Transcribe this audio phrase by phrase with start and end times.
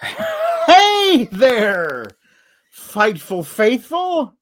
[0.66, 2.06] Hey there,
[2.72, 4.34] fightful faithful.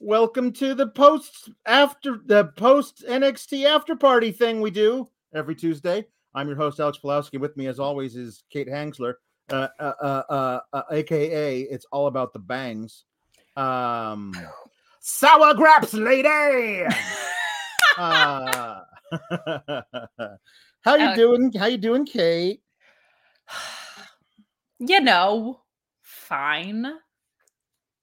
[0.00, 6.06] Welcome to the post after the post NXT after party thing we do every Tuesday.
[6.34, 7.40] I'm your host Alex Pawlowski.
[7.40, 9.14] With me, as always, is Kate Hensler,
[9.50, 13.04] uh, uh, uh, uh, uh, aka it's all about the bangs.
[13.56, 14.34] Um,
[15.00, 16.84] sour graps, lady.
[17.98, 18.80] uh,
[20.82, 21.52] how you Alex- doing?
[21.52, 22.60] How you doing, Kate?
[24.78, 25.60] you know,
[26.02, 26.86] fine.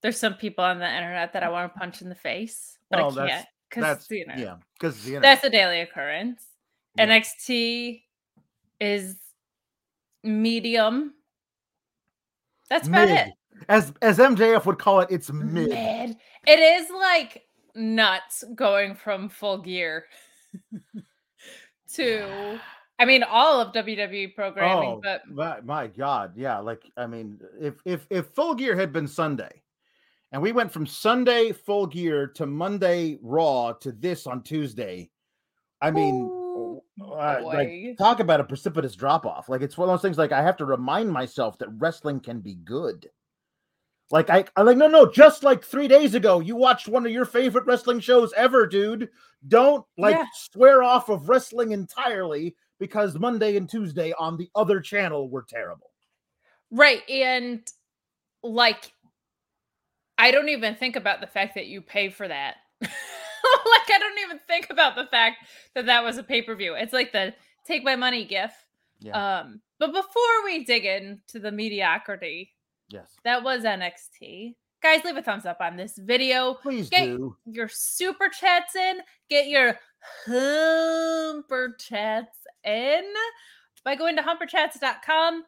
[0.02, 1.52] There's some people on the internet that I mm.
[1.52, 4.34] want to punch in the face, but Well, I oh, can't because That's you know
[4.38, 6.44] yeah, because you know, that's a daily occurrence.
[6.98, 7.08] Yeah.
[7.08, 8.02] NXT
[8.80, 9.16] is
[10.24, 11.14] medium.
[12.70, 13.28] That's about mid.
[13.28, 13.34] it.
[13.70, 15.70] As as MJF would call it, it's mid.
[15.70, 16.18] Mid.
[16.48, 17.44] It is like
[17.76, 20.06] nuts going from full gear
[21.94, 22.60] to,
[23.02, 26.60] I mean, all of WWE programming, Oh, but my, my God, yeah.
[26.60, 29.63] Like, I mean, if if if Full Gear had been Sunday,
[30.32, 35.10] and we went from Sunday Full Gear to Monday Raw to this on Tuesday,
[35.82, 39.49] I mean, Ooh, uh, like talk about a precipitous drop off.
[39.49, 40.20] Like, it's one of those things.
[40.20, 43.10] Like, I have to remind myself that wrestling can be good.
[44.12, 47.13] Like I, I like no no just like three days ago you watched one of
[47.13, 49.07] your favorite wrestling shows ever dude
[49.48, 50.26] don't like Yeah.
[50.52, 55.91] swear off of wrestling entirely because Monday and Tuesday on the other channel were terrible
[56.71, 57.07] Right.
[57.10, 57.62] And
[58.41, 58.91] like,
[60.18, 62.55] I don't even think about the fact that you pay for that.
[62.82, 65.38] like, I don't even think about the fact
[65.75, 66.73] that that was a pay per view.
[66.73, 67.34] It's like the
[67.68, 68.51] take my money gif.
[69.01, 72.53] yeah Um, but before we dig into the mediocrity,
[72.90, 74.56] yes that was NXT.
[74.81, 76.56] Guys, leave a thumbs up on this video.
[76.56, 79.00] please Get do your super chats in.
[79.29, 79.78] Get your
[80.25, 83.03] humper chats in
[83.84, 85.44] by going to humperchats.com.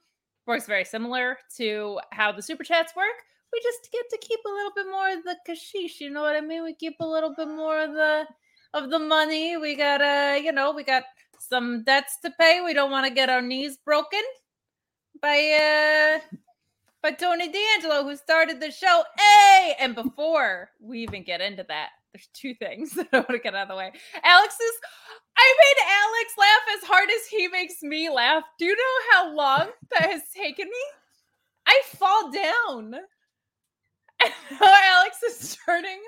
[0.45, 3.15] Works very similar to how the super chats work.
[3.51, 5.99] We just get to keep a little bit more of the kashish.
[5.99, 6.63] You know what I mean?
[6.63, 8.25] We keep a little bit more of the
[8.73, 9.57] of the money.
[9.57, 11.03] We got uh, you know, we got
[11.39, 12.61] some debts to pay.
[12.61, 14.21] We don't want to get our knees broken
[15.21, 16.35] by uh
[17.01, 19.03] by Tony D'Angelo, who started the show.
[19.17, 19.75] Hey!
[19.79, 23.55] And before we even get into that, there's two things that I want to get
[23.55, 23.91] out of the way.
[24.23, 24.75] Alex is,
[25.37, 28.43] I made Alex laugh as hard as he makes me laugh.
[28.59, 30.83] Do you know how long that has taken me?
[31.67, 32.95] I fall down.
[34.23, 34.31] And
[34.61, 35.99] now Alex is turning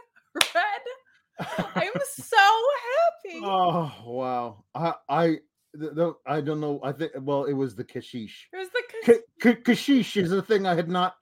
[0.53, 1.45] red.
[1.75, 3.41] I'm so happy.
[3.43, 5.25] oh wow I I
[5.73, 8.83] the, the, I don't know I think well it was the kashish It was the
[9.03, 11.15] K- k- kashish is a thing I had not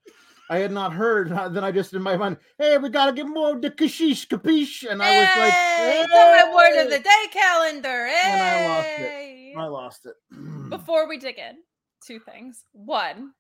[0.50, 3.54] I had not heard then I just in my mind hey we gotta get more
[3.54, 7.00] of the kashish capiche and I was like Hey, it's on my word of the
[7.00, 8.08] day calendar.
[8.26, 9.58] And I lost it.
[9.58, 10.14] I lost it.
[10.70, 11.56] Before we dig in,
[12.06, 12.64] two things.
[12.74, 13.32] One,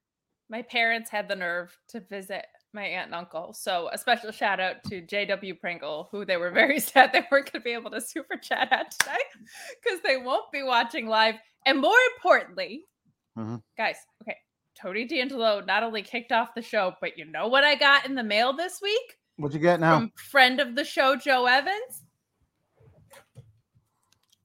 [0.49, 3.53] my parents had the nerve to visit my aunt and uncle.
[3.53, 7.51] So a special shout out to JW Pringle, who they were very sad they weren't
[7.51, 9.17] going to be able to super chat at today
[9.83, 11.35] because they won't be watching live.
[11.65, 12.83] And more importantly,
[13.37, 13.61] Mhm.
[13.77, 14.37] guys, okay,
[14.83, 18.15] Tony D'Angelo not only kicked off the show, but you know what I got in
[18.15, 19.97] the mail this week What'd you get now?
[19.97, 22.03] from friend of the show, Joe Evans?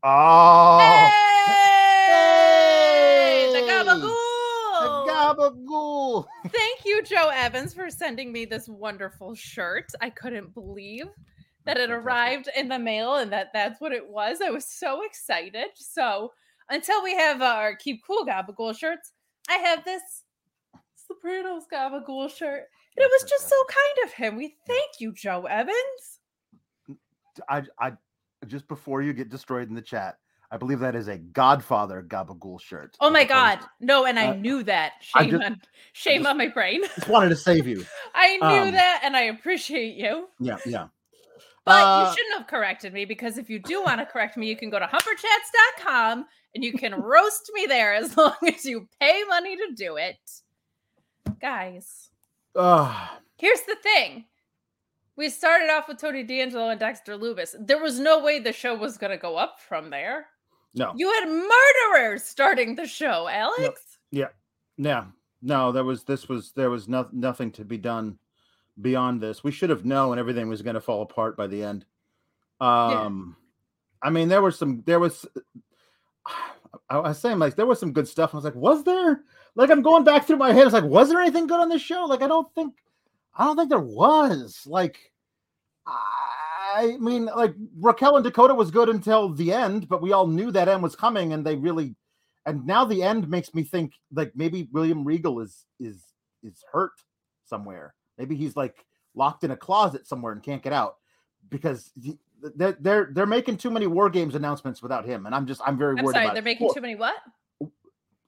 [0.05, 1.11] oh,
[2.07, 4.15] Hey, the gabagool!
[4.81, 6.25] the gabagool.
[6.53, 9.87] Thank you, Joe Evans, for sending me this wonderful shirt.
[10.01, 11.07] I couldn't believe
[11.67, 14.39] that it arrived in the mail and that that's what it was.
[14.41, 15.71] I was so excited.
[15.75, 16.31] So
[16.71, 19.11] until we have our Keep Cool Gabagool shirts,
[19.51, 20.03] I have this
[21.23, 22.65] Sopranos Gabagool shirt.
[22.97, 24.37] And it was just so kind of him.
[24.37, 25.77] We thank you, Joe Evans.
[27.49, 27.93] I, I,
[28.47, 30.17] just before you get destroyed in the chat,
[30.51, 32.97] I believe that is a Godfather gabagool shirt.
[33.01, 33.59] Oh my God.
[33.81, 34.93] No, and I Uh, knew that.
[35.01, 35.61] Shame just- on
[35.93, 36.83] shame just- on my brain.
[36.97, 37.85] Just wanted to save you.
[38.15, 40.29] I knew Um, that and I appreciate you.
[40.41, 40.89] Yeah, yeah.
[41.65, 44.49] But Uh, you shouldn't have corrected me because if you do want to correct me,
[44.49, 46.25] you can go to humperchats.com
[46.55, 50.17] and you can roast me there as long as you pay money to do it.
[51.41, 52.11] Guys,
[52.55, 54.25] Uh, here's the thing.
[55.17, 57.55] We started off with Tony D'Angelo and Dexter Lumis.
[57.59, 60.27] There was no way the show was going to go up from there.
[60.75, 60.93] no.
[60.97, 63.99] You had murderers starting the show, Alex.
[64.11, 64.29] Yeah.
[64.77, 65.07] No,
[65.43, 68.19] No, there was this was there was no, nothing to be done
[68.81, 69.43] beyond this.
[69.43, 71.85] We should have known everything was going to fall apart by the end.
[72.61, 73.37] Um
[74.03, 75.27] I mean there was some there was
[76.27, 78.35] I, I was saying like there was some good stuff.
[78.35, 79.23] I was like, was there?
[79.59, 80.67] Like I'm going back through my head.
[80.67, 82.05] It's like, was there anything good on this show?
[82.05, 82.75] Like I don't think
[83.37, 84.63] I don't think there was.
[84.65, 85.13] Like
[85.85, 90.53] I mean, like Raquel and Dakota was good until the end, but we all knew
[90.53, 91.97] that end was coming, and they really
[92.47, 96.05] and now the end makes me think like maybe William Regal is is
[96.45, 96.93] is hurt
[97.45, 97.95] somewhere.
[98.17, 100.99] Maybe he's like locked in a closet somewhere and can't get out
[101.51, 102.17] because he,
[102.55, 105.77] they're they're they're making too many war games announcements without him, and I'm just I'm
[105.77, 106.45] very I'm worried sorry, they're it.
[106.45, 107.17] making too many what?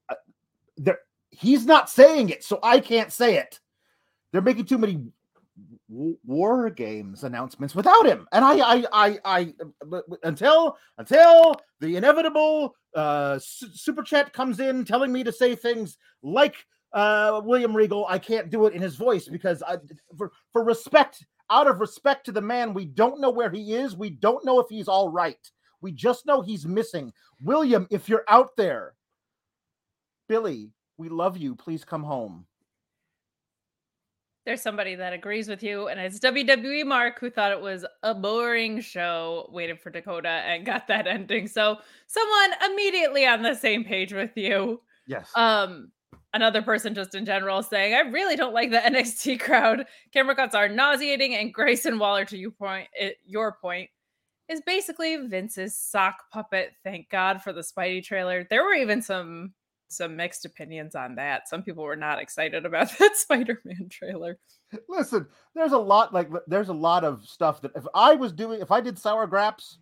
[0.09, 0.15] Uh,
[0.77, 0.99] they're,
[1.41, 3.59] he's not saying it, so I can't say it.
[4.33, 5.01] They're making too many
[5.89, 9.55] war games announcements without him, and I, I, I, I,
[10.23, 16.55] until until the inevitable uh, super chat comes in telling me to say things like
[16.93, 19.79] uh, William Regal, I can't do it in his voice because I,
[20.17, 23.97] for for respect, out of respect to the man, we don't know where he is.
[23.97, 25.51] We don't know if he's all right.
[25.81, 27.13] We just know he's missing.
[27.43, 28.95] William, if you're out there,
[30.29, 31.57] Billy, we love you.
[31.57, 32.45] Please come home.
[34.45, 38.15] There's somebody that agrees with you, and it's WWE Mark who thought it was a
[38.15, 41.49] boring show, waited for Dakota, and got that ending.
[41.49, 44.83] So someone immediately on the same page with you.
[45.07, 45.31] Yes.
[45.37, 45.91] Um,
[46.35, 49.87] another person just in general saying, I really don't like the NXT crowd.
[50.13, 53.89] Camera cuts are nauseating, and Grayson Waller, to you point, it, your point,
[54.51, 56.73] is basically Vince's sock puppet.
[56.85, 58.47] Thank God for the Spidey trailer.
[58.51, 59.55] There were even some
[59.91, 61.49] some mixed opinions on that.
[61.49, 64.39] Some people were not excited about that Spider-Man trailer.
[64.89, 68.61] Listen, there's a lot like there's a lot of stuff that if I was doing
[68.61, 69.79] if I did sour graps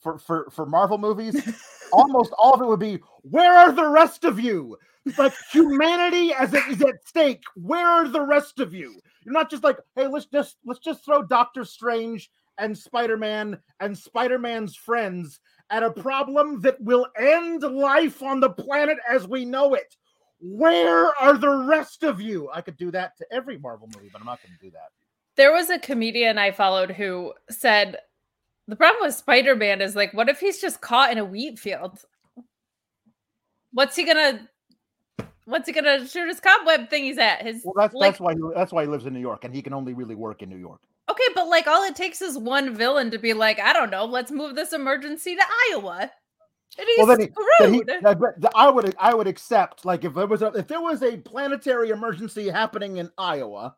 [0.00, 1.36] for for for Marvel movies,
[1.92, 4.78] almost all of it would be where are the rest of you?
[5.16, 7.42] Like humanity as it is at stake.
[7.56, 9.00] Where are the rest of you?
[9.24, 13.96] You're not just like, hey, let's just let's just throw Doctor Strange and Spider-Man and
[13.96, 19.74] Spider-Man's friends at a problem that will end life on the planet as we know
[19.74, 19.96] it.
[20.40, 22.48] Where are the rest of you?
[22.52, 24.90] I could do that to every Marvel movie, but I'm not going to do that.
[25.36, 27.98] There was a comedian I followed who said
[28.66, 31.98] the problem with Spider-Man is like, what if he's just caught in a wheat field?
[33.72, 34.48] What's he gonna
[35.44, 37.42] what's he gonna shoot his cobweb thing he's at?
[37.42, 39.54] His Well, that's like that's why he, that's why he lives in New York, and
[39.54, 40.80] he can only really work in New York.
[41.08, 44.04] Okay, but like all it takes is one villain to be like, I don't know,
[44.04, 46.10] let's move this emergency to Iowa.
[46.78, 48.48] And he's Well, then he- Then he-.
[48.54, 51.90] I would I would accept like if there was a if there was a planetary
[51.90, 53.74] emergency happening in Iowa,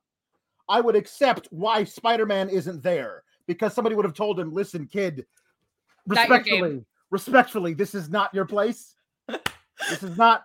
[0.69, 5.25] I would accept why Spider-Man isn't there because somebody would have told him, "Listen, kid,
[6.07, 8.95] Not your game." respectfully, respectfully, this is not your place.
[9.29, 10.45] this is not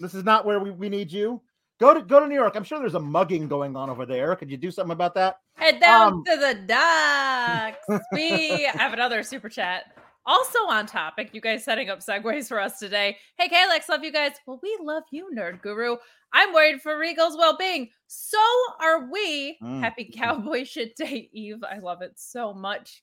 [0.00, 1.42] this is not where we, we need you.
[1.82, 2.54] Go to go to New York.
[2.54, 4.36] I'm sure there's a mugging going on over there.
[4.36, 5.40] Could you do something about that?
[5.54, 8.04] Head down Um, to the docks.
[8.12, 9.86] We have another super chat.
[10.24, 13.16] Also on topic, you guys setting up segues for us today.
[13.36, 14.34] Hey, Kalex, love you guys.
[14.46, 15.96] Well, we love you, Nerd Guru.
[16.32, 17.88] I'm worried for Regal's well being.
[18.06, 18.38] So
[18.80, 19.58] are we.
[19.60, 19.80] Mm.
[19.80, 21.64] Happy Cowboy Shit Day Eve.
[21.68, 23.02] I love it so much.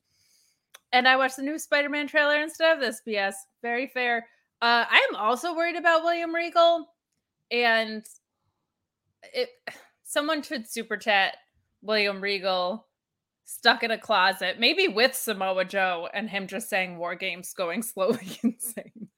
[0.94, 3.34] And I watched the new Spider Man trailer instead of this BS.
[3.62, 4.26] Very fair.
[4.62, 6.88] Uh, I am also worried about William Regal.
[7.52, 8.06] And
[9.34, 9.50] it
[10.04, 11.38] someone should super chat
[11.82, 12.88] William Regal
[13.46, 17.82] stuck in a closet, maybe with Samoa Joe and him just saying war games going
[17.84, 19.10] slowly insane.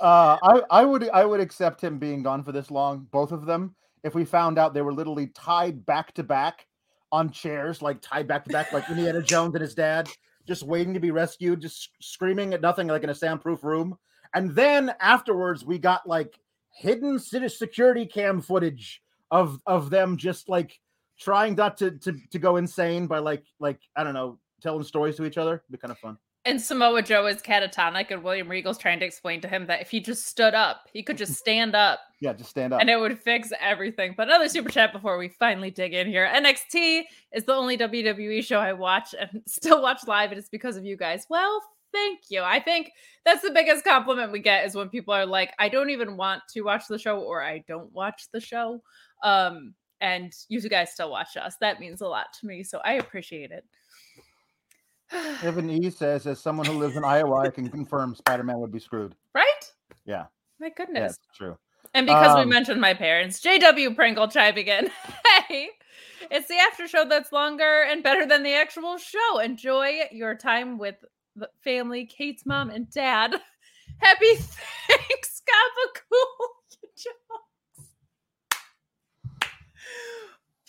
[0.00, 3.46] Uh, I, I would I would accept him being gone for this long, both of
[3.46, 3.74] them,
[4.06, 6.66] if we found out they were literally tied back to back
[7.10, 10.08] on chairs, like tied back to back, like Indiana Jones and his dad,
[10.46, 13.96] just waiting to be rescued, just screaming at nothing, like in a soundproof room.
[14.32, 16.38] And then afterwards, we got like
[16.76, 20.78] hidden city security cam footage of of them just like
[21.18, 25.16] trying not to to, to go insane by like like I don't know telling stories
[25.16, 25.54] to each other.
[25.54, 26.18] It'd be kind of fun.
[26.44, 29.90] And Samoa Joe is catatonic, and William Regal's trying to explain to him that if
[29.90, 32.80] he just stood up, he could just stand up Yeah, just stand up.
[32.80, 34.14] and it would fix everything.
[34.16, 36.30] But another super chat before we finally dig in here.
[36.32, 37.02] NXT
[37.32, 40.84] is the only WWE show I watch and still watch live, and it's because of
[40.84, 41.26] you guys.
[41.28, 41.60] Well,
[41.92, 42.42] thank you.
[42.42, 42.90] I think
[43.24, 46.42] that's the biggest compliment we get is when people are like, I don't even want
[46.54, 48.82] to watch the show or I don't watch the show.
[49.22, 51.56] Um, and you guys still watch us.
[51.60, 52.62] That means a lot to me.
[52.62, 53.64] So I appreciate it.
[55.42, 58.80] Evan E says, as someone who lives in Iowa, I can confirm Spider-Man would be
[58.80, 59.14] screwed.
[59.34, 59.72] right?
[60.04, 60.26] Yeah.
[60.60, 61.12] My Yeah, goodness.
[61.12, 61.56] it's true.
[61.94, 64.90] And because we Um, mentioned my parents, JW Pringle chiming in.
[65.48, 65.70] hey,
[66.30, 69.38] it's the after show that's longer and better than the actual show.
[69.38, 70.96] Enjoy your time with
[71.62, 72.50] family, Kate's hmm.
[72.50, 73.34] mom and dad.
[73.98, 74.34] Happy
[74.88, 76.48] thanks, Gabagool.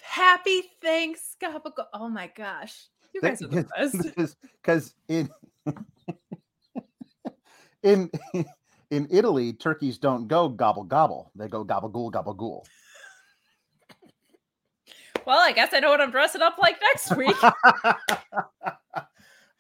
[0.02, 1.86] Happy thanks, Gabagool.
[1.94, 2.88] Oh my gosh.
[3.14, 3.98] You guys are the best.
[4.04, 5.30] because because in
[7.84, 8.10] in
[8.92, 12.66] in Italy, turkeys don't go gobble gobble; they go gobble ghoul gobble ghoul.
[15.26, 17.36] Well, I guess I know what I'm dressing up like next week.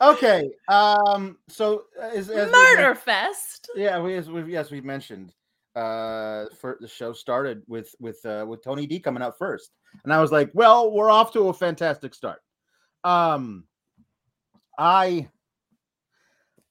[0.01, 3.70] Okay, um, so uh, as, as we Murder Fest.
[3.75, 5.34] yeah, we as we yes we mentioned
[5.75, 9.72] uh, for the show started with with uh, with Tony D coming out first,
[10.04, 12.39] and I was like, well, we're off to a fantastic start.
[13.04, 13.66] Um,
[14.77, 15.30] I.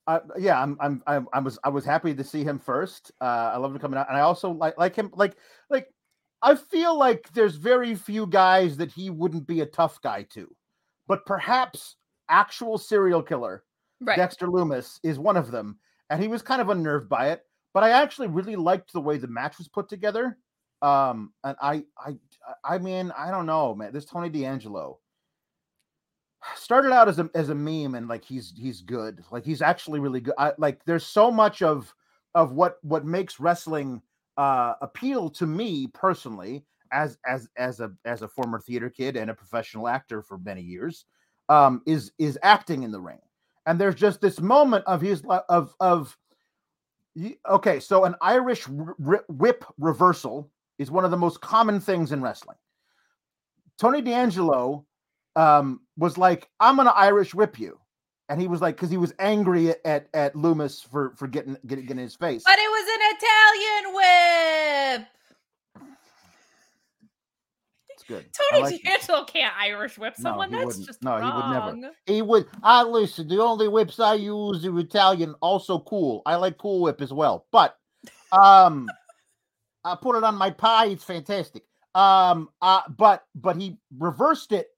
[0.08, 3.10] Uh, yeah, I'm, I'm, I'm, I was, I was happy to see him first.
[3.20, 5.34] Uh, I love him coming out, and I also like, like him, like,
[5.68, 5.88] like,
[6.40, 10.48] I feel like there's very few guys that he wouldn't be a tough guy to,
[11.08, 11.96] but perhaps
[12.28, 13.64] actual serial killer
[14.00, 14.16] Right.
[14.16, 15.78] Dexter Lumis is one of them,
[16.10, 17.44] and he was kind of unnerved by it.
[17.72, 20.38] But I actually really liked the way the match was put together.
[20.82, 22.16] Um, and I, I,
[22.64, 23.92] I mean, I don't know, man.
[23.92, 24.98] This Tony D'Angelo
[26.56, 29.24] started out as a as a meme, and like he's he's good.
[29.30, 30.34] Like he's actually really good.
[30.38, 31.94] I, like there's so much of
[32.34, 34.02] of what what makes wrestling
[34.36, 39.30] uh appeal to me personally as as as a as a former theater kid and
[39.30, 41.06] a professional actor for many years
[41.48, 43.18] um is is acting in the ring.
[43.66, 46.16] And there's just this moment of his of of
[47.48, 52.58] okay so an irish whip reversal is one of the most common things in wrestling.
[53.78, 54.84] Tony d'angelo
[55.34, 57.78] um, was like i'm gonna irish whip you.
[58.28, 61.56] And he was like because he was angry at, at, at Lumis for for getting
[61.66, 62.42] getting, getting his face.
[62.44, 64.55] But it was an Italian whip.
[68.06, 69.26] Good I Tony like it.
[69.26, 70.50] Can't Irish whip No, someone.
[70.50, 70.86] he That's wouldn't.
[70.86, 71.94] just No, he would never.
[72.06, 72.46] He would.
[72.62, 73.28] I listen.
[73.28, 75.34] The only whips I use are Italian.
[75.40, 76.22] Also cool.
[76.26, 77.46] I like Cool Whip as well.
[77.52, 77.76] But
[78.32, 78.88] um,
[79.84, 80.86] I put it on my pie.
[80.86, 81.64] It's fantastic.
[81.94, 84.68] Um, uh, but but he reversed it.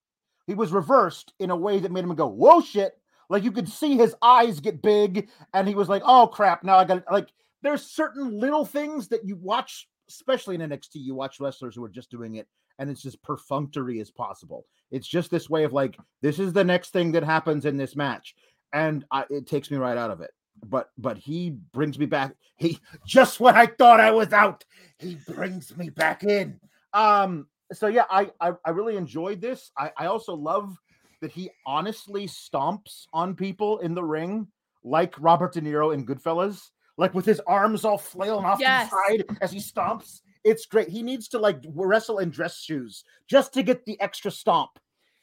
[0.46, 3.68] He was reversed in a way that made him go, "Whoa, shit!" Like you could
[3.68, 7.28] see his eyes get big, and he was like, "Oh crap!" Now I got like.
[7.60, 10.90] There's certain little things that you watch, especially in NXT.
[10.94, 12.46] You watch wrestlers who are just doing it
[12.78, 14.66] and it's as perfunctory as possible.
[14.90, 17.96] It's just this way of like, this is the next thing that happens in this
[17.96, 18.34] match,
[18.72, 20.30] and I, it takes me right out of it.
[20.66, 22.34] But but he brings me back.
[22.56, 24.64] He just when I thought I was out,
[24.98, 26.58] he brings me back in.
[26.92, 27.46] Um.
[27.72, 29.70] So yeah, I I, I really enjoyed this.
[29.78, 30.76] I I also love
[31.20, 34.48] that he honestly stomps on people in the ring
[34.84, 38.88] like Robert De Niro in Goodfellas, like with his arms all flailing off Yes.
[38.88, 40.22] to the side as he stomps.
[40.50, 40.88] It's great.
[40.88, 44.70] He needs to like wrestle in dress shoes just to get the extra stomp.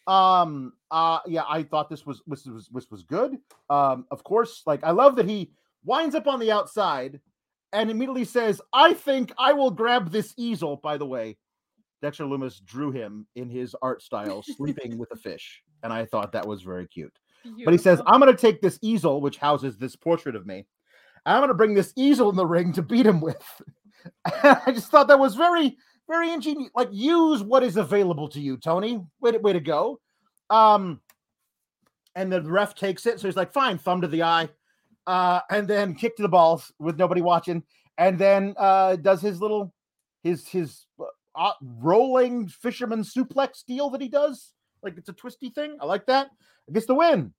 [0.08, 3.38] Um uh yeah, I thought this was this was this was good.
[3.70, 5.52] Um of course, like I love that he
[5.84, 7.20] winds up on the outside
[7.74, 11.38] and immediately says, "I think I will grab this easel." By the way,
[12.02, 16.32] Dexter Lumis drew him in his art style, sleeping with a fish, and I thought
[16.34, 17.18] that was very cute.
[17.66, 20.66] But he says, I'm going to take this easel, which houses this portrait of me.
[21.26, 23.44] and I'm going to bring this easel in the ring to beat him with.
[24.44, 25.78] I just thought that was very,
[26.08, 26.72] very ingenious.
[26.76, 29.06] Like, use what is available to you, Tony.
[29.22, 30.00] Way to, way to go.
[30.50, 31.02] Um,
[32.16, 33.20] and the ref takes it.
[33.20, 34.50] So he's like, fine, thumb to the eye.
[35.06, 37.64] Uh, and then kick to the balls with nobody watching.
[37.98, 39.74] And then uh, does his little,
[40.24, 40.86] his, his
[41.36, 44.54] uh, rolling fisherman suplex deal that he does.
[44.82, 45.78] Like it's a twisty thing.
[45.82, 46.30] I like that.
[46.72, 47.34] Gets the win.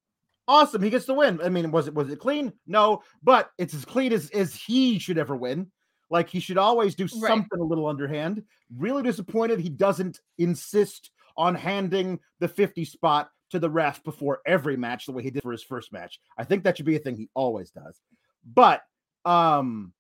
[0.49, 0.83] Awesome.
[0.83, 1.41] He gets the win.
[1.43, 2.53] I mean, was it was it clean?
[2.67, 5.71] No, but it's as clean as as he should ever win.
[6.11, 7.29] Like he should always do Right.
[7.29, 8.45] something a little underhand.
[8.77, 14.77] Really disappointed he doesn't insist on handing the 50 spot to the ref before every
[14.77, 16.19] match the way he did for his first match.
[16.39, 18.01] I think that should be a thing he always does.
[18.45, 18.83] But
[19.25, 19.93] um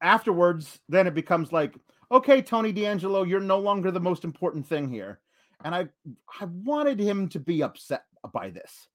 [0.00, 1.74] afterwards, then it becomes like,
[2.10, 5.20] okay, Tony D'Angelo, you're no longer the most important thing here.
[5.64, 5.88] And I
[6.40, 8.88] I wanted him to be upset by this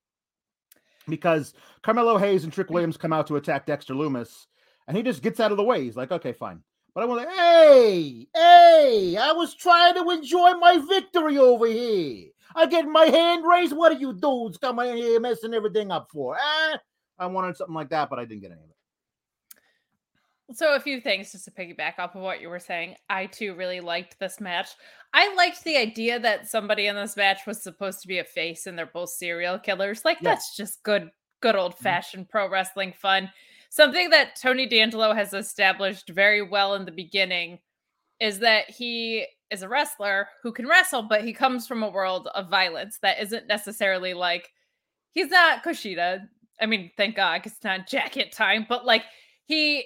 [1.07, 4.47] because Carmelo Hayes and Trick Williams come out to attack Dexter Lumis,
[4.87, 5.83] and he just gets out of the way.
[5.83, 6.61] He's like, okay, fine.
[6.93, 12.29] But I was like, hey, hey, I was trying to enjoy my victory over here.
[12.55, 13.75] I get my hand raised.
[13.75, 16.35] What are you dudes coming in here messing everything up for?
[16.39, 16.79] Ah,
[17.19, 18.73] I wanted something like that, but I didn't get any of it.
[20.55, 22.95] So a few things just to piggyback off of what you were saying.
[23.09, 24.69] I too really liked this match.
[25.13, 28.65] I liked the idea that somebody in this match was supposed to be a face
[28.65, 30.05] and they're both serial killers.
[30.05, 30.29] Like Yeah.
[30.31, 33.29] that's just good good old fashioned pro wrestling fun.
[33.69, 37.59] Something that Tony D'Angelo has established very well in the beginning
[38.19, 42.27] is that he is a wrestler who can wrestle, but he comes from a world
[42.33, 44.49] of violence that isn't necessarily like
[45.13, 46.27] he's not Kushida.
[46.59, 49.03] I mean, thank God it's not jacket time, but like
[49.45, 49.85] he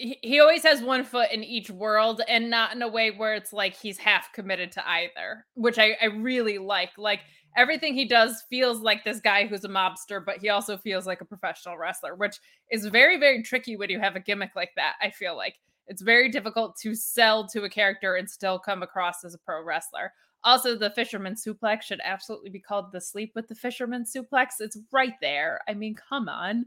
[0.00, 3.52] he always has one foot in each world and not in a way where it's
[3.52, 6.92] like he's half committed to either, which I, I really like.
[6.96, 7.20] Like
[7.56, 11.20] everything he does feels like this guy who's a mobster, but he also feels like
[11.20, 12.38] a professional wrestler, which
[12.70, 14.94] is very, very tricky when you have a gimmick like that.
[15.02, 19.24] I feel like it's very difficult to sell to a character and still come across
[19.24, 20.12] as a pro wrestler.
[20.42, 24.52] Also, the fisherman suplex should absolutely be called the sleep with the fisherman suplex.
[24.60, 25.60] It's right there.
[25.68, 26.66] I mean, come on.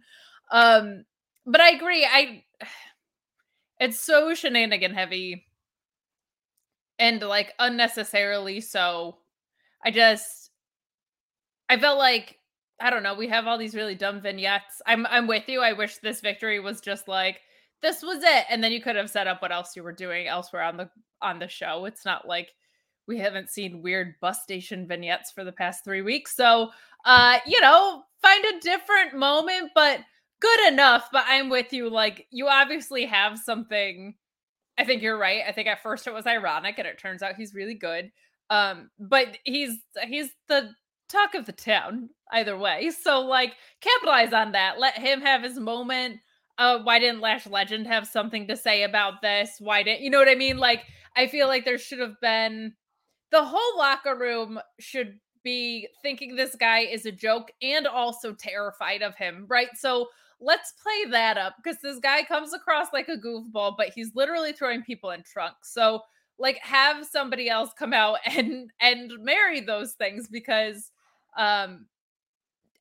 [0.51, 1.05] Um,
[1.45, 2.05] but I agree.
[2.05, 2.43] I
[3.79, 5.45] it's so shenanigan heavy
[6.99, 9.17] and like unnecessarily so.
[9.85, 10.42] I just
[11.69, 12.37] I felt like
[12.79, 14.81] I don't know, we have all these really dumb vignettes.
[14.85, 15.61] I'm I'm with you.
[15.61, 17.39] I wish this victory was just like
[17.81, 20.27] this was it and then you could have set up what else you were doing
[20.27, 20.89] elsewhere on the
[21.21, 21.85] on the show.
[21.85, 22.49] It's not like
[23.07, 26.35] we haven't seen weird bus station vignettes for the past 3 weeks.
[26.35, 26.71] So,
[27.05, 29.99] uh, you know, find a different moment, but
[30.39, 31.09] good enough.
[31.11, 31.89] But I'm with you.
[31.89, 34.15] Like, you obviously have something.
[34.77, 35.43] I think you're right.
[35.47, 38.11] I think at first it was ironic, and it turns out he's really good.
[38.49, 39.77] Um, but he's
[40.07, 40.71] he's the
[41.13, 42.91] talk of the town either way.
[42.91, 44.79] So like capitalize on that.
[44.79, 46.17] Let him have his moment.
[46.57, 49.55] Uh, why didn't Lash Legend have something to say about this?
[49.59, 50.57] Why didn't you know what I mean?
[50.57, 50.83] Like,
[51.15, 52.73] I feel like there should have been
[53.31, 59.01] the whole locker room should be thinking this guy is a joke and also terrified
[59.01, 59.69] of him, right?
[59.75, 60.07] So
[60.39, 64.53] let's play that up because this guy comes across like a goofball, but he's literally
[64.53, 65.73] throwing people in trunks.
[65.73, 66.01] So
[66.39, 70.91] like have somebody else come out and and marry those things because
[71.37, 71.85] um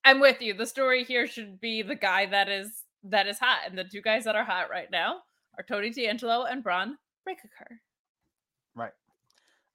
[0.04, 0.54] I'm with you.
[0.54, 4.00] The story here should be the guy that is that is hot, and the two
[4.00, 5.20] guys that are hot right now
[5.58, 7.80] are Tony D'Angelo and Bron Breakker.
[8.74, 8.92] Right.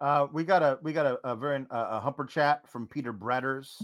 [0.02, 3.82] Uh, we got a we got a, a very a humper chat from Peter Bretters,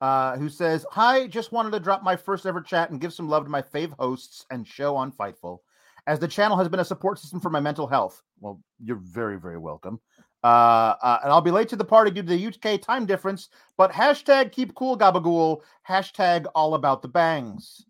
[0.00, 3.28] uh, who says, "Hi, just wanted to drop my first ever chat and give some
[3.28, 5.58] love to my fave hosts and show on Fightful,
[6.06, 8.22] as the channel has been a support system for my mental health.
[8.40, 10.00] Well, you're very very welcome.
[10.44, 13.48] Uh, uh, and I'll be late to the party due to the UK time difference.
[13.78, 15.62] But hashtag keep cool, Gabagool.
[15.88, 17.86] Hashtag all about the bangs.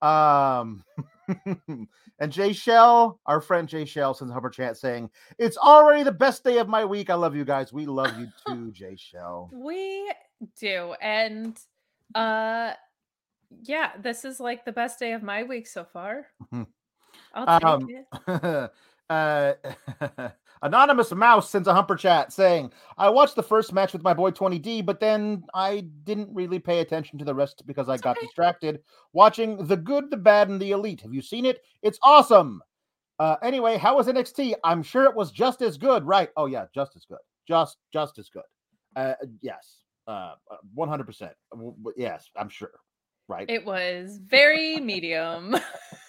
[0.00, 0.82] Um,
[2.18, 6.10] and Jay Shell, our friend Jay Shell, sends a Humper chat saying, It's already the
[6.10, 7.10] best day of my week.
[7.10, 7.70] I love you guys.
[7.70, 9.50] We love you too, Jay Shell.
[9.52, 10.10] We
[10.58, 10.94] do.
[11.02, 11.58] And
[12.14, 12.72] uh
[13.62, 16.28] yeah, this is like the best day of my week so far.
[17.34, 17.88] I'll take um,
[18.26, 18.70] it.
[19.10, 19.52] uh
[20.62, 24.30] Anonymous Mouse sends a humper chat saying, I watched the first match with my boy
[24.30, 28.18] Tony D, but then I didn't really pay attention to the rest because I got
[28.18, 28.26] okay.
[28.26, 28.80] distracted
[29.12, 31.00] watching The Good, the Bad, and the Elite.
[31.00, 31.62] Have you seen it?
[31.82, 32.62] It's awesome.
[33.18, 34.54] Uh, anyway, how was NXT?
[34.64, 36.28] I'm sure it was just as good, right?
[36.36, 37.18] Oh, yeah, just as good.
[37.48, 38.42] Just, just as good.
[38.96, 40.34] Uh, yes, uh,
[40.76, 41.30] 100%.
[41.96, 42.72] Yes, I'm sure
[43.30, 43.48] right?
[43.48, 45.56] It was very medium.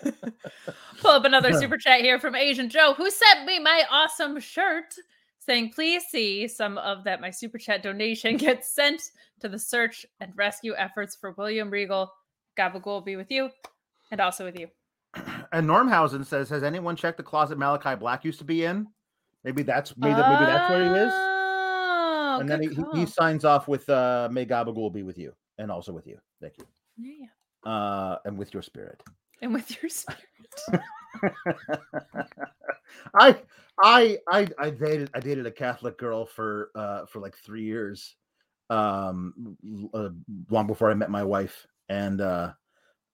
[0.99, 4.93] Pull up another super chat here from Asian Joe, who sent me my awesome shirt,
[5.39, 7.21] saying, "Please see some of that.
[7.21, 9.01] My super chat donation gets sent
[9.39, 12.11] to the search and rescue efforts for William Regal.
[12.57, 13.49] Gabagool will be with you,
[14.11, 14.67] and also with you."
[15.53, 18.87] And Normhausen says, "Has anyone checked the closet Malakai Black used to be in?
[19.43, 23.67] Maybe that's maybe, maybe that's where he is." Oh, and then he, he, signs off
[23.67, 26.65] with uh, "May Gabagool be with you, and also with you." Thank you.
[27.01, 27.71] Yeah.
[27.71, 29.01] Uh, and with your spirit.
[29.41, 30.19] And with your spirit.
[33.15, 33.37] I
[33.81, 38.15] I I I dated I dated a Catholic girl for uh for like three years,
[38.69, 39.57] um,
[39.93, 40.09] uh,
[40.49, 42.53] long before I met my wife, and uh,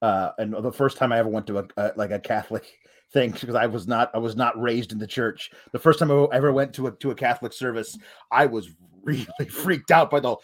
[0.02, 2.66] uh, and the first time I ever went to a, a like a Catholic
[3.14, 5.52] thing because I was not I was not raised in the church.
[5.72, 7.98] The first time I ever went to a to a Catholic service,
[8.32, 8.70] I was
[9.04, 10.36] really freaked out by the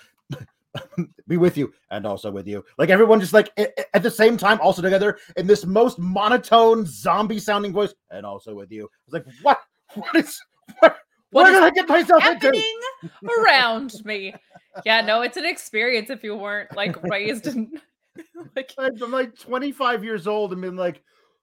[1.28, 2.64] be with you and also with you.
[2.78, 7.40] Like everyone just like at the same time, also together in this most monotone zombie
[7.40, 8.86] sounding voice, and also with you.
[8.86, 9.60] I was like, what?
[9.96, 10.40] What is
[10.80, 10.98] what?
[11.30, 12.62] What, did I get myself happening
[13.02, 13.42] into?
[13.42, 14.36] around me?
[14.86, 17.72] Yeah, no, it's an experience if you weren't like raised in
[18.56, 21.02] like I'm like 25 years old and been like,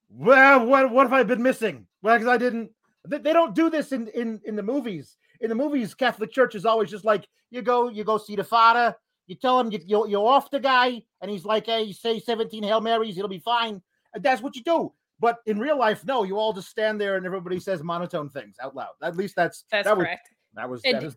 [0.09, 1.87] well, what what have I been missing?
[2.03, 2.71] Well, because I didn't.
[3.07, 5.17] They, they don't do this in in in the movies.
[5.41, 8.45] In the movies, Catholic Church is always just like you go you go see the
[8.45, 8.95] father
[9.31, 12.65] you tell him you, you're, you're off the guy, and he's like, hey, say 17
[12.65, 13.81] Hail Marys, it'll be fine.
[14.13, 14.93] And that's what you do.
[15.21, 18.57] But in real life, no, you all just stand there and everybody says monotone things
[18.61, 18.95] out loud.
[19.03, 20.31] At least that's that's that correct.
[20.57, 21.17] Was, that was, that was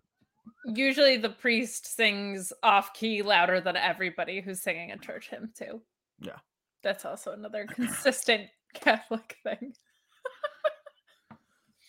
[0.65, 5.81] usually the priest sings off key louder than everybody who's singing a church hymn too.
[6.19, 6.37] Yeah.
[6.83, 9.73] That's also another consistent Catholic thing.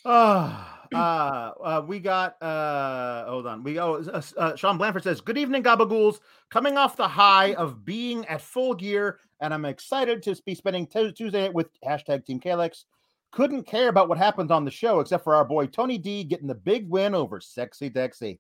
[0.07, 3.63] oh, uh, uh, we got uh, hold on.
[3.63, 3.97] We go.
[3.97, 6.21] Uh, uh, Sean Blanford says, "Good evening, Gabagools.
[6.51, 10.87] Coming off the high of being at full gear, and I'm excited to be spending
[10.87, 12.85] t- Tuesday with hashtag Team Kalex.
[13.33, 16.47] Couldn't care about what happened on the show except for our boy Tony D getting
[16.47, 18.39] the big win over Sexy Dexy.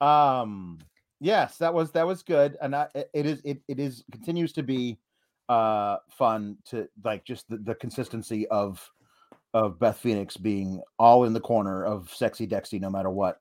[0.00, 0.78] Um,
[1.20, 4.62] yes, that was that was good, and I, it is it it is continues to
[4.62, 4.98] be
[5.48, 8.88] uh fun to like just the, the consistency of
[9.54, 13.40] of Beth Phoenix being all in the corner of sexy Dexy no matter what.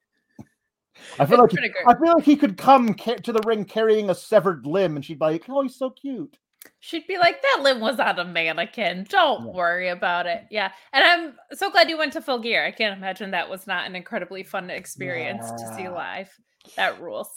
[1.20, 1.54] I feel like
[1.86, 5.06] I feel like he could come ca- to the ring carrying a severed limb, and
[5.06, 6.38] she'd be like, "Oh, he's so cute."
[6.80, 9.06] She'd be like, "That limb was on a mannequin.
[9.10, 9.52] Don't yeah.
[9.52, 12.66] worry about it." Yeah, and I'm so glad you went to full gear.
[12.66, 15.70] I can't imagine that was not an incredibly fun experience yeah.
[15.70, 16.30] to see live.
[16.76, 17.30] That rules.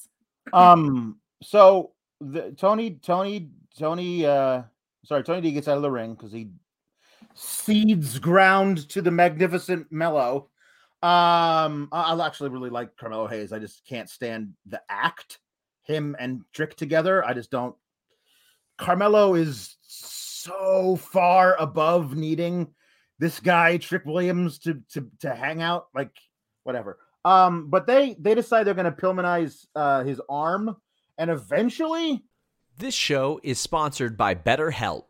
[0.53, 1.19] um.
[1.43, 4.27] So the Tony, Tony, Tony.
[4.27, 4.65] uh
[5.05, 6.51] Sorry, Tony D gets out of the ring because he
[7.35, 10.51] seeds ground to the magnificent mellow.
[11.03, 13.53] Um, I, I actually really like Carmelo Hayes.
[13.53, 15.39] I just can't stand the act,
[15.83, 17.25] him and Trick together.
[17.25, 17.75] I just don't.
[18.77, 22.69] Carmelo is so far above needing
[23.19, 25.87] this guy Trick Williams to to to hang out.
[25.95, 26.13] Like
[26.65, 26.99] whatever.
[27.25, 30.77] Um, but they they decide they're going to Pillmanize uh, his arm,
[31.19, 32.25] and eventually.
[32.79, 35.10] This show is sponsored by BetterHelp.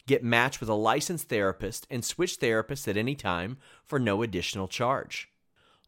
[0.11, 4.67] get matched with a licensed therapist, and switch therapists at any time for no additional
[4.67, 5.29] charge.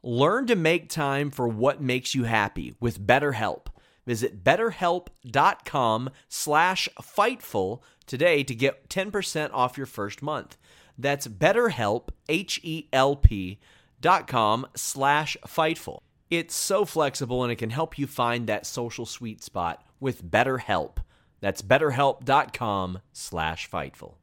[0.02, 3.68] Learn to make time for what makes you happy with BetterHelp.
[4.06, 10.58] Visit betterhelp.com slash Fightful today to get 10% off your first month.
[10.98, 13.60] That's betterhelp, H-E-L-P
[14.02, 16.00] dot com slash Fightful.
[16.30, 20.98] It's so flexible and it can help you find that social sweet spot with BetterHelp.
[21.44, 24.14] That's betterhelp.com slash Fightful.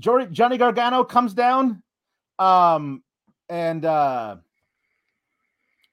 [0.00, 1.80] Johnny Gargano comes down
[2.40, 3.04] um,
[3.48, 4.34] and uh,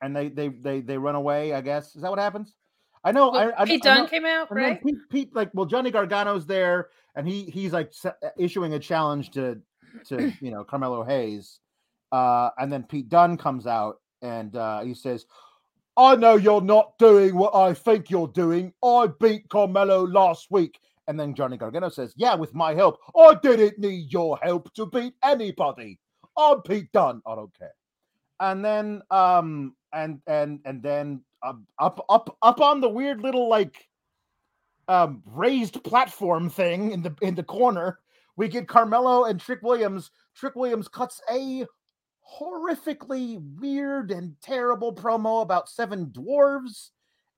[0.01, 1.95] and they, they they they run away, I guess.
[1.95, 2.55] Is that what happens?
[3.03, 3.29] I know.
[3.29, 4.83] Well, I, Pete I, Dunne came out, right?
[4.83, 7.93] Pete, Pete, like, well, Johnny Gargano's there, and he he's like
[8.35, 9.61] issuing a challenge to
[10.07, 11.59] to you know Carmelo Hayes,
[12.11, 15.27] uh, and then Pete Dunne comes out and uh, he says,
[15.95, 18.73] I know you're not doing what I think you're doing.
[18.83, 20.79] I beat Carmelo last week.
[21.07, 22.99] And then Johnny Gargano says, Yeah, with my help.
[23.15, 25.99] I didn't need your help to beat anybody.
[26.37, 27.21] I'm Pete Dunne.
[27.27, 27.73] I don't care.
[28.39, 33.47] And then um and and and then uh, up up up on the weird little
[33.47, 33.87] like
[34.87, 37.99] um raised platform thing in the in the corner,
[38.35, 40.09] we get Carmelo and Trick Williams.
[40.35, 41.65] Trick Williams cuts a
[42.39, 46.89] horrifically weird and terrible promo about seven dwarves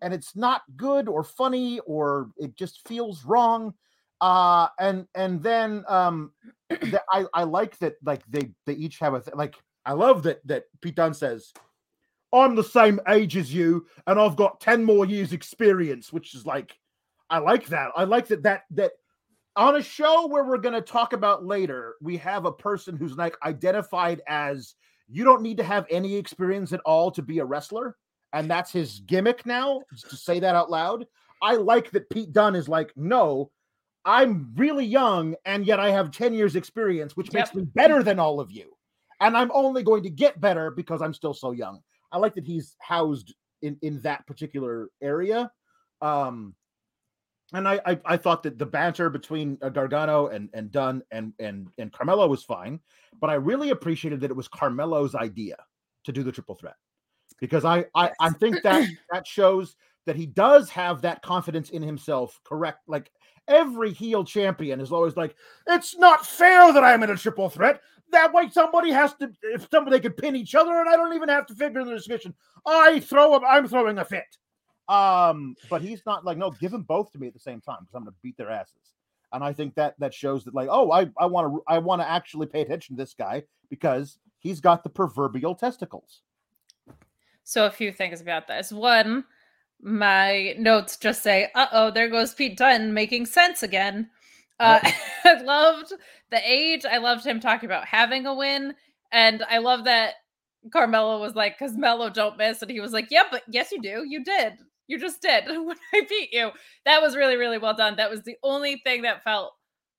[0.02, 3.74] and it's not good or funny or it just feels wrong.
[4.21, 6.32] Uh and and then um
[6.69, 10.24] the, i i like that like they they each have a th- like i love
[10.24, 11.52] that that pete dunne says
[12.32, 16.45] i'm the same age as you and i've got 10 more years experience which is
[16.45, 16.78] like
[17.30, 17.91] i like that.
[17.95, 18.91] I like that that that
[19.56, 23.15] on a show where we're going to talk about later, we have a person who's
[23.15, 24.76] like identified as
[25.08, 27.96] you don't need to have any experience at all to be a wrestler.
[28.34, 31.06] And that's his gimmick now to say that out loud.
[31.41, 33.52] I like that Pete Dunne is like, no,
[34.04, 37.34] I'm really young and yet I have 10 years experience, which yep.
[37.34, 38.72] makes me better than all of you.
[39.22, 41.80] And I'm only going to get better because I'm still so young.
[42.12, 45.50] I like that he's housed in, in that particular area.
[46.02, 46.56] Um,
[47.53, 51.34] and I, I, I thought that the banter between uh, Gargano and and Dunne and
[51.39, 52.79] and and Carmelo was fine,
[53.19, 55.58] but I really appreciated that it was Carmelo's idea
[56.05, 56.75] to do the triple threat
[57.39, 61.81] because I I, I think that that shows that he does have that confidence in
[61.81, 62.39] himself.
[62.43, 63.12] Correct, like
[63.47, 65.36] every heel champion is always like,
[65.67, 67.81] it's not fair that I'm in a triple threat.
[68.12, 69.31] That way, somebody has to.
[69.41, 72.34] If somebody could pin each other, and I don't even have to figure the discussion.
[72.65, 73.34] I throw.
[73.34, 73.43] up.
[73.47, 74.38] I'm throwing a fit.
[74.88, 77.80] Um, but he's not like, no, give them both to me at the same time
[77.82, 78.93] because I'm gonna beat their asses.
[79.34, 82.02] And I think that that shows that, like, oh, I I want to I want
[82.02, 86.21] to actually pay attention to this guy because he's got the proverbial testicles.
[87.43, 88.71] So a few things about this.
[88.71, 89.26] One,
[89.82, 94.10] my notes just say, "Uh oh, there goes Pete Dunne making sense again."
[94.60, 94.80] Uh,
[95.24, 95.93] I loved
[96.30, 96.86] the age.
[96.86, 98.76] I loved him talking about having a win,
[99.12, 100.13] and I love that
[100.71, 103.82] Carmelo was like, "Cause Mello don't miss," and he was like, "Yeah, but yes, you
[103.82, 104.06] do.
[104.08, 104.54] You did.
[104.88, 106.52] You just did when I beat you.
[106.86, 107.95] That was really, really well done.
[107.98, 109.54] That was the only thing that felt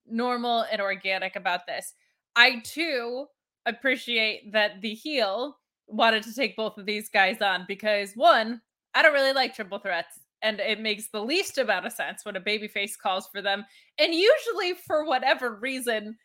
[0.05, 1.93] normal and organic about this.
[2.35, 3.25] I too
[3.65, 8.61] appreciate that the heel wanted to take both of these guys on because one,
[8.93, 10.19] I don't really like triple threats.
[10.43, 13.65] And it makes the least amount of sense when a babyface calls for them.
[13.97, 16.15] And usually, for whatever reason,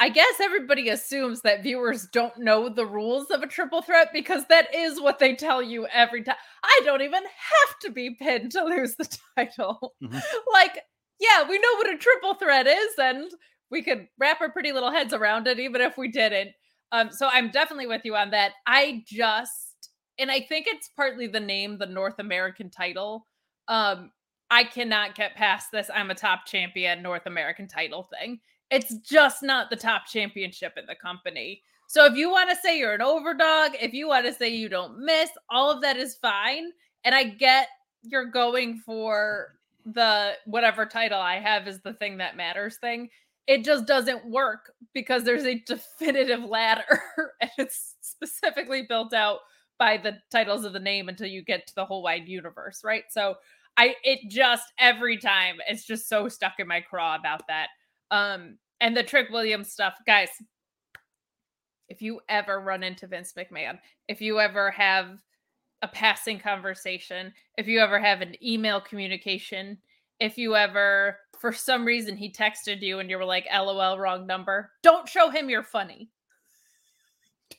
[0.00, 4.44] I guess everybody assumes that viewers don't know the rules of a triple threat because
[4.48, 6.36] that is what they tell you every time.
[6.62, 9.94] I don't even have to be pinned to lose the title.
[10.02, 10.18] Mm-hmm.
[10.52, 10.78] Like,
[11.18, 13.28] yeah, we know what a triple threat is, and
[13.70, 16.50] we could wrap our pretty little heads around it, even if we didn't.
[16.92, 18.52] Um, so I'm definitely with you on that.
[18.66, 23.26] I just, and I think it's partly the name, the North American title.
[23.66, 24.12] Um,
[24.50, 25.90] I cannot get past this.
[25.92, 28.40] I'm a top champion North American title thing.
[28.70, 31.62] It's just not the top championship in the company.
[31.86, 34.68] So if you want to say you're an overdog, if you want to say you
[34.68, 36.70] don't miss, all of that is fine.
[37.04, 37.68] And I get
[38.02, 39.54] you're going for
[39.86, 43.08] the whatever title I have is the thing that matters thing
[43.48, 47.02] it just doesn't work because there's a definitive ladder
[47.40, 49.38] and it's specifically built out
[49.78, 53.04] by the titles of the name until you get to the whole wide universe, right?
[53.08, 53.36] So
[53.76, 57.68] I it just every time it's just so stuck in my craw about that.
[58.10, 60.28] Um and the Trick Williams stuff, guys.
[61.88, 65.18] If you ever run into Vince McMahon, if you ever have
[65.82, 69.78] a passing conversation, if you ever have an email communication,
[70.20, 74.26] if you ever for some reason he texted you and you were like lol wrong
[74.26, 76.10] number don't show him you're funny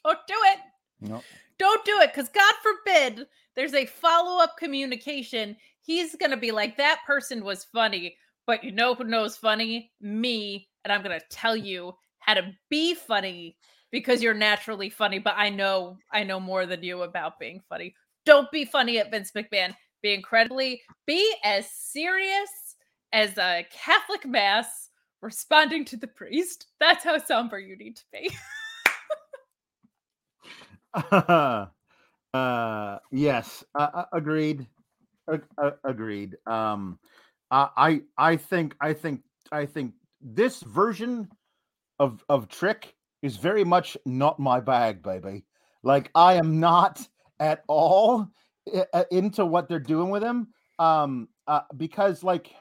[0.03, 0.59] don't do it
[1.01, 1.23] nope.
[1.57, 6.99] don't do it because god forbid there's a follow-up communication he's gonna be like that
[7.07, 8.15] person was funny
[8.49, 12.95] but you know who knows funny me and i'm gonna tell you how to be
[12.95, 13.55] funny
[13.91, 17.93] because you're naturally funny but i know i know more than you about being funny
[18.25, 22.49] don't be funny at vince mcmahon be incredibly be as serious
[23.13, 24.89] as a Catholic mass
[25.21, 26.67] responding to the priest.
[26.79, 28.31] That's how somber you need to be.
[30.93, 31.65] uh,
[32.33, 34.67] uh, yes, uh, uh agreed.
[35.83, 36.37] agreed.
[36.47, 36.99] Um,
[37.51, 41.29] I I think I think I think this version
[41.99, 45.45] of of trick is very much not my bag, baby.
[45.83, 47.05] Like I am not
[47.39, 48.27] at all
[49.11, 50.49] into what they're doing with him.
[50.77, 52.53] Um, uh, because like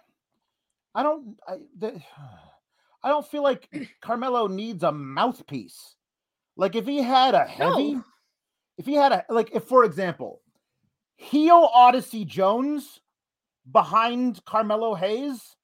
[0.94, 2.00] I don't I the,
[3.02, 3.68] I don't feel like
[4.00, 5.94] Carmelo needs a mouthpiece.
[6.56, 8.04] Like if he had a heavy, no.
[8.76, 10.40] if he had a like if for example,
[11.16, 13.00] heel Odyssey Jones
[13.72, 15.56] behind Carmelo Hayes.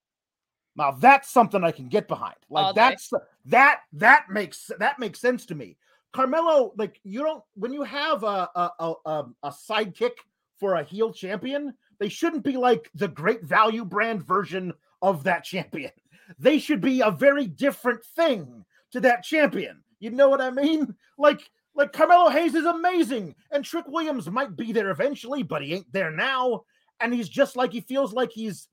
[0.76, 2.36] Now that's something I can get behind.
[2.50, 3.10] Like that's
[3.46, 5.76] that that makes that makes sense to me.
[6.12, 10.12] Carmelo, like you don't when you have a a a, um, a sidekick
[10.58, 15.44] for a heel champion, they shouldn't be like the great value brand version of that
[15.44, 15.90] champion.
[16.38, 19.84] They should be a very different thing to that champion.
[19.98, 20.94] You know what I mean?
[21.18, 25.74] Like like Carmelo Hayes is amazing, and Trick Williams might be there eventually, but he
[25.74, 26.62] ain't there now.
[27.04, 28.68] And he's just like he feels like he's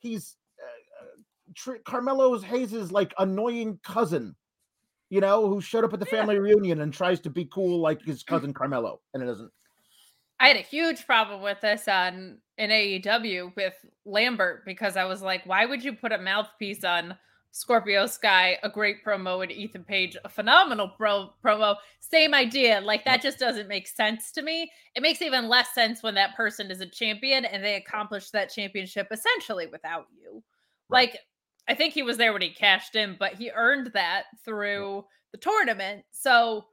[0.00, 1.22] he's uh, uh
[1.54, 4.34] Tr- Carmelo's Hayes's like annoying cousin,
[5.10, 8.02] you know, who showed up at the family reunion and tries to be cool like
[8.02, 9.50] his cousin Carmelo, and it doesn't.
[10.40, 15.22] I had a huge problem with this on in AEW with Lambert because I was
[15.22, 17.16] like, why would you put a mouthpiece on
[17.52, 21.76] Scorpio Sky, a great promo, and Ethan Page, a phenomenal pro- promo?
[22.00, 22.80] Same idea.
[22.80, 24.70] Like that just doesn't make sense to me.
[24.96, 28.50] It makes even less sense when that person is a champion and they accomplish that
[28.50, 30.42] championship essentially without you.
[30.88, 31.10] Right.
[31.10, 31.20] Like
[31.68, 35.38] I think he was there when he cashed in, but he earned that through the
[35.38, 36.04] tournament.
[36.10, 36.64] So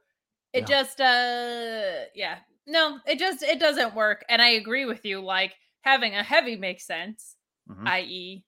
[0.52, 0.82] it yeah.
[0.82, 4.24] just uh yeah no, it just it doesn't work.
[4.30, 5.20] And I agree with you.
[5.20, 7.36] Like having a heavy makes sense,
[7.68, 7.86] mm-hmm.
[7.86, 8.44] i.e.,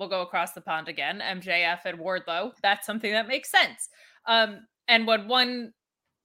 [0.00, 1.22] we'll go across the pond again.
[1.24, 2.52] MJF and Wardlow.
[2.62, 3.88] That's something that makes sense.
[4.26, 5.72] Um, and when one,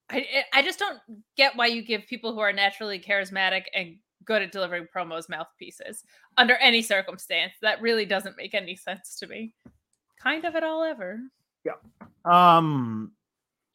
[0.10, 1.00] I I just don't
[1.38, 6.04] get why you give people who are naturally charismatic and good at delivering promos mouthpieces
[6.38, 7.54] under any circumstance.
[7.62, 9.54] That really doesn't make any sense to me.
[10.20, 11.20] Kind of at all ever.
[11.64, 11.74] Yeah.
[12.24, 13.12] Um.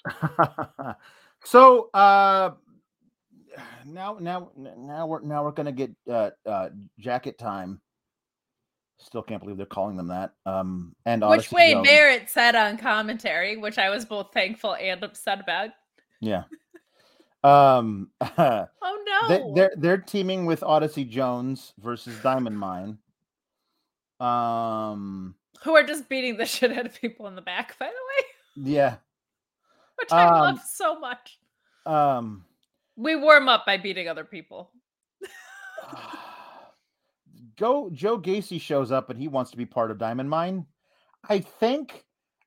[1.44, 2.52] so uh
[3.84, 7.80] now now now we're now we're gonna get uh, uh, jacket time.
[9.02, 10.32] Still can't believe they're calling them that.
[10.46, 11.88] Um, and which Wade Jones.
[11.88, 15.70] Barrett said on commentary, which I was both thankful and upset about.
[16.20, 16.44] Yeah.
[17.42, 18.10] um.
[18.38, 19.28] oh no.
[19.28, 22.98] They, they're they're teaming with Odyssey Jones versus Diamond Mine.
[24.20, 25.34] Um.
[25.62, 28.70] Who are just beating the shit out of people in the back, by the way.
[28.72, 28.96] Yeah.
[29.96, 31.38] Which I um, love so much.
[31.86, 32.44] Um
[33.00, 34.70] we warm up by beating other people.
[37.60, 40.64] Go Joe Gacy shows up and he wants to be part of Diamond Mine.
[41.28, 42.04] I think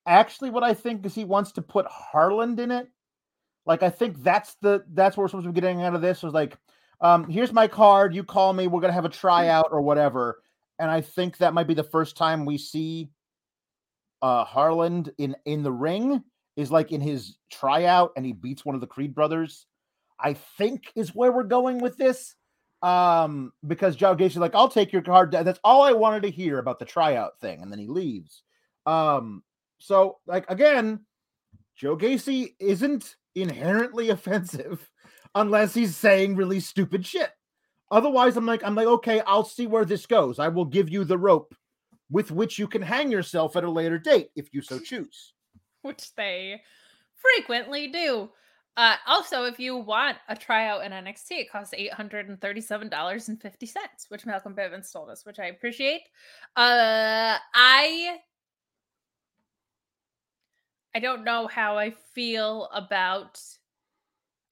[0.08, 2.90] actually what I think is he wants to put Harland in it.
[3.68, 6.24] Like I think that's the that's what we're supposed to be getting out of this
[6.24, 6.58] was like,
[7.00, 8.16] um, here's my card.
[8.16, 8.66] You call me.
[8.66, 10.42] We're gonna have a tryout or whatever.
[10.80, 13.12] And I think that might be the first time we see
[14.24, 16.24] uh Harland in in the ring
[16.56, 19.68] is like in his tryout and he beats one of the Creed brothers.
[20.20, 22.34] I think is where we're going with this.
[22.84, 25.32] Um, because Joe Gacy's like, I'll take your card.
[25.32, 28.44] That's all I wanted to hear about the tryout thing, and then he leaves.
[28.86, 29.42] Um,
[29.80, 31.00] so like again,
[31.76, 34.90] Joe Gacy isn't inherently offensive
[35.34, 37.32] unless he's saying really stupid shit.
[37.90, 40.40] Otherwise, I'm like, I'm like, okay, I'll see where this goes.
[40.40, 41.56] I will give you the rope
[42.10, 45.34] with which you can hang yourself at a later date if you so choose.
[45.82, 46.62] Which they
[47.16, 48.30] frequently do.
[48.76, 52.90] Uh, also, if you want a tryout in NXT, it costs eight hundred and thirty-seven
[52.90, 56.02] dollars and fifty cents, which Malcolm Bivens told us, which I appreciate.
[56.56, 58.18] Uh, I
[60.96, 63.40] I don't know how I feel about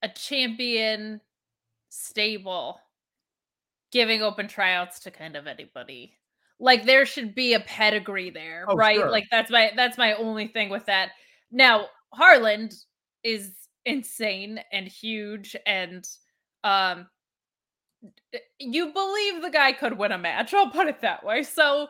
[0.02, 1.22] a champion
[1.90, 2.80] stable
[3.92, 6.14] giving open tryouts to kind of anybody.
[6.60, 8.96] Like there should be a pedigree there, Oh, right?
[8.98, 9.10] sure.
[9.12, 11.12] Like that's my that's my only thing with that.
[11.52, 12.74] Now, Harland
[13.24, 13.52] is
[13.86, 16.08] insane and huge and
[16.63, 17.08] um
[18.60, 20.54] you believe the guy could win a match.
[20.54, 21.44] I'll put it that way.
[21.44, 21.88] So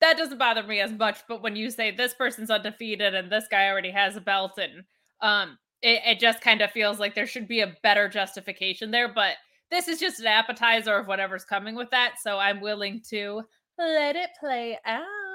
[0.00, 1.20] that doesn't bother me as much.
[1.28, 4.84] But when you say this person's undefeated and this guy already has a belt, and
[5.22, 9.12] um, it, it just kind of feels like there should be a better justification there.
[9.12, 9.36] But
[9.70, 12.14] this is just an appetizer of whatever's coming with that.
[12.22, 13.42] So I'm willing to
[13.78, 15.25] let it play out.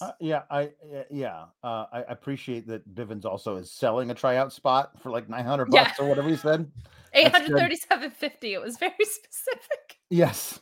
[0.00, 1.44] Uh, yeah, I yeah, yeah.
[1.62, 5.68] Uh, I appreciate that Bivens also is selling a tryout spot for like nine hundred
[5.72, 5.84] Yeah.
[5.84, 6.70] bucks or whatever he said.
[7.12, 8.54] Eight hundred thirty-seven fifty.
[8.54, 9.98] It was very specific.
[10.10, 10.60] Yes,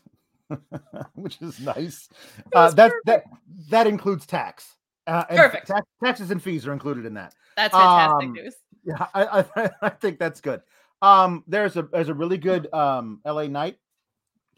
[1.14, 2.08] which is nice.
[2.54, 3.24] Uh, that that
[3.70, 4.76] that includes tax.
[5.06, 5.66] Uh, Perfect.
[5.68, 7.34] tax- taxes and fees are included in that.
[7.56, 8.54] That's fantastic Um, news.
[8.84, 10.60] Yeah, I, I I think that's good.
[11.02, 13.76] Um, there's a there's a really good um LA Knight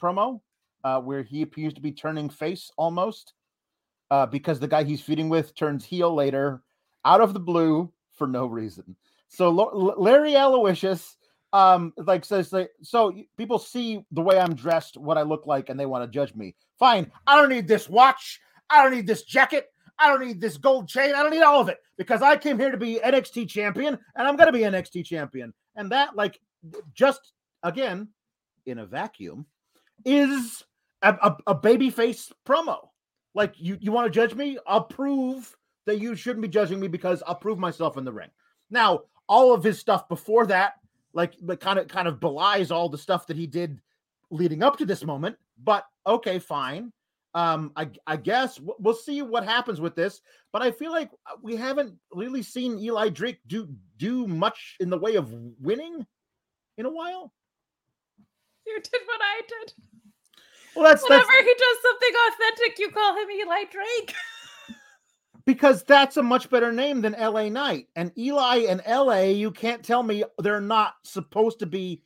[0.01, 0.41] promo
[0.83, 3.35] uh, where he appears to be turning face almost
[4.13, 6.63] uh, because the guy he's feuding with turns heel later
[7.07, 8.95] out of the blue for no reason.
[9.29, 11.17] So L- Larry Aloysius
[11.55, 15.81] um like says so people see the way I'm dressed, what I look like, and
[15.81, 16.55] they want to judge me.
[16.79, 18.39] Fine, I don't need this watch.
[18.69, 19.71] I don't need this jacket.
[19.99, 21.15] I don't need this gold chain.
[21.15, 24.29] I don't need all of it because I came here to be NXT champion and
[24.29, 25.55] I'm to be NXT champion.
[25.77, 26.39] And that, like,
[26.93, 28.09] just again,
[28.67, 29.47] in a vacuum,
[30.05, 30.65] is
[31.03, 32.89] a, a, a babyface promo.
[33.35, 34.59] Like, you, you want to judge me?
[34.67, 38.31] I'll prove that you shouldn't be judging me because I'll prove myself in the ring.
[38.71, 40.75] Now, all of his stuff before that,
[41.13, 43.81] like, like kind of kind of belies all the stuff that he did
[44.31, 45.37] leading up to this moment.
[45.63, 46.93] But okay, fine
[47.35, 50.21] um I, I guess we'll see what happens with this
[50.53, 54.91] but i feel like uh, we haven't really seen eli drake do do much in
[54.91, 56.07] the way of winning
[56.77, 57.33] in a while
[58.67, 59.75] You did what I did.
[60.75, 64.15] Well that's Whenever that's he does something authentic, you call him Eli Drake.
[65.45, 69.83] because that's a much better name than la knight and eli and la you can't
[69.83, 72.01] tell me they're not supposed to be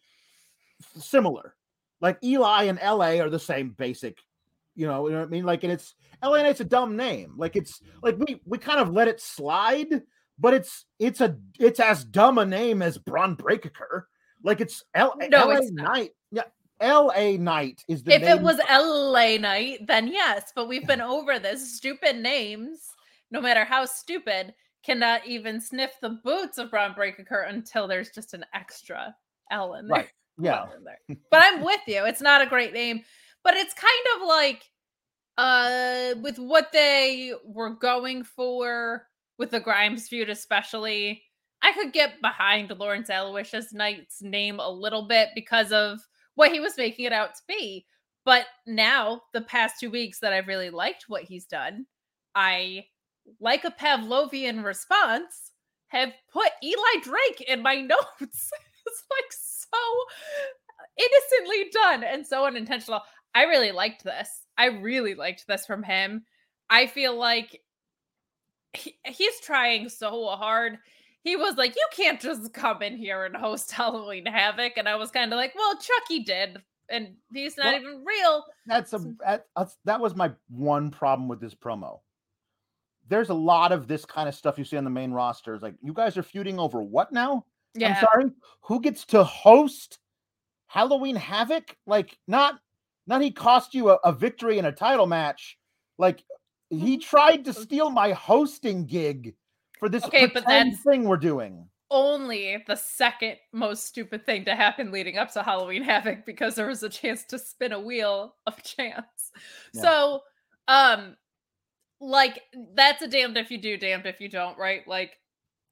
[0.99, 1.55] similar
[2.01, 4.19] like eli and la are the same basic
[4.77, 5.45] you know, you know what I mean?
[5.45, 7.33] Like, and it's LA Knight's a dumb name.
[7.37, 10.03] Like, it's like we we kind of let it slide,
[10.39, 14.07] but it's it's a it's as dumb a name as Bron Breakker.
[14.45, 15.73] Like, it's L- No, LA it's.
[15.73, 16.11] Knight.
[16.31, 16.43] Yeah,
[16.81, 21.39] LA Knight is the if it was LA night, then yes, but we've been over
[21.39, 21.77] this.
[21.77, 22.91] Stupid names,
[23.31, 28.35] no matter how stupid, cannot even sniff the boots of Bron Breakker until there's just
[28.35, 29.15] an extra
[29.51, 29.99] L in there.
[29.99, 30.09] right.
[30.39, 30.65] Yeah.
[30.65, 31.17] well there.
[31.31, 32.05] But I'm with you.
[32.05, 33.03] It's not a great name,
[33.43, 34.63] but it's kind of like
[35.39, 39.07] uh with what they were going for
[39.39, 41.23] with the Grimes feud, especially.
[41.63, 46.01] I could get behind Lawrence Aloysius Knight's name a little bit because of
[46.37, 47.85] what he was making it out to be.
[48.25, 51.87] But now, the past two weeks that I've really liked what he's done,
[52.35, 52.87] I,
[53.41, 55.53] like a Pavlovian response,
[55.89, 58.01] have put Eli Drake in my notes.
[58.21, 59.79] it's like so
[60.99, 63.03] innocently done and so unintentional.
[63.35, 64.29] I really liked this.
[64.57, 66.25] I really liked this from him.
[66.71, 67.61] I feel like
[68.73, 70.79] he, he's trying so hard.
[71.27, 74.75] He was like, You can't just come in here and host Halloween Havoc.
[74.77, 76.59] And I was kind of like, Well, Chucky did.
[76.89, 78.45] And he's not Well, even real.
[78.67, 81.99] That's a that, that's, that was my one problem with this promo.
[83.09, 85.55] There's a lot of this kind of stuff you see on the main roster.
[85.55, 87.45] It's like you guys are feuding over what now?
[87.75, 87.89] Yeah.
[87.89, 88.31] I'm sorry.
[88.63, 89.99] Who gets to host
[90.69, 91.77] Halloween Havoc?
[91.87, 92.61] Like, not
[93.09, 95.59] not he cost you a, a victory in a title match.
[95.99, 96.23] Like,
[96.71, 97.01] he mm-hmm.
[97.01, 99.35] tried to steal my hosting gig
[99.79, 101.69] for this Okay, but that's- thing we're doing.
[101.91, 106.67] only the second most stupid thing to happen leading up to Halloween Havoc because there
[106.67, 109.31] was a chance to spin a wheel of chance.
[109.73, 109.83] Yeah.
[109.83, 110.21] So,
[110.69, 111.17] um,
[112.01, 112.43] like
[112.75, 114.87] that's a damned if you do, damned if you don't, right?
[114.89, 115.13] Like,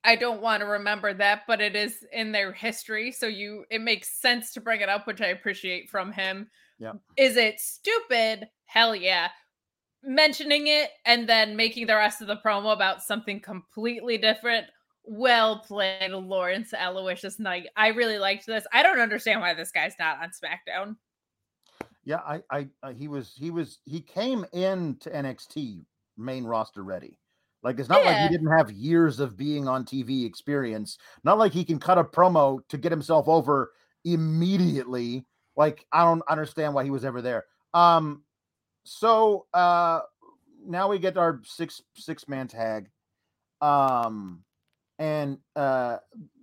[0.05, 3.80] I don't want to remember that, but it is in their history, so you it
[3.80, 6.48] makes sense to bring it up, which I appreciate from him.
[6.78, 6.92] Yeah.
[7.16, 8.48] Is it stupid?
[8.66, 9.28] Hell yeah.
[10.07, 14.66] Mentioning it and then making the rest of the promo about something completely different
[15.05, 17.68] well played, Lawrence Aloysius Knight.
[17.76, 18.66] I really liked this.
[18.72, 20.96] I don't understand why this guy's not on SmackDown.
[22.05, 25.84] Yeah, I, I, I he was, he was, he came in to NXT
[26.16, 27.18] main roster ready.
[27.62, 30.98] Like it's not like he didn't have years of being on TV experience.
[31.24, 33.72] Not like he can cut a promo to get himself over
[34.05, 35.24] immediately.
[35.57, 37.44] Like I don't understand why he was ever there.
[37.72, 38.22] Um,
[38.85, 40.01] so uh,
[40.66, 42.89] now we get our six six man tag.
[43.61, 44.45] Um,
[44.99, 45.99] and uh,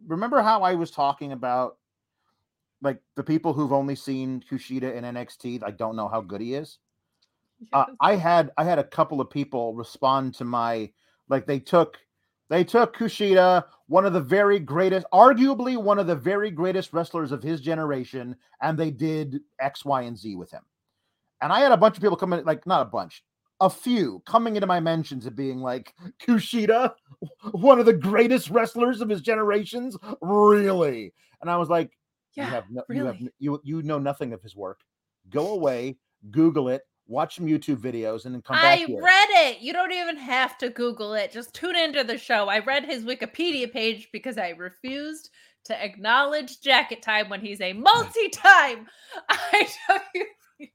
[0.08, 1.78] remember how I was talking about
[2.82, 6.56] like the people who've only seen Kushida in NXT, I don't know how good he
[6.56, 6.80] is.
[7.74, 10.92] Uh, I had I had a couple of people respond to my
[11.30, 12.00] like they took
[12.50, 17.32] they took Kushida, one of the very greatest, arguably one of the very greatest wrestlers
[17.32, 20.64] of his generation, and they did X, Y, and Z with him.
[21.42, 23.24] And I had a bunch of people coming, like not a bunch,
[23.60, 26.94] a few coming into my mentions and being like, Kushida,
[27.52, 31.14] one of the greatest wrestlers of his generations, really?
[31.42, 31.92] And I was like,
[32.36, 34.80] you yeah, have no, you have you you know nothing of his work.
[35.30, 35.98] Go away,
[36.30, 39.62] Google it, watch some YouTube videos, and then come back I read it.
[39.62, 41.32] You don't even have to Google it.
[41.32, 42.48] Just tune into the show.
[42.48, 45.30] I read his Wikipedia page because I refused
[45.66, 48.88] to acknowledge jacket time when he's a multi-time.
[49.30, 50.26] I tell you.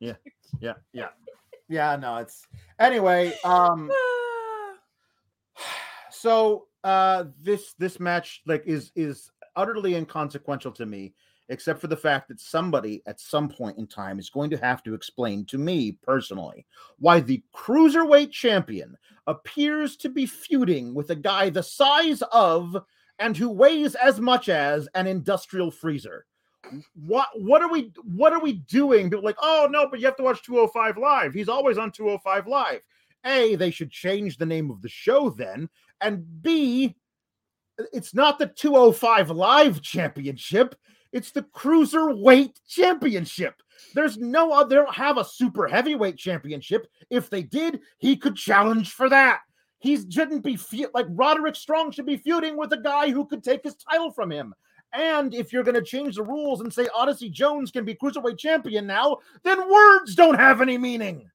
[0.61, 1.09] yeah, yeah,
[1.69, 1.97] yeah.
[1.97, 2.47] No, it's
[2.79, 3.33] anyway.
[3.45, 3.91] Um,
[6.11, 11.15] so uh, this this match like is is utterly inconsequential to me,
[11.49, 14.83] except for the fact that somebody at some point in time is going to have
[14.85, 16.67] to explain to me personally
[16.99, 22.77] why the cruiserweight champion appears to be feuding with a guy the size of
[23.19, 26.27] and who weighs as much as an industrial freezer.
[26.95, 29.11] What what are we what are we doing?
[29.11, 31.35] People like, oh no, but you have to watch 205 live.
[31.35, 32.81] He's always on 205 live.
[33.25, 35.69] A, they should change the name of the show then.
[36.01, 36.95] And B,
[37.93, 40.75] it's not the 205 Live Championship,
[41.13, 43.55] it's the Cruiserweight Championship.
[43.95, 46.87] There's no other, they don't have a super heavyweight championship.
[47.11, 49.41] If they did, he could challenge for that.
[49.79, 53.45] He shouldn't be fe- like Roderick Strong should be feuding with a guy who could
[53.45, 54.55] take his title from him.
[54.93, 58.39] And if you're going to change the rules and say Odyssey Jones can be cruiserweight
[58.39, 61.31] champion now, then words don't have any meaning.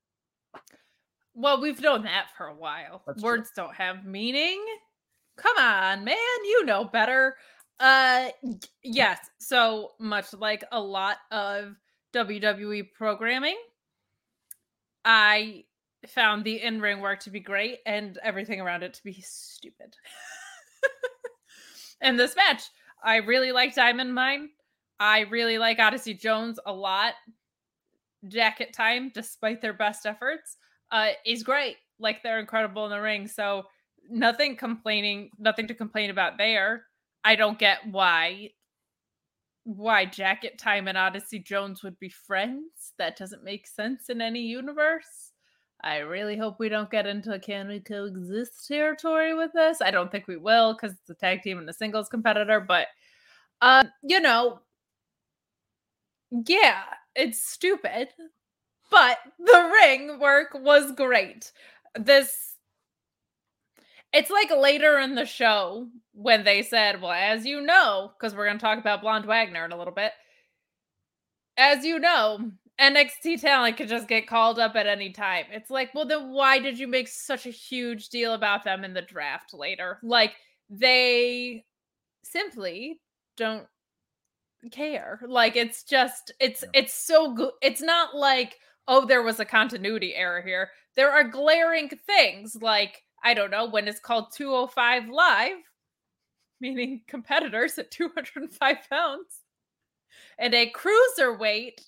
[1.33, 3.03] Well, we've known that for a while.
[3.05, 3.29] That's true.
[3.29, 4.63] Words don't have meaning.
[5.37, 7.35] Come on, man, you know better.
[7.79, 8.29] Uh
[8.83, 11.75] yes, so much like a lot of
[12.13, 13.57] WWE programming,
[15.05, 15.63] I
[16.07, 19.95] found the in-ring work to be great and everything around it to be stupid.
[22.01, 22.63] and this match,
[23.03, 24.49] I really like Diamond Mine.
[24.99, 27.13] I really like Odyssey Jones a lot.
[28.27, 30.57] Jacket Time, despite their best efforts,
[30.91, 31.77] uh, is great.
[31.99, 33.27] Like they're incredible in the ring.
[33.27, 33.63] So
[34.09, 36.85] nothing complaining, nothing to complain about there.
[37.23, 38.51] I don't get why
[39.63, 42.93] why Jacket Time and Odyssey Jones would be friends.
[42.97, 45.30] That doesn't make sense in any universe.
[45.83, 49.81] I really hope we don't get into a can we coexist territory with this.
[49.81, 52.87] I don't think we will because it's a tag team and a singles competitor, but
[53.61, 54.59] uh, you know,
[56.31, 56.83] yeah,
[57.15, 58.09] it's stupid,
[58.89, 61.51] but the ring work was great.
[61.95, 62.55] This
[64.13, 68.45] it's like later in the show when they said, Well, as you know, because we're
[68.45, 70.11] going to talk about Blonde Wagner in a little bit,
[71.57, 75.45] as you know, NXT talent could just get called up at any time.
[75.51, 78.93] It's like, well, then why did you make such a huge deal about them in
[78.93, 79.99] the draft later?
[80.01, 80.33] Like,
[80.69, 81.65] they
[82.23, 82.99] simply
[83.37, 83.67] don't
[84.71, 85.21] care.
[85.27, 87.51] Like, it's just, it's, it's so good.
[87.61, 88.57] It's not like,
[88.87, 90.69] oh, there was a continuity error here.
[90.95, 95.57] There are glaring things like, I don't know, when it's called 205 Live,
[96.59, 99.41] meaning competitors at 205 pounds,
[100.39, 101.81] and a cruiserweight.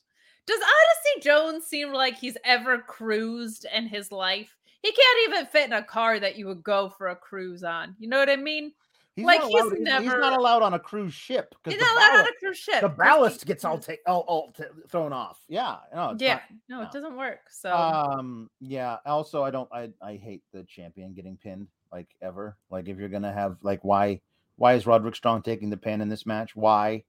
[0.46, 4.56] Does Odyssey Jones seem like he's ever cruised in his life?
[4.82, 7.96] He can't even fit in a car that you would go for a cruise on.
[8.00, 8.74] You know what I mean?
[9.16, 11.76] He's Like, not he's allowed, he's- he's never- not allowed on a cruise ship He's
[11.76, 12.82] the not allowed on ballast- a cruise ship.
[12.82, 15.40] the ballast gets all take all, all t- thrown off.
[15.48, 16.84] Yeah, no, it's Yeah, not- no, no.
[16.88, 17.50] it doesn't work.
[17.52, 18.98] So um, yeah.
[19.06, 19.70] Also, I don't.
[19.72, 22.58] I I hate the champion getting pinned like ever.
[22.72, 24.20] Like if you're gonna have like why
[24.56, 26.56] why is Roderick Strong taking the pin in this match?
[26.56, 27.04] Why,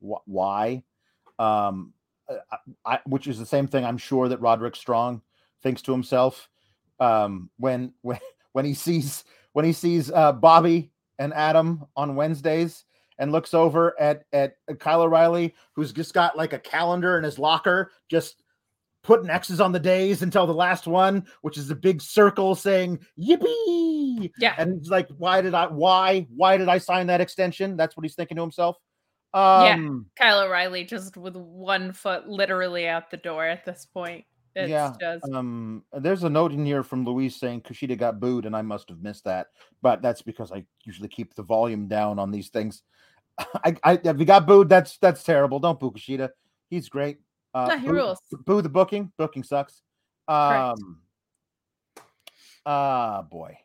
[0.00, 0.82] Wh- why?
[1.38, 1.94] Um,
[2.50, 3.84] I, I which is the same thing.
[3.84, 5.22] I'm sure that Roderick Strong
[5.62, 6.48] thinks to himself
[7.00, 8.18] um when when
[8.52, 12.84] when he sees when he sees uh Bobby and Adam on Wednesdays
[13.18, 17.38] and looks over at at Kyle O'Reilly, who's just got like a calendar in his
[17.38, 18.42] locker, just
[19.02, 22.98] putting X's on the days until the last one, which is a big circle saying
[23.18, 25.66] "Yippee!" yeah, And he's like, "Why did I?
[25.66, 26.26] Why?
[26.34, 28.76] Why did I sign that extension?" That's what he's thinking to himself.
[29.34, 29.74] Yeah.
[29.74, 34.24] Um, Kyle O'Reilly just with one foot literally out the door at this point.
[34.54, 38.46] It's Yeah, just Um, there's a note in here from Louise saying Kushida got booed,
[38.46, 39.48] and I must have missed that.
[39.82, 42.82] But that's because I usually keep the volume down on these things.
[43.38, 45.60] I, I if he got booed, that's that's terrible.
[45.60, 46.30] Don't boo Kushida.
[46.70, 47.18] He's great.
[47.54, 48.18] Uh, No, he boo, rules.
[48.46, 49.12] Boo the booking.
[49.16, 49.82] Booking sucks.
[50.26, 51.02] Um.
[52.66, 53.58] Ah, boy.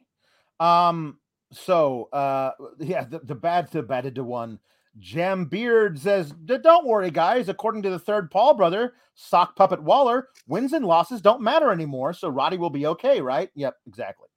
[0.60, 1.20] Um.
[1.52, 4.60] So, uh, yeah, the, the bad to bad to one.
[5.00, 7.50] Jam Beard says, "Don't worry, guys.
[7.50, 12.14] According to the third Paul brother, Sock Puppet Waller, wins and losses don't matter anymore.
[12.14, 13.50] So Roddy will be okay, right?
[13.56, 14.28] Yep, exactly.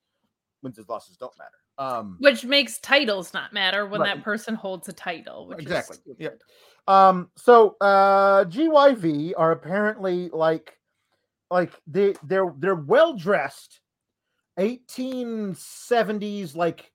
[0.62, 1.50] Wins and losses don't matter.
[1.78, 4.16] Um, which makes titles not matter when Right.
[4.16, 5.46] that person holds a title.
[5.48, 5.98] Which Exactly.
[6.06, 6.40] Is Yep.
[6.88, 10.78] Um, so uh GYV are apparently like
[11.50, 13.80] like they they're they're well dressed
[14.58, 16.92] 1870s like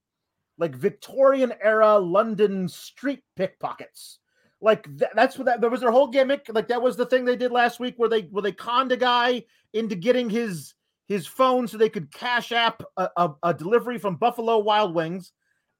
[0.61, 4.19] like Victorian era London street pickpockets.
[4.61, 6.45] Like th- that's what that, that was their whole gimmick.
[6.53, 8.97] Like that was the thing they did last week where they where they conned a
[8.97, 9.43] guy
[9.73, 10.75] into getting his
[11.07, 15.31] his phone so they could cash app a, a, a delivery from Buffalo Wild Wings.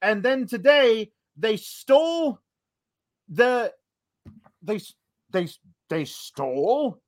[0.02, 2.40] And then today they stole
[3.30, 3.72] the
[4.64, 4.80] they
[5.30, 5.48] they
[5.92, 7.00] they stole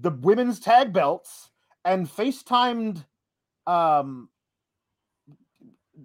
[0.00, 1.50] the women's tag belts
[1.84, 3.04] and FaceTimed
[3.66, 4.30] um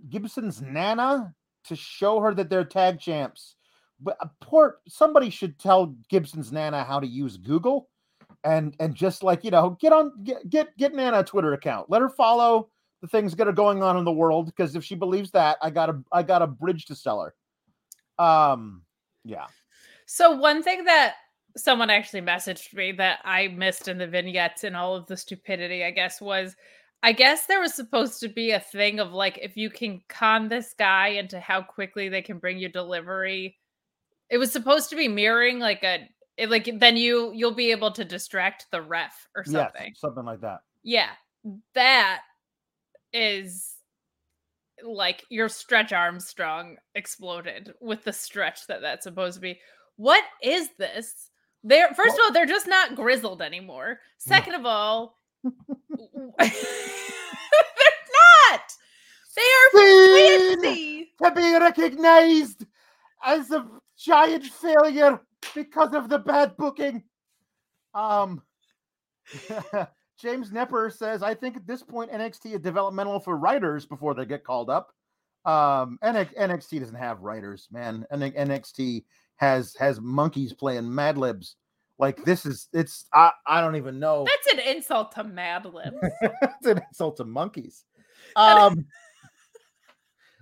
[0.09, 1.33] Gibson's Nana
[1.65, 3.55] to show her that they're tag champs.
[3.99, 7.89] But uh, poor somebody should tell Gibson's Nana how to use Google
[8.43, 11.89] and and just like you know get on get get, get Nana a Twitter account.
[11.89, 12.69] Let her follow
[13.01, 15.69] the things that are going on in the world because if she believes that, I
[15.69, 18.23] got a I got a bridge to sell her.
[18.23, 18.83] Um
[19.23, 19.45] yeah.
[20.05, 21.15] So one thing that
[21.55, 25.83] someone actually messaged me that I missed in the vignettes and all of the stupidity,
[25.83, 26.55] I guess, was
[27.05, 30.47] I guess there was supposed to be a thing of like if you can con
[30.47, 33.57] this guy into how quickly they can bring you delivery.
[34.29, 37.91] It was supposed to be mirroring like a it, like then you you'll be able
[37.91, 39.93] to distract the ref or Yes, something.
[39.97, 40.59] something like that.
[40.81, 41.09] Yeah,
[41.75, 42.21] that
[43.11, 43.75] is
[44.83, 49.59] like your stretch Armstrong exploded with the stretch that that's supposed to be.
[49.97, 51.29] What is this?
[51.63, 53.99] They're first Well- of all, they're just not grizzled anymore.
[54.17, 55.51] Second of all, they're
[58.49, 58.61] not.
[59.35, 61.11] They are fancy.
[61.21, 62.65] to be recognized
[63.25, 63.65] as a
[63.97, 65.19] giant failure
[65.55, 67.03] because of the bad booking.
[67.93, 68.41] Um,
[70.19, 74.25] James Nepper says, I think at this point NXT is developmental for writers before they
[74.25, 74.91] get called up.
[75.45, 78.05] Um, NX NXT doesn't have writers, man.
[78.09, 79.03] And NXT
[79.35, 81.57] has has monkeys playing Mad Libs.
[81.99, 84.25] Like this is it's I, I don't even know.
[84.25, 85.97] That's an insult to Mad Libs.
[86.21, 87.85] it's an insult to monkeys.
[88.35, 88.85] Um,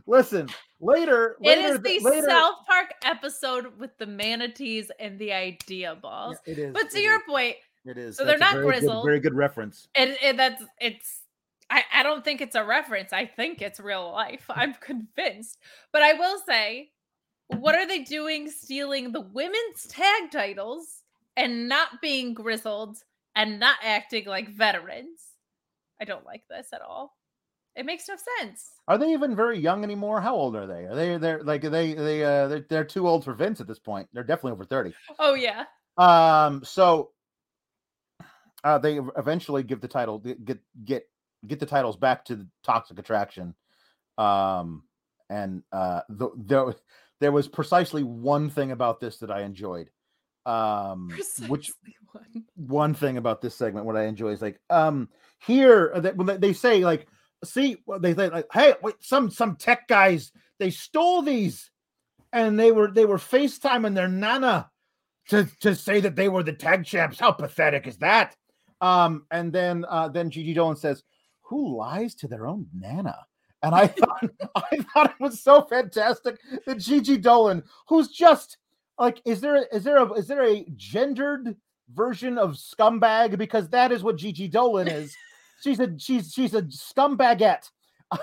[0.08, 0.48] listen,
[0.80, 5.96] later, It later, is the later, South Park episode with the manatees and the idea
[5.96, 6.38] balls.
[6.46, 6.74] Yeah, it is.
[6.74, 8.18] But to it your is, point, it is.
[8.18, 9.06] so they're not very good- grizzled.
[9.06, 9.88] very good reference.
[9.96, 11.22] and, and that's it's
[11.70, 13.14] I, I don't think it's a reference.
[13.14, 14.44] I think it's real life.
[14.50, 15.58] I'm convinced.
[15.94, 16.92] But I will say,
[17.48, 21.01] what are they doing stealing the women's tag titles
[21.36, 22.98] and not being grizzled
[23.36, 25.22] and not acting like veterans?
[26.02, 27.16] I don't like this at all.
[27.76, 28.72] It makes no sense.
[28.88, 30.20] Are they even very young anymore?
[30.20, 30.86] How old are they?
[30.86, 33.80] Are they they're like they they uh they're, they're too old for Vince at this
[33.80, 34.10] point.
[34.12, 34.94] They're definitely over 30.
[35.20, 35.66] Oh yeah.
[35.98, 37.12] Um so
[38.64, 41.08] uh they eventually give the title get get
[41.48, 43.56] get the titles back to the Toxic Attraction.
[44.18, 44.84] Um
[45.30, 46.76] and uh the, there
[47.22, 49.90] there was precisely one thing about this that I enjoyed.
[50.46, 51.10] Um
[51.48, 51.72] which
[52.12, 52.46] one.
[52.56, 55.08] one thing about this segment what i enjoy is like um
[55.40, 57.08] here uh, that when they- they say like
[57.44, 61.72] see they say like hey wait some some tech guys they stole these
[62.34, 64.70] and they were they were facetiming their nana
[65.30, 67.20] to to say that they were the tag champs.
[67.20, 68.36] How pathetic is that?
[68.82, 71.04] Um and then uh then gigi dolan says
[71.42, 73.18] who lies to their own nana?
[73.64, 74.24] And I thought
[74.56, 78.58] I thought it was so fantastic that Gigi Dolan, who's just
[79.02, 81.58] like, is there is there a is there a gendered
[81.92, 83.36] version of scumbag?
[83.38, 85.16] Because that is what Gigi Dolan is.
[85.64, 87.70] She's a she's she's a scumbagette.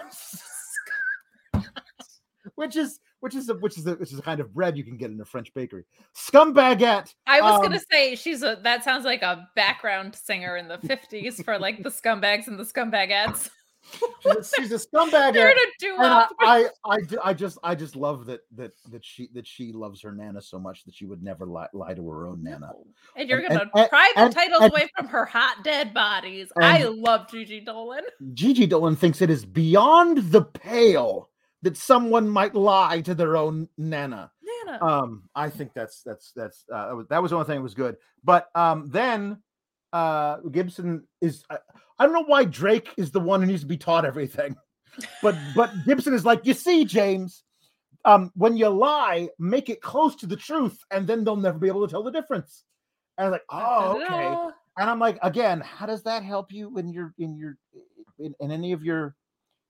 [2.57, 4.85] which is which is a, which is a, which is a kind of bread you
[4.85, 5.85] can get in a French bakery.
[6.15, 7.13] Scumbagette.
[7.27, 10.79] I was Um, gonna say she's a that sounds like a background singer in the
[10.79, 13.51] 50s for like the scumbags and the scumbagettes.
[14.21, 14.79] She's a, she's a.
[15.33, 19.29] They're in and I, I, I, I just, I just love that that that she
[19.35, 22.29] that she loves her nana so much that she would never lie, lie to her
[22.29, 22.73] own nana.
[23.17, 26.49] And you're and- gonna and- pry the titles away from her hot dead bodies.
[26.61, 28.03] I love Gigi Dolan.
[28.35, 31.31] Gigi Dolan thinks it is beyond the pale
[31.63, 34.31] that someone might lie to their own nana.
[34.67, 34.85] Nana.
[34.85, 37.97] Um, I think that's that's that's uh, that was the only thing that was good.
[38.25, 39.39] But um, then
[39.93, 41.59] uh, Gibson is I,
[41.99, 44.57] I don't know why Drake is the one who needs to be taught everything,
[45.23, 47.43] but but Gibson is like, you see, James,
[48.05, 51.69] um, when you lie, make it close to the truth, and then they'll never be
[51.69, 52.65] able to tell the difference.
[53.17, 54.55] And I was like, oh, okay.
[54.79, 57.57] And I'm like, again, how does that help you in your in your
[58.19, 59.17] in, in any of your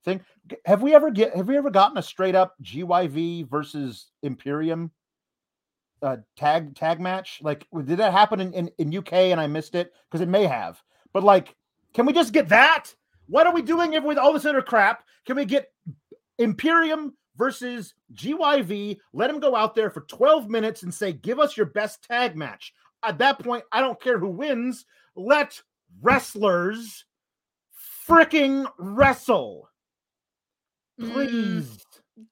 [0.05, 0.21] thing?
[0.67, 4.91] Have we ever get have we ever gotten a straight up GYV versus Imperium
[6.03, 7.41] uh tag tag match?
[7.43, 9.93] Like did that happen in, in, in UK and I missed it?
[10.09, 10.83] Because it may have.
[11.13, 11.55] But like,
[11.95, 12.95] can we just get that?
[13.27, 15.05] What are we doing if with all this other crap?
[15.27, 15.73] Can we get
[16.39, 18.99] Imperium versus GYV?
[19.13, 22.37] Let him go out there for 12 minutes and say, give us your best tag
[22.37, 22.73] match.
[23.03, 24.87] At that point, I don't care who wins.
[25.15, 25.61] Let
[26.01, 27.05] wrestlers
[28.09, 29.69] freaking wrestle.
[31.01, 31.85] Mm, Please.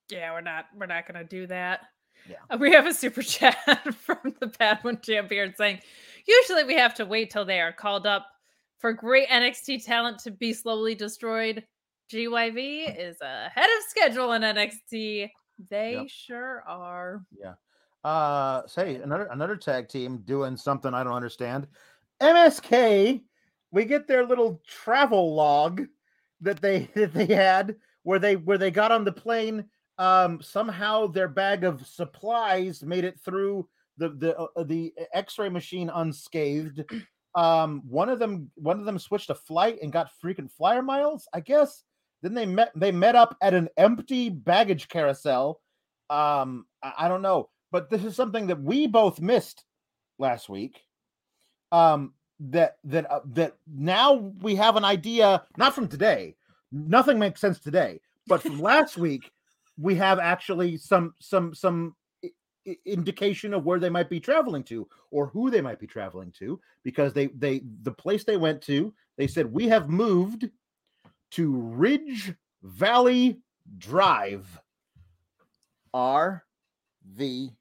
[0.09, 1.81] yeah, we're not we're not gonna do that.
[2.29, 2.37] Yeah.
[2.51, 3.57] Uh, We have a super chat
[3.95, 5.81] from the Bad One Champion saying,
[6.27, 8.27] usually we have to wait till they are called up
[8.79, 11.65] for great NXT talent to be slowly destroyed.
[12.13, 15.31] GYV is ahead of schedule in NXT.
[15.71, 16.09] They Yep.
[16.09, 17.25] sure are.
[17.39, 17.55] Yeah.
[18.05, 21.67] Uh say another another tag team doing something I don't understand.
[22.21, 23.23] MSK,
[23.73, 25.83] we get their little travel log
[26.41, 29.65] that they that they had where they where they got on the plane.
[29.99, 35.91] Um, somehow their bag of supplies made it through the the uh, the X-ray machine
[35.93, 36.85] unscathed.
[37.35, 41.29] Um, one of them one of them switched a flight and got freaking flyer miles,
[41.35, 41.85] I guess.
[42.23, 45.61] Then they met they met up at an empty baggage carousel.
[46.09, 49.67] Um, I, I don't know, but this is something that we both missed
[50.19, 50.81] last week.
[51.73, 56.37] Um, that that uh, that now we have an idea, not from today.
[56.73, 59.31] Nothing makes sense today, but from last week
[59.79, 61.95] we have actually some some some
[62.85, 66.61] indication of where they might be traveling to or who they might be traveling to
[66.83, 70.49] because they they the place they went to they said we have moved
[71.33, 73.41] to Ridge Valley
[73.79, 74.47] Drive.
[75.95, 76.45] R
[77.07, 77.53] V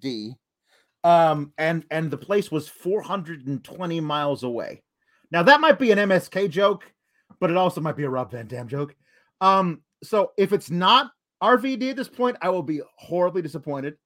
[0.00, 0.34] D.
[1.04, 4.82] Um and and the place was 420 miles away.
[5.30, 6.90] Now that might be an msk joke
[7.38, 8.94] but it also might be a rob van dam joke.
[9.40, 11.12] Um so if it's not
[11.42, 13.96] rvd at this point i will be horribly disappointed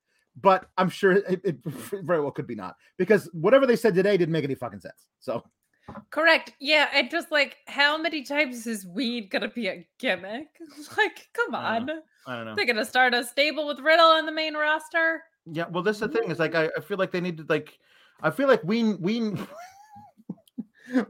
[0.40, 4.16] but i'm sure it, it very well could be not because whatever they said today
[4.16, 5.42] didn't make any fucking sense so
[6.10, 6.52] Correct.
[6.58, 10.48] Yeah, and just like how many times is weed gonna be a gimmick?
[10.96, 11.90] like, come on.
[12.26, 15.22] i don't know They're gonna start a stable with Riddle on the main roster.
[15.50, 16.30] Yeah, well, that's the thing.
[16.30, 17.78] Is like I, I feel like they need to like
[18.20, 19.34] I feel like we we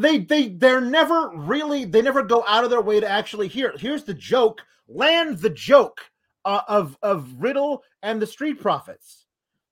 [0.00, 3.74] they they they're never really they never go out of their way to actually hear.
[3.78, 4.62] Here's the joke.
[4.88, 6.00] Land the joke
[6.44, 9.26] uh, of of Riddle and the Street Profits.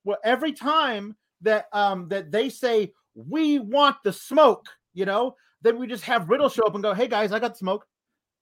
[0.05, 5.79] Well, every time that um that they say we want the smoke, you know, then
[5.79, 7.87] we just have Riddle show up and go, "Hey guys, I got smoke.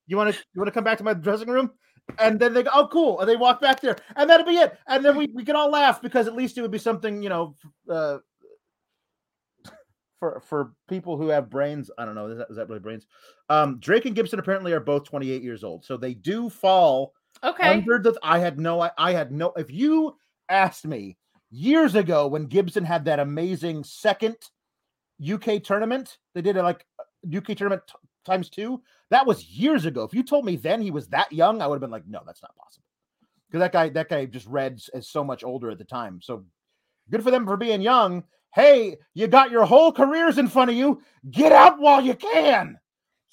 [0.07, 1.70] You want to you want to come back to my dressing room?"
[2.18, 4.78] and then they go, "Oh, cool," and they walk back there, and that'll be it.
[4.87, 7.28] And then we, we can all laugh because at least it would be something, you
[7.28, 7.55] know,
[7.91, 8.18] uh,
[10.18, 11.90] for for people who have brains.
[11.98, 13.06] I don't know, is that, is that really brains?
[13.48, 17.12] Um, Drake and Gibson apparently are both 28 years old, so they do fall
[17.44, 17.68] Okay.
[17.68, 18.18] under the.
[18.22, 19.52] I had no, I, I had no.
[19.56, 20.16] If you
[20.48, 21.16] asked me
[21.50, 24.36] years ago when Gibson had that amazing second
[25.22, 27.94] UK tournament, they did it like uh, UK tournament t-
[28.24, 28.82] times two.
[29.10, 30.02] That was years ago.
[30.04, 32.20] If you told me then he was that young, I would have been like, no,
[32.26, 32.84] that's not possible.
[33.48, 36.20] Because that guy, that guy just read as so much older at the time.
[36.20, 36.44] So
[37.10, 38.24] good for them for being young.
[38.57, 41.02] Hey, you got your whole careers in front of you.
[41.30, 42.78] Get out while you can.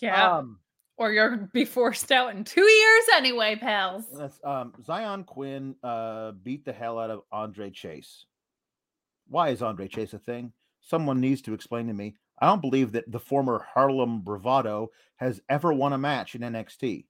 [0.01, 0.37] yeah.
[0.37, 0.59] Um,
[0.97, 4.03] or you're be forced out in two years anyway, pals.
[4.11, 8.25] That's um Xyon Quinn uh beat the hell out of Andre Chase.
[9.29, 10.51] Why is Andre Chase a thing?
[10.81, 12.15] Someone needs to explain to me.
[12.39, 17.05] I don't believe that the former Harlem Bravado has ever won a match in NXT.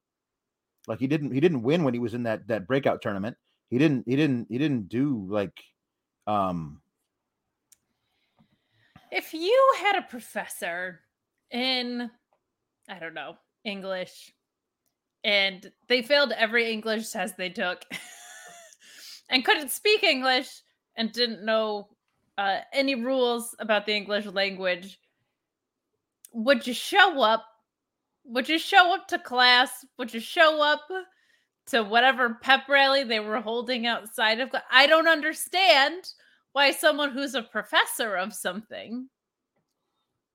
[0.88, 3.38] Like he didn't he didn't win when he was in that that breakout tournament.
[3.72, 5.59] He didn't he didn't he didn't do like
[6.28, 6.82] um
[9.14, 11.01] if you had a professor
[11.51, 12.09] in
[12.89, 14.34] I don't know, English
[15.24, 17.86] and they failed every English test they took
[19.30, 20.49] and couldn't speak English
[20.97, 21.88] and didn't know
[22.38, 24.99] uh, any rules about the English language,
[26.34, 27.45] would you show up?
[28.26, 29.86] Would you show up to class?
[29.97, 30.82] Would you show up
[31.68, 34.49] to whatever pep rally they were holding outside of?
[34.72, 36.14] I don't understand
[36.54, 39.10] why someone who's a professor of something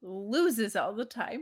[0.02, 1.40] loses all the time.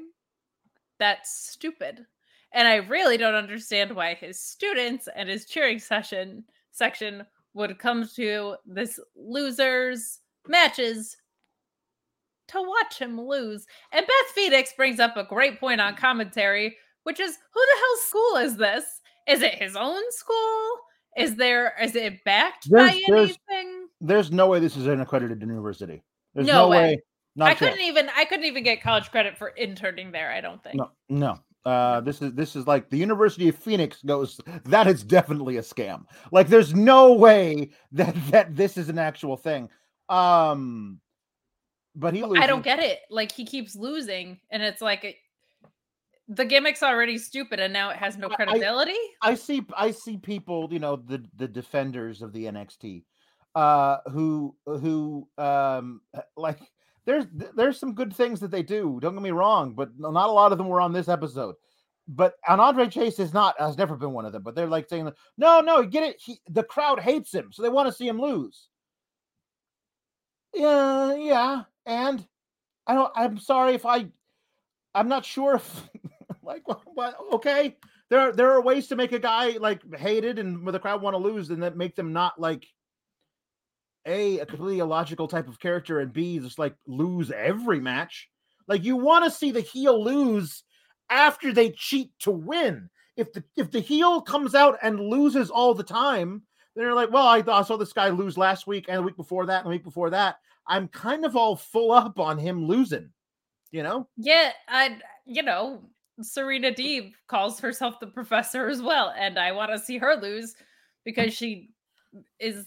[0.99, 2.07] That's stupid.
[2.53, 8.07] And I really don't understand why his students and his cheering session section would come
[8.17, 11.17] to this losers matches
[12.49, 13.67] to watch him lose.
[13.93, 17.97] And Beth Phoenix brings up a great point on commentary, which is who the hell
[18.07, 18.85] school is this?
[19.27, 20.71] Is it his own school?
[21.17, 23.86] Is there is it backed there's, by anything?
[24.01, 26.03] There's, no way this is an accredited university.
[26.35, 26.79] There's no, no way.
[26.79, 27.03] way.
[27.41, 30.77] I couldn't even I couldn't even get college credit for interning there, I don't think.
[30.77, 31.39] No, no.
[31.67, 34.41] Uh, this is this is like the University of Phoenix goes.
[34.67, 36.05] That is definitely a scam.
[36.31, 39.69] Like, there's no way that that this is an actual thing.
[40.09, 41.01] Um,
[41.97, 42.23] but he.
[42.23, 42.43] Loses.
[42.43, 43.01] I don't get it.
[43.11, 45.17] Like he keeps losing, and it's like it,
[46.29, 48.93] the gimmick's already stupid, and now it has no credibility.
[49.21, 49.67] I, I see.
[49.77, 50.69] I see people.
[50.71, 53.03] You know, the the defenders of the NXT,
[53.57, 56.03] uh, who who um
[56.37, 56.59] like
[57.07, 57.25] there's
[57.57, 58.99] there's some good things that they do.
[59.01, 61.55] Don't get me wrong, but not a lot of them were on this episode.
[62.07, 64.43] But and Andre Chase is not has never been one of them.
[64.43, 66.17] But they're like saying, no, no, get it.
[66.21, 68.69] He, the crowd hates him, so they want to see him lose.
[70.53, 72.27] Yeah, yeah, and
[72.87, 73.13] I don't.
[73.17, 74.07] I'm sorry if I.
[74.95, 75.89] I'm not sure if
[76.43, 77.17] like what.
[77.33, 77.75] Okay,
[78.11, 81.15] there are there are ways to make a guy like hated and the crowd want
[81.15, 82.67] to lose, and that make them not like
[84.07, 88.29] a a completely illogical type of character, and b just like lose every match.
[88.69, 90.65] Like you want to see the heel lose
[91.11, 92.89] after they cheat to win.
[93.17, 96.43] If the if the heel comes out and loses all the time,
[96.75, 99.17] then you're like, well, I, I saw this guy lose last week and the week
[99.17, 100.37] before that and the week before that.
[100.69, 103.11] I'm kind of all full up on him losing.
[103.71, 104.09] You know?
[104.17, 105.83] Yeah, I you know,
[106.23, 110.55] Serena Deeb calls herself the professor as well, and I want to see her lose
[111.05, 111.71] because she
[112.39, 112.67] is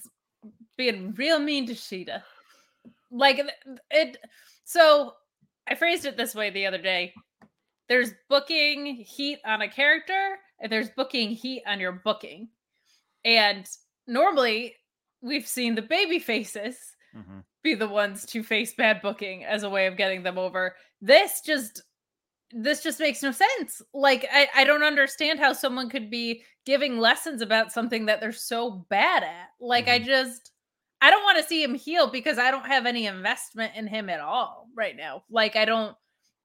[0.80, 2.24] being real mean to Shida.
[3.12, 3.42] Like
[3.92, 4.18] it
[4.64, 5.14] so
[5.68, 7.14] I phrased it this way the other day.
[7.90, 12.48] There's booking heat on a character, and there's booking heat on your booking.
[13.26, 13.68] And
[14.08, 14.76] normally
[15.22, 16.78] we've seen the baby faces
[17.14, 17.40] mm-hmm.
[17.62, 20.76] be the ones to face bad booking as a way of getting them over.
[21.02, 21.84] This just
[22.52, 23.82] this just makes no sense.
[23.94, 28.32] Like I, I don't understand how someone could be giving lessons about something that they're
[28.32, 29.50] so bad at.
[29.60, 30.04] Like mm-hmm.
[30.04, 30.52] I just
[31.02, 34.10] I don't want to see him heal because I don't have any investment in him
[34.10, 35.24] at all right now.
[35.30, 35.96] Like I don't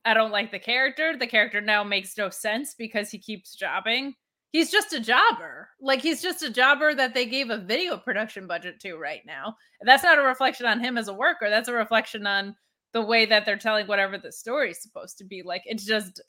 [0.05, 1.17] I don't like the character.
[1.19, 4.15] The character now makes no sense because he keeps jobbing.
[4.53, 5.71] He's just a jobber.
[5.81, 9.57] Like he's just a jobber that they gave a video production budget to right now.
[9.81, 11.51] And that's not a reflection on him as a worker.
[11.51, 12.55] That's a reflection on
[12.93, 15.43] the way that they're telling whatever the story is supposed to be.
[15.43, 16.21] Like it's just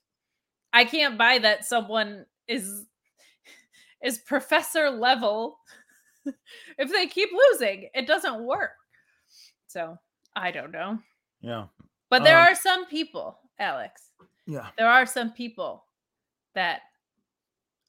[0.74, 2.86] I can't buy that someone is
[4.04, 5.60] is professor level
[6.78, 8.72] if they keep losing, it doesn't work.
[9.68, 9.98] So
[10.36, 11.00] I don't know.
[11.42, 11.66] Yeah.
[12.10, 14.10] But there um, are some people, Alex.
[14.48, 14.68] Yeah.
[14.78, 15.86] There are some people
[16.54, 16.82] that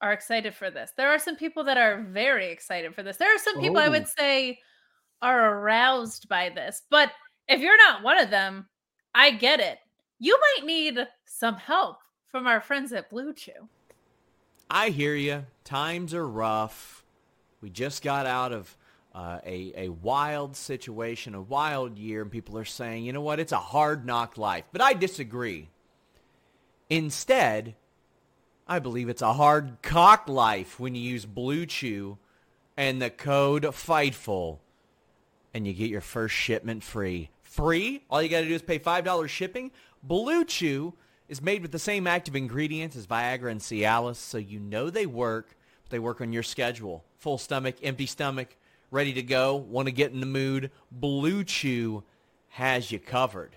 [0.01, 0.93] are excited for this.
[0.97, 3.17] There are some people that are very excited for this.
[3.17, 3.85] There are some people oh.
[3.85, 4.59] I would say
[5.23, 6.83] are aroused by this.
[6.91, 7.13] But
[7.49, 8.69] if you're not one of them,
[9.15, 9.79] I get it.
[10.19, 11.99] You might need some help
[12.31, 13.69] from our friends at Blue Chew.
[14.71, 15.47] I hear you.
[15.65, 17.05] Times are rough.
[17.61, 18.77] We just got out of
[19.15, 23.41] uh, a, a wild situation, a wild year, and people are saying, you know what,
[23.41, 24.65] it's a hard knock life.
[24.73, 25.69] But I disagree.
[26.91, 27.75] Instead,
[28.69, 32.19] I believe it's a hard cock life when you use Blue Chew
[32.77, 34.59] and the code FIGHTFUL
[35.55, 37.31] and you get your first shipment free.
[37.43, 38.03] Free?
[38.11, 39.71] All you got to do is pay $5 shipping.
[40.03, 40.93] Blue Chew
[41.29, 45.07] is made with the same active ingredients as Viagra and Cialis, so you know they
[45.07, 45.57] work,
[45.89, 48.57] they work on your schedule full stomach, empty stomach,
[48.91, 52.05] ready to go, want to get in the mood, Blue Chew
[52.51, 53.57] has you covered.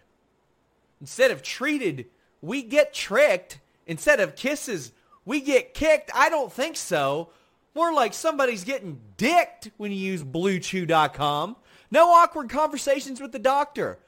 [1.00, 2.08] Instead of treated,
[2.42, 3.60] we get tricked.
[3.86, 4.92] Instead of kisses,
[5.24, 6.10] we get kicked.
[6.16, 7.30] I don't think so.
[7.76, 11.56] More like somebody's getting dicked when you use BlueChew.com.
[11.92, 14.00] No awkward conversations with the doctor.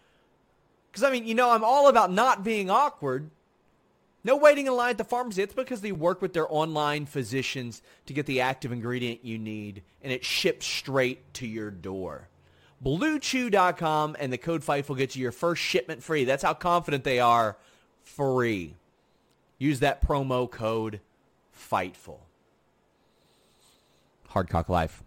[0.91, 3.29] Because, I mean, you know, I'm all about not being awkward.
[4.23, 5.41] No waiting in line at the pharmacy.
[5.41, 9.81] It's because they work with their online physicians to get the active ingredient you need,
[10.01, 12.27] and it ships straight to your door.
[12.83, 16.23] BlueChew.com and the code FIGHT will get you your first shipment free.
[16.23, 17.57] That's how confident they are.
[18.03, 18.75] Free.
[19.57, 20.99] Use that promo code
[21.55, 22.19] FIGHTFUL.
[24.31, 25.03] Hardcock Life.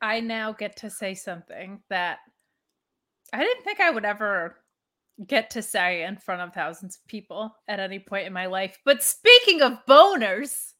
[0.00, 2.18] I now get to say something that
[3.32, 4.56] I didn't think I would ever
[5.24, 8.78] get to say in front of thousands of people at any point in my life.
[8.84, 10.72] But speaking of boners,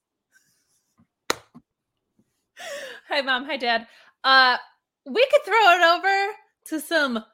[3.09, 3.87] hi mom, hi dad.
[4.25, 4.57] Uh,
[5.07, 6.33] we could throw it over
[6.67, 7.25] to some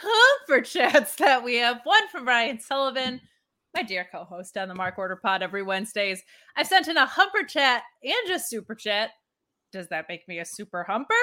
[0.00, 1.80] humper chats that we have.
[1.84, 3.20] One from Ryan Sullivan,
[3.74, 6.22] my dear co-host on the Mark Order Pod every Wednesdays.
[6.56, 9.10] I've sent in a humper chat and just super chat.
[9.72, 11.14] Does that make me a super humper?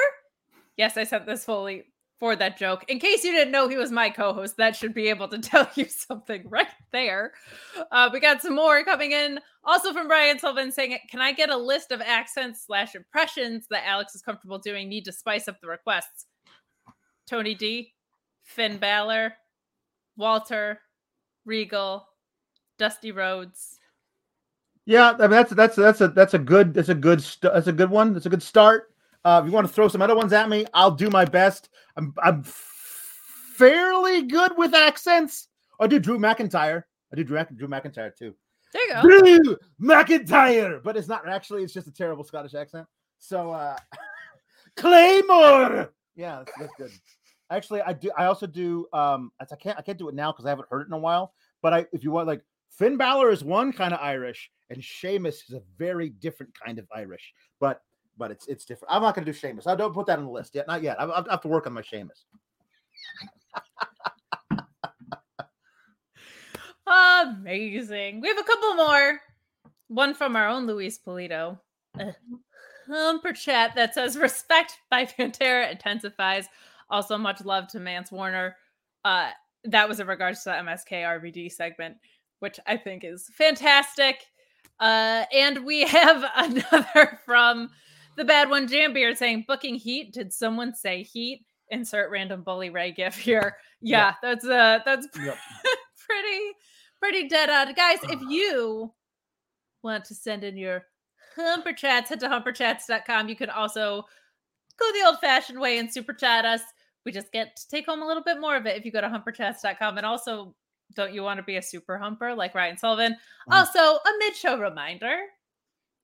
[0.77, 1.85] Yes, I sent this fully
[2.19, 2.85] for that joke.
[2.87, 5.69] In case you didn't know he was my co-host, that should be able to tell
[5.75, 7.33] you something right there.
[7.91, 11.49] Uh, we got some more coming in, also from Brian Sullivan saying, "Can I get
[11.49, 14.89] a list of accents slash impressions that Alex is comfortable doing?
[14.89, 16.25] Need to spice up the requests."
[17.27, 17.93] Tony D,
[18.43, 19.33] Finn Balor,
[20.15, 20.79] Walter,
[21.45, 22.07] Regal,
[22.77, 23.79] Dusty Rhodes.
[24.85, 27.67] Yeah, I mean that's that's that's a that's a good that's a good st- that's
[27.67, 28.13] a good one.
[28.13, 28.93] That's a good start.
[29.23, 31.69] Uh, if you want to throw some other ones at me, I'll do my best.
[31.97, 35.47] I'm I'm fairly good with accents.
[35.79, 36.83] I do Drew McIntyre.
[37.11, 38.33] I do Drew, Drew McIntyre too.
[38.73, 39.01] There you go.
[39.01, 41.63] Drew McIntyre, but it's not actually.
[41.63, 42.87] It's just a terrible Scottish accent.
[43.19, 43.77] So uh
[44.77, 45.93] Claymore.
[46.15, 46.91] Yeah, that's, that's good.
[47.49, 48.11] Actually, I do.
[48.17, 48.87] I also do.
[48.91, 49.77] Um, I can't.
[49.77, 51.33] I can't do it now because I haven't heard it in a while.
[51.61, 52.41] But I, if you want, like
[52.71, 56.87] Finn Balor is one kind of Irish, and Sheamus is a very different kind of
[56.95, 57.33] Irish.
[57.59, 57.81] But
[58.17, 58.93] but it's it's different.
[58.93, 59.67] I'm not going to do Sheamus.
[59.67, 60.67] I don't put that on the list yet.
[60.67, 60.99] Not yet.
[60.99, 62.25] I, I have to work on my Sheamus.
[66.87, 68.21] Amazing.
[68.21, 69.19] We have a couple more.
[69.87, 71.59] One from our own Luis Polito.
[72.87, 76.47] Humper chat that says respect by Pantera intensifies.
[76.89, 78.55] Also, much love to Mance Warner.
[79.03, 79.29] Uh,
[79.63, 81.97] that was in regards to the MSK RVD segment,
[82.39, 84.23] which I think is fantastic.
[84.79, 87.69] Uh, and we have another from
[88.15, 90.13] the bad one, Jambeard, saying booking heat.
[90.13, 91.45] Did someone say heat?
[91.69, 93.57] Insert random bully Ray gif here.
[93.81, 94.15] Yeah, yep.
[94.21, 95.37] that's uh that's yep.
[96.07, 96.51] pretty
[96.99, 97.73] pretty dead on.
[97.73, 98.93] Guys, if you
[99.83, 100.85] want to send in your
[101.35, 103.29] humper chats, head to humperchats.com.
[103.29, 104.03] You can also
[104.79, 106.61] go the old fashioned way and super chat us.
[107.05, 109.01] We just get to take home a little bit more of it if you go
[109.01, 109.97] to humperchats.com.
[109.97, 110.55] And also,
[110.95, 113.13] don't you want to be a super humper like Ryan Sullivan?
[113.13, 113.53] Mm-hmm.
[113.53, 115.17] Also, a mid show reminder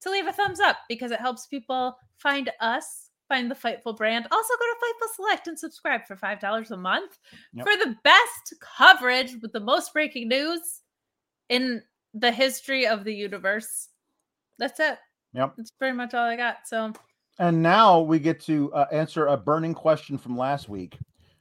[0.02, 4.28] to leave a thumbs up because it helps people find us, find the Fightful brand.
[4.32, 7.18] Also, go to Fightful Select and subscribe for $5 a month
[7.54, 7.66] yep.
[7.66, 10.82] for the best coverage with the most breaking news
[11.50, 11.82] in
[12.14, 13.90] the history of the universe.
[14.58, 14.98] That's it.
[15.34, 15.54] Yep.
[15.58, 16.58] That's pretty much all I got.
[16.66, 16.94] So,
[17.40, 20.98] and now we get to uh, answer a burning question from last week,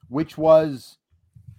[0.09, 0.99] which was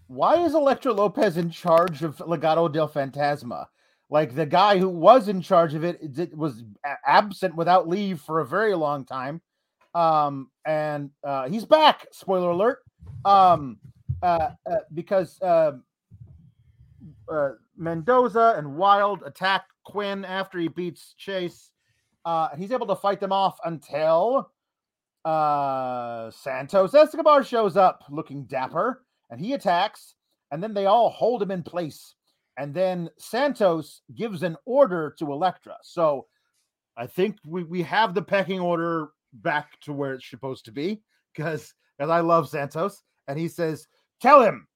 [0.07, 3.67] why is Elektra Lopez in charge of Legado del Fantasma?
[4.11, 6.63] Like the guy who was in charge of it, was
[7.07, 9.41] absent without leave for a very long time.
[9.95, 12.07] Um, and uh, he's back.
[12.11, 12.79] Spoiler alert.
[13.23, 13.77] Um,
[14.21, 15.71] uh, uh, because uh,
[17.31, 21.71] uh, Mendoza and Wilde attack Quinn after he beats Chase.
[22.25, 24.51] Uh, he's able to fight them off until
[25.23, 30.15] uh, Santos Escobar shows up looking dapper and he attacks,
[30.51, 32.15] and then they all hold him in place
[32.57, 35.77] and then Santos gives an order to Elektra.
[35.83, 36.27] So
[36.97, 41.01] I think we, we have the pecking order back to where it's supposed to be
[41.33, 43.03] because because I love Santos.
[43.27, 43.87] And he says,
[44.21, 44.67] Tell him,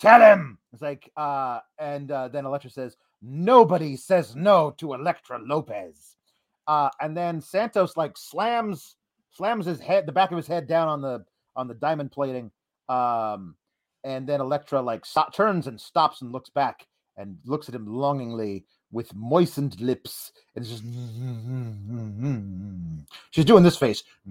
[0.00, 0.58] tell him.
[0.72, 6.16] It's like, uh, and uh, then Elektra says, Nobody says no to Elektra Lopez.
[6.66, 8.96] Uh, and then Santos like slams
[9.32, 11.24] slams his head, the back of his head down on the
[11.56, 12.50] on the diamond plating.
[12.88, 13.56] Um,
[14.04, 17.86] and then Elektra like so- turns and stops and looks back and looks at him
[17.86, 20.84] longingly with moistened lips and it's just
[23.30, 24.02] she's doing this face.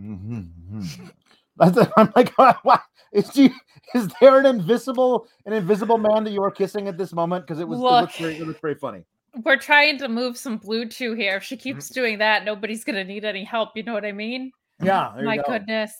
[1.59, 2.33] I'm like
[2.63, 3.51] what is she
[3.93, 7.45] is there an invisible an invisible man that you are kissing at this moment?
[7.45, 9.03] Because it was Look, it, looks very, it looks very funny.
[9.43, 11.35] We're trying to move some BlueChew here.
[11.35, 11.93] If she keeps mm-hmm.
[11.93, 14.51] doing that nobody's gonna need any help you know what i mean?
[14.81, 15.43] Yeah my go.
[15.47, 15.93] goodness.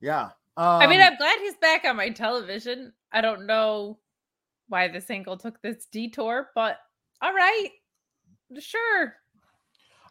[0.00, 2.92] Yeah um, i mean i'm glad he's back on my television.
[3.12, 3.98] I don't know
[4.68, 6.78] why this angle took this detour, but
[7.22, 7.70] all right,
[8.58, 9.14] sure.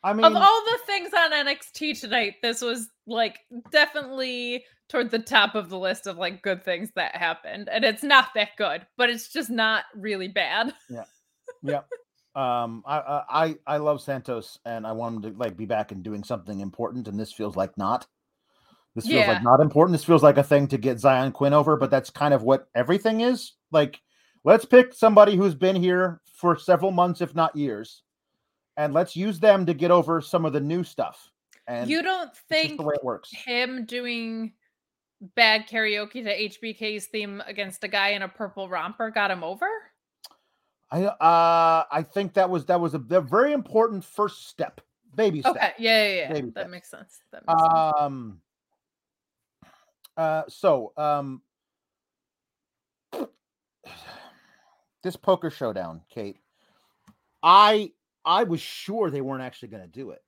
[0.03, 3.39] I mean, of all the things on NXT tonight, this was like
[3.71, 7.67] definitely toward the top of the list of like good things that happened.
[7.69, 10.73] And it's not that good, but it's just not really bad.
[10.89, 11.03] Yeah.
[11.61, 11.81] Yeah.
[12.35, 16.03] um I I I love Santos and I want him to like be back and
[16.03, 18.05] doing something important and this feels like not.
[18.95, 19.33] This feels Yeah.
[19.33, 19.93] like not important.
[19.93, 22.67] This feels like a thing to get Xyon Quinn over, but that's kind of what
[22.75, 23.53] everything is.
[23.71, 23.99] Like
[24.43, 28.03] let's pick somebody who's been here for several months if not years
[28.77, 31.31] and let's use them to get over some of the new stuff.
[31.67, 33.31] And you don't think the way it works.
[33.31, 34.53] him doing
[35.35, 39.67] bad karaoke to HBK's theme against a guy in a purple romper got him over?
[40.89, 44.79] I uh I think that was that was a, a very important first step.
[45.15, 45.55] Baby step.
[45.55, 45.73] Okay.
[45.79, 46.33] Yeah, yeah, yeah.
[46.33, 46.71] Baby That steps.
[46.71, 47.19] makes sense.
[47.31, 47.93] That makes sense.
[47.99, 48.41] Um.
[50.15, 50.43] Uh.
[50.47, 50.93] So.
[50.95, 51.41] Um.
[55.07, 56.35] This poker showdown, Kate.
[57.41, 57.93] I
[58.25, 60.19] I was sure they weren't actually going to do it.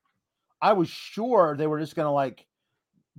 [0.62, 2.46] I was sure they were just going to like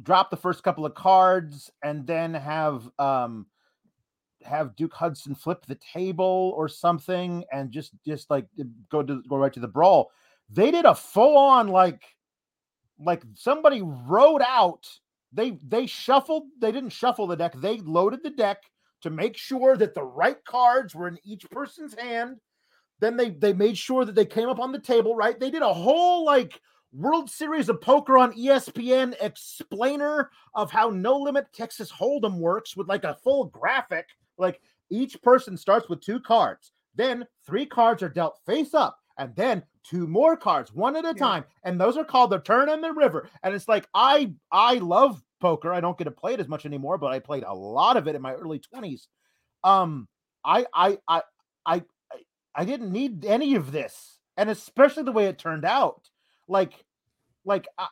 [0.02, 3.46] drop the first couple of cards and then have um
[4.44, 8.48] have Duke Hudson flip the table or something and just just like
[8.90, 10.10] go to go right to the brawl.
[10.50, 12.02] They did a full on like
[13.00, 14.90] like somebody wrote out
[15.32, 18.64] they they shuffled they didn't shuffle the deck they loaded the deck
[19.02, 22.38] to make sure that the right cards were in each person's hand.
[23.00, 25.40] Then they they made sure that they came up on the table right?
[25.40, 26.60] They did a whole like
[26.94, 32.90] world series of poker on espn explainer of how no limit texas hold'em works with
[32.90, 34.08] like a full graphic.
[34.38, 36.72] Like each person starts with two cards.
[36.96, 41.10] Then three cards are dealt face up and then two more cards one at a
[41.10, 41.14] Yeah.
[41.14, 41.46] time.
[41.64, 43.30] And those are called the turn and the river.
[43.42, 45.74] And it's like i i love poker.
[45.74, 48.08] I don't get to play it as much anymore but i played a lot of
[48.08, 49.08] it in my early 20s
[49.64, 50.08] um
[50.46, 51.24] i i i
[51.66, 51.84] i
[52.56, 54.20] I- didn't need any of this.
[54.38, 56.10] And especially the way it turned out
[56.48, 56.74] like
[57.46, 57.88] like uh,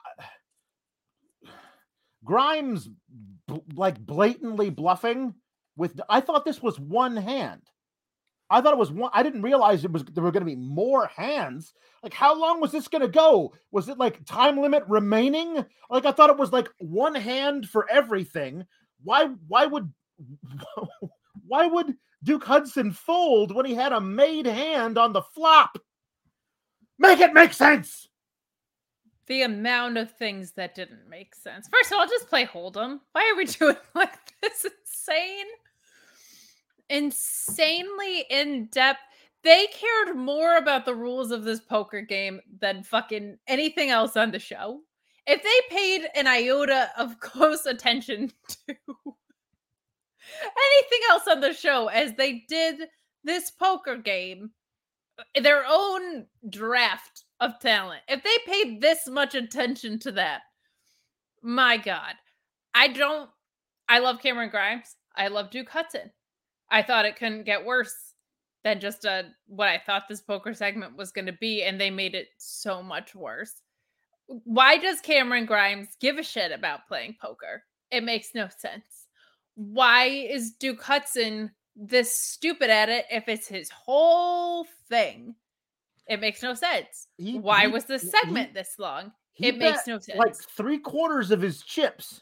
[2.23, 2.89] grimes
[3.47, 5.33] b- like blatantly bluffing
[5.77, 7.61] with i thought this was one hand
[8.49, 9.11] I thought it was one.
[9.13, 11.73] I didn't realize it was there were going to be more hands.
[12.01, 13.53] Like, how long was this going to go?
[13.71, 15.65] Was it like time limit remaining?
[15.89, 18.65] Like, I thought it was like one hand for everything.
[19.03, 19.29] Why?
[19.47, 19.91] Why would?
[21.47, 25.77] Why would Duke Hudson fold when he had a made hand on the flop?
[26.97, 28.07] Make it make sense.
[29.27, 31.67] the amount of things that didn't make sense.
[31.71, 32.99] First of all, just play Hold'em.
[33.13, 35.45] Why are we doing like this insane,
[36.89, 38.99] insanely in depth?
[39.43, 44.31] They cared more about the rules of this poker game than fucking anything else on
[44.31, 44.81] the show.
[45.25, 48.75] If they paid an iota of close attention to
[50.35, 52.89] anything else on the show as they did
[53.23, 54.51] this poker game,
[55.17, 58.01] uh, their own draft of talent.
[58.07, 60.41] If they paid this much attention to that,
[61.41, 62.15] my God,
[62.73, 63.29] I don't.
[63.87, 64.95] I love Cameron Grimes.
[65.15, 66.11] I love Duke Hudson.
[66.71, 67.95] I thought it couldn't get worse
[68.63, 71.89] than just a what I thought this poker segment was going to be, and they
[71.89, 73.53] made it so much worse.
[74.27, 77.63] Why does Cameron Grimes give a shit about playing poker?
[77.89, 79.07] It makes no sense.
[79.55, 85.35] Why is Duke Hudson this stupid at it if it's his whole thing?
[86.07, 87.07] It makes no sense.
[87.17, 89.11] He- Why he- was this he- segment this long?
[89.33, 90.17] he It makes no sense.
[90.19, 92.21] Like three quarters of his chips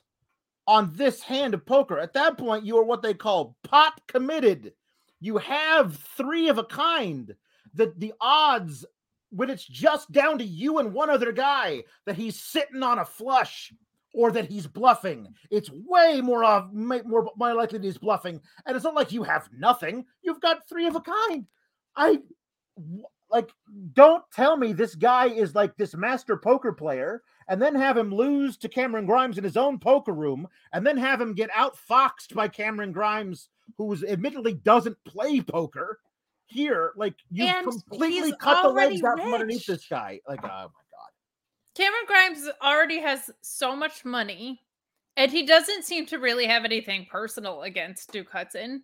[0.67, 1.97] on this hand of poker.
[1.97, 4.73] At that point, you are what they call pot committed.
[5.19, 7.33] You have three of a kind.
[7.73, 8.85] That the odds
[9.29, 13.05] when it's just down to you and one other guy that he's sitting on a
[13.05, 13.73] flush
[14.13, 15.27] or that he's bluffing.
[15.51, 18.41] It's way more of more more likely that he's bluffing.
[18.65, 20.05] And it's not like you have nothing.
[20.21, 21.45] You've got three of a kind.
[21.95, 22.19] I
[23.29, 23.49] like
[23.93, 28.13] don't tell me this guy is like this master poker player and then have him
[28.13, 32.33] lose to Cameron Grimes in his own poker room and then have him get outfoxed
[32.33, 35.99] by Cameron Grimes who's admittedly doesn't play poker
[36.45, 40.47] here like you And completely cut the legs out from underneath this guy like oh
[40.47, 40.71] my god
[41.77, 44.63] Cameron Grimes already has so much money,
[45.15, 48.83] and he doesn't seem to really have anything personal against Duke Hudson.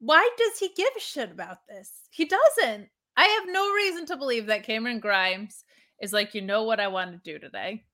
[0.00, 1.90] Why does he give a shit about this?
[2.10, 2.90] He doesn't.
[3.16, 5.64] I have no reason to believe that Cameron Grimes
[6.00, 7.84] is like, you know what I want to do today?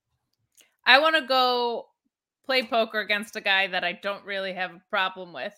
[0.86, 1.86] I want to go
[2.44, 5.54] play poker against a guy that I don't really have a problem with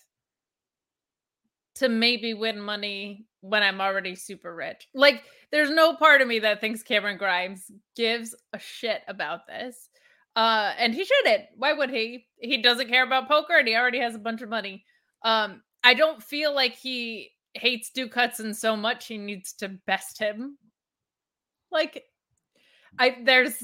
[1.76, 4.88] to maybe win money when I'm already super rich.
[4.94, 9.88] Like, there's no part of me that thinks Cameron Grimes gives a shit about this.
[10.34, 11.44] Uh, and he shouldn't.
[11.56, 12.26] Why would he?
[12.38, 14.84] He doesn't care about poker and he already has a bunch of money.
[15.22, 20.18] Um, I don't feel like he hates Duke Hudson so much he needs to best
[20.18, 20.58] him.
[21.70, 22.04] Like,
[22.98, 23.62] I there's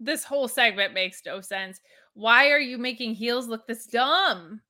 [0.00, 1.80] this whole segment makes no sense.
[2.14, 4.60] why are you making heels look this dumb?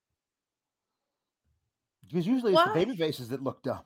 [2.06, 3.84] Because usually it's the baby faces that look dumb.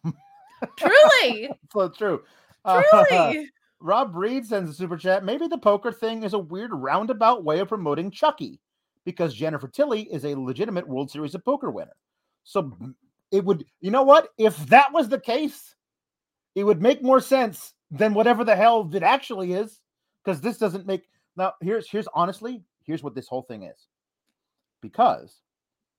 [0.77, 1.51] Truly.
[1.72, 2.22] so true.
[2.66, 3.39] Truly.
[3.39, 3.43] Uh,
[3.81, 5.24] Rob Reed sends a super chat.
[5.24, 8.61] Maybe the poker thing is a weird roundabout way of promoting Chucky
[9.05, 11.95] because Jennifer Tilly is a legitimate World Series of Poker winner.
[12.43, 12.77] So
[13.31, 14.31] it would, you know what?
[14.39, 15.74] If that was the case,
[16.55, 19.80] it would make more sense than whatever the hell it actually is.
[20.24, 21.05] Because this doesn't make
[21.37, 21.53] now.
[21.61, 23.87] Here's here's honestly here's what this whole thing is.
[24.82, 25.41] Because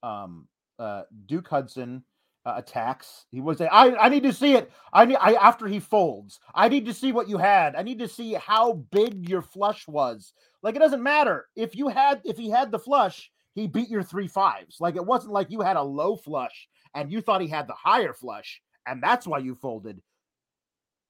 [0.04, 0.48] um,
[0.80, 2.04] uh, Duke Hudson
[2.46, 3.26] uh, attacks.
[3.30, 4.72] He was a, I, I need to see it.
[4.94, 6.40] I need I after he folds.
[6.56, 7.76] I need to see what you had.
[7.76, 10.34] I need to see how big your flush was.
[10.64, 14.04] Like it doesn't matter if you had if he had the flush, he beat your
[14.04, 14.78] three fives.
[14.80, 17.74] Like it wasn't like you had a low flush and you thought he had the
[17.74, 20.02] higher flush and that's why you folded.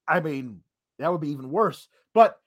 [0.08, 0.62] I mean,
[1.00, 1.88] that would be even worse.
[2.14, 2.40] But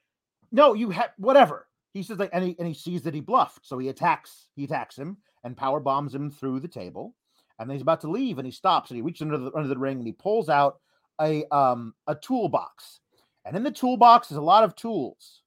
[0.52, 1.66] no, you have whatever.
[1.92, 4.48] He says like and he and he sees that he bluffed, so he attacks.
[4.54, 7.14] He attacks him and power bombs him through the table
[7.58, 9.68] and then he's about to leave and he stops and he reaches under the under
[9.68, 10.80] the ring and he pulls out
[11.20, 13.00] a um a toolbox
[13.44, 15.42] and in the toolbox is a lot of tools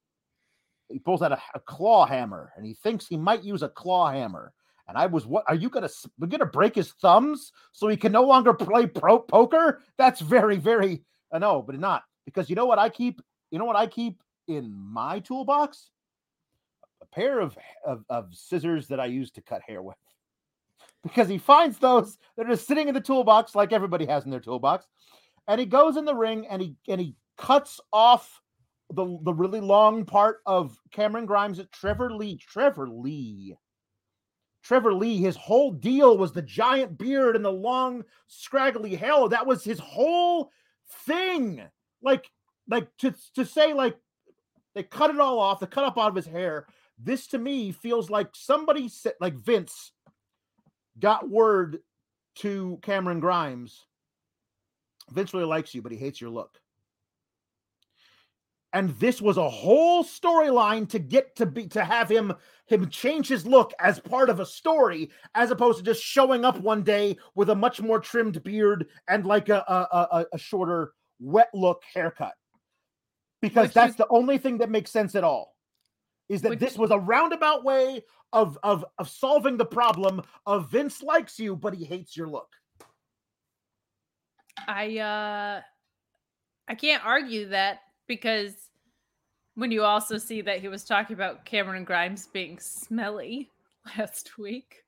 [0.90, 4.12] he pulls out a, a, claw hammer and he thinks he might use a claw
[4.12, 4.54] hammer
[4.88, 5.90] and i was what are you gonna
[6.20, 10.58] we're gonna break his thumbs so he can no longer play pro poker that's very
[10.58, 13.22] very uh, know, but not because you know what i keep
[13.52, 15.90] you know what i keep in my toolbox?
[17.02, 19.98] A pair of, of, of scissors that i use to cut hair with.
[21.04, 24.32] Because he finds those that are just sitting in the toolbox like everybody has in
[24.32, 24.88] their toolbox
[25.50, 28.42] and he goes in the ring and he and he cuts off
[28.90, 33.54] the the really long part of Cameron Grimes at Trevor Lee Trevor Lee.
[34.64, 39.28] Trevor Lee his whole deal was the giant beard and the long scraggly hair.
[39.28, 40.52] That was his whole
[41.06, 41.64] thing
[42.04, 42.30] like
[42.70, 43.98] like to to say like
[44.76, 46.68] they cut it all off they cut up out of his hair
[47.00, 49.92] this to me feels like somebody said like Vince
[51.00, 51.80] got word
[52.36, 53.86] to Cameron Grimes
[55.12, 56.60] Vince really likes you, but he hates your look.
[58.72, 62.34] And this was a whole storyline to get to be to have him
[62.66, 66.60] him change his look as part of a story, as opposed to just showing up
[66.60, 70.94] one day with a much more trimmed beard and like a a, a, a shorter
[71.20, 72.34] wet look haircut.
[73.42, 75.56] Because Which that's is, the only thing that makes sense at all.
[76.30, 78.02] Is that this was a roundabout way
[78.32, 82.50] of of of solving the problem of Vince likes you, but he hates your look.
[84.68, 85.62] I uh
[86.68, 88.70] I can't argue that because
[89.56, 93.50] when you also see that he was talking about Cameron Grimes being smelly
[93.98, 94.84] last week.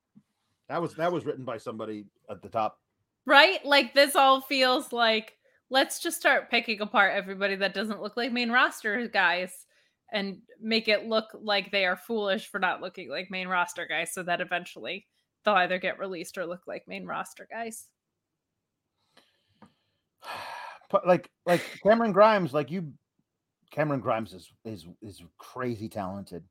[0.69, 2.79] That was that was written by somebody at the top.
[3.25, 3.63] Right?
[3.65, 5.33] Like this all feels like
[5.69, 9.65] let's just start picking apart everybody that doesn't look like main roster guys
[10.11, 14.13] and make it look like they are foolish for not looking like main roster guys
[14.13, 15.05] so that eventually
[15.43, 17.87] they'll either get released or look like main roster guys.
[20.91, 22.93] But like like Cameron Grimes, like you
[23.71, 26.43] Cameron Grimes is is is crazy talented.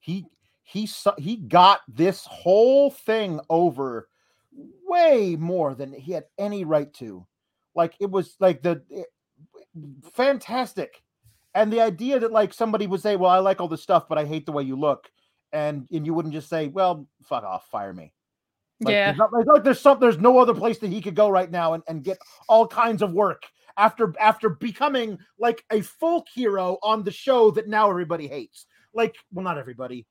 [0.00, 0.24] He
[0.62, 0.88] he
[1.18, 4.08] he got this whole thing over
[4.86, 7.26] way more than he had any right to.
[7.78, 9.06] Like it was like the it,
[10.12, 11.00] fantastic
[11.54, 14.18] and the idea that like somebody would say, "Well, I like all this stuff, but
[14.18, 15.08] I hate the way you look,"
[15.52, 18.12] and and you wouldn't just say, "Well, fuck off, fire me."
[18.80, 21.28] Like, yeah, there's not, like there's some there's no other place that he could go
[21.28, 22.18] right now and, and get
[22.48, 23.44] all kinds of work
[23.76, 28.66] after after becoming like a folk hero on the show that now everybody hates.
[28.92, 30.04] Like, well, not everybody.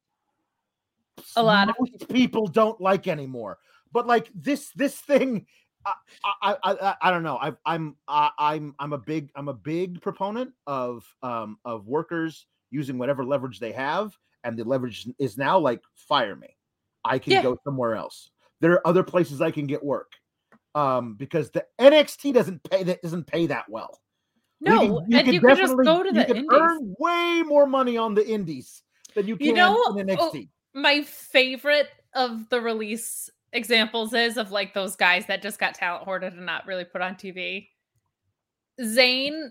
[1.36, 3.58] A lot Most of people don't like anymore.
[3.92, 5.48] But like this this thing
[6.24, 7.38] I, I, I, I don't know.
[7.38, 12.48] I, I'm I, I'm I'm a big I'm a big proponent of um of workers
[12.72, 16.56] using whatever leverage they have, and the leverage is now like fire me.
[17.06, 17.44] I can yeah.
[17.44, 18.32] go somewhere else.
[18.60, 20.12] There are other places I can get work.
[20.76, 24.00] Um, because the NXT doesn't pay that doesn't pay that well.
[24.62, 26.50] No, you can, you and you can just go to the you can indies.
[26.52, 28.84] earn way more money on the indies
[29.16, 30.50] than you can you know, NXT.
[30.50, 35.76] Oh, my favorite of the release examples is of like those guys that just got
[35.76, 37.68] talent hoarded and not really put on TV.
[38.82, 39.50] Zayn,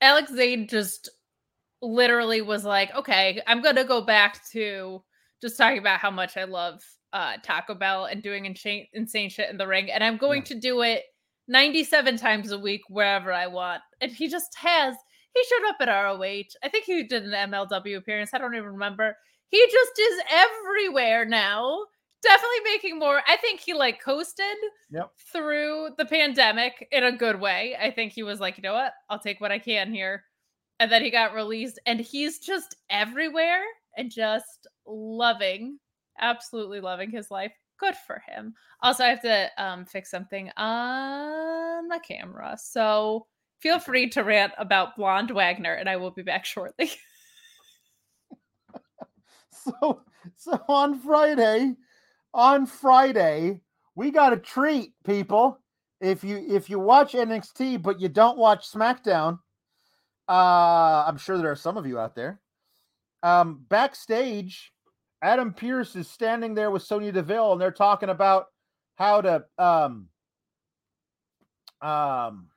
[0.00, 1.08] Alex Zayne just
[1.80, 5.02] literally was like, okay, I'm gonna go back to
[5.40, 9.50] just talking about how much I love uh, Taco Bell and doing insane, insane shit
[9.50, 10.48] in the ring, and I'm going yeah.
[10.48, 11.04] to do it
[11.48, 13.80] 97 times a week wherever I want.
[14.00, 14.94] And he just has.
[15.34, 16.42] He showed up at ROH.
[16.62, 18.30] I think he did an MLW appearance.
[18.32, 19.16] I don't even remember.
[19.48, 21.84] He just is everywhere now
[22.22, 23.20] definitely making more.
[23.26, 24.44] I think he like coasted
[24.90, 25.10] yep.
[25.32, 27.76] through the pandemic in a good way.
[27.80, 28.92] I think he was like, you know what?
[29.08, 30.24] I'll take what I can here.
[30.80, 33.62] And then he got released and he's just everywhere
[33.96, 35.78] and just loving
[36.20, 37.52] absolutely loving his life.
[37.78, 38.54] Good for him.
[38.82, 42.56] Also, I have to um, fix something on the camera.
[42.60, 43.26] So
[43.60, 46.90] feel free to rant about Blonde Wagner, and I will be back shortly.
[49.50, 50.02] so,
[50.36, 51.74] so on Friday,
[52.34, 53.60] on Friday,
[53.94, 55.58] we got a treat, people.
[56.00, 59.40] If you if you watch NXT but you don't watch SmackDown,
[60.28, 62.40] uh, I'm sure there are some of you out there.
[63.22, 64.72] Um, backstage,
[65.22, 68.46] Adam Pearce is standing there with Sonya Deville, and they're talking about
[68.96, 70.08] how to um
[71.80, 72.48] um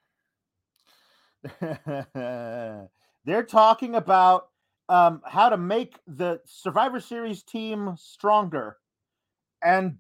[3.25, 4.49] they're talking about
[4.89, 8.77] um how to make the Survivor Series team stronger.
[9.63, 9.97] And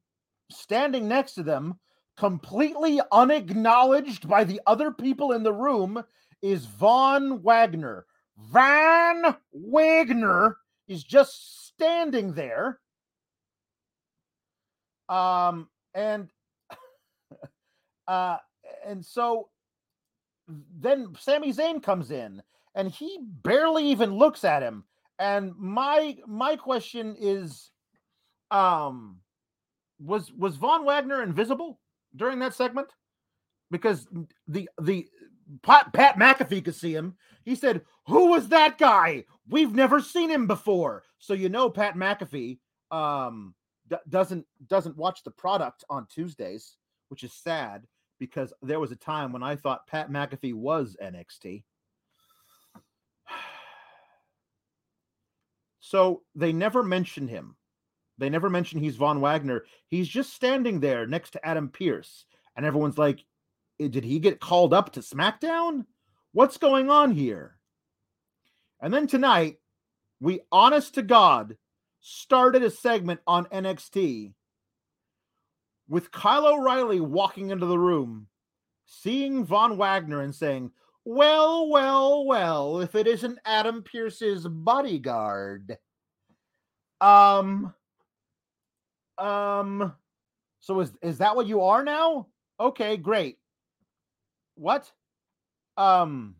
[0.49, 1.79] standing next to them,
[2.17, 6.03] completely unacknowledged by the other people in the room,
[6.41, 8.05] is Von Wagner.
[8.37, 10.57] Von Wagner
[10.87, 12.79] is just standing there.
[15.09, 16.29] Um, and
[18.07, 18.37] uh,
[18.85, 19.49] and so
[20.79, 22.41] then Sami Zayn comes in
[22.75, 24.85] and he barely even looks at him.
[25.19, 27.69] And my my question is,
[28.49, 29.17] um,
[30.03, 31.79] was was Von Wagner invisible
[32.15, 32.87] during that segment?
[33.69, 34.07] Because
[34.47, 35.07] the the
[35.63, 37.15] Pat, Pat McAfee could see him.
[37.43, 39.25] He said, "Who was that guy?
[39.47, 42.59] We've never seen him before." So you know Pat McAfee
[42.89, 43.53] um,
[43.89, 46.77] d- doesn't doesn't watch the product on Tuesdays,
[47.09, 47.85] which is sad
[48.19, 51.63] because there was a time when I thought Pat McAfee was NXT.
[55.83, 57.57] So they never mentioned him.
[58.17, 59.65] They never mention he's Von Wagner.
[59.87, 62.25] He's just standing there next to Adam Pearce.
[62.57, 63.23] and everyone's like,
[63.79, 65.85] "Eh, "Did he get called up to SmackDown?
[66.33, 67.57] What's going on here?"
[68.81, 69.59] And then tonight,
[70.19, 71.57] we honest to God
[72.01, 74.33] started a segment on NXT
[75.87, 78.27] with Kyle O'Reilly walking into the room,
[78.85, 80.71] seeing Von Wagner and saying,
[81.03, 85.77] Well, well, well, if it isn't Adam Pearce's bodyguard.
[86.99, 87.73] Um,
[89.21, 89.93] um,
[90.59, 92.27] so is is that what you are now?
[92.59, 93.37] Okay, great.
[94.55, 94.91] What?
[95.77, 96.35] Um,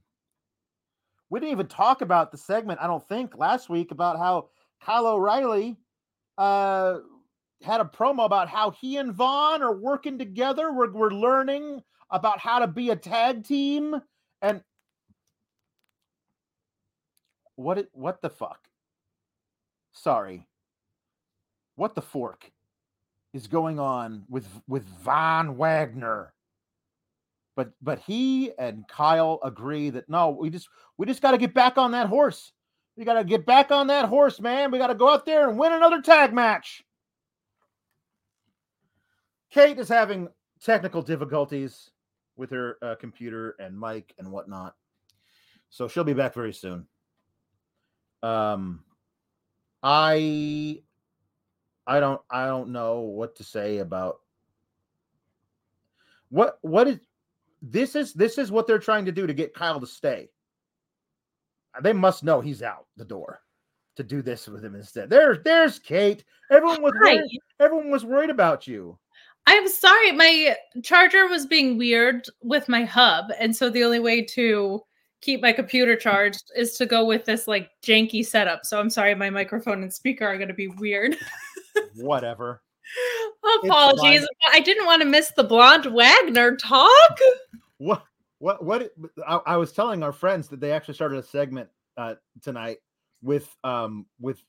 [1.30, 4.49] we didn't even talk about the segment, I don't think, last week about how
[4.84, 5.78] Kyle O'Reilly
[6.38, 6.99] uh
[7.64, 10.72] had a promo about how he and Von are working together.
[10.74, 14.02] We're, we're learning about how to be a tag team.
[14.41, 14.64] And
[17.56, 18.60] what it what the fuck?
[19.94, 20.48] Sorry.
[21.76, 22.52] What the fork
[23.34, 26.34] is going on with with Von Wagner?
[27.56, 31.53] But but he and Kyle agree that no, we just we just got to get
[31.53, 32.52] back on that horse.
[32.95, 34.72] We got to get back on that horse, man.
[34.72, 36.84] We got to go out there and win another tag match.
[39.49, 40.30] Kate is having
[40.62, 41.90] technical difficulties
[42.38, 44.76] with her uh, computer and mic and whatnot,
[45.70, 46.88] so she'll be back very soon.
[48.24, 48.84] Um,
[49.84, 50.82] I,
[51.88, 54.20] I don't, I don't know what to say about
[56.30, 56.99] what what is
[57.62, 60.30] this is this is what they're trying to do to get Kyle to stay.
[61.82, 63.41] They must know he's out the door
[63.95, 65.10] to do this with him instead.
[65.10, 66.24] There's there's Kate.
[66.49, 67.16] Everyone was Hi.
[67.16, 68.98] worried, everyone was worried about you.
[69.48, 74.24] I'm sorry, my charger was being weird with my hub, and so the only way
[74.26, 74.82] to
[75.22, 78.66] keep my computer charged is to go with this like janky setup.
[78.66, 81.16] So I'm sorry, my microphone and speaker are going to be weird.
[81.95, 82.61] Whatever.
[83.64, 84.27] Apologies.
[84.52, 87.19] I didn't want to miss the blonde Wagner talk.
[87.77, 88.03] What
[88.39, 88.91] what what
[89.27, 92.77] I, I was telling our friends that they actually started a segment uh tonight
[93.22, 94.41] with um with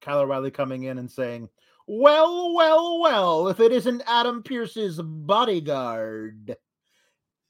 [0.00, 1.48] Kyle O'Reilly coming in and saying,
[1.86, 6.56] Well, well, well, if it isn't Adam Pearce's bodyguard.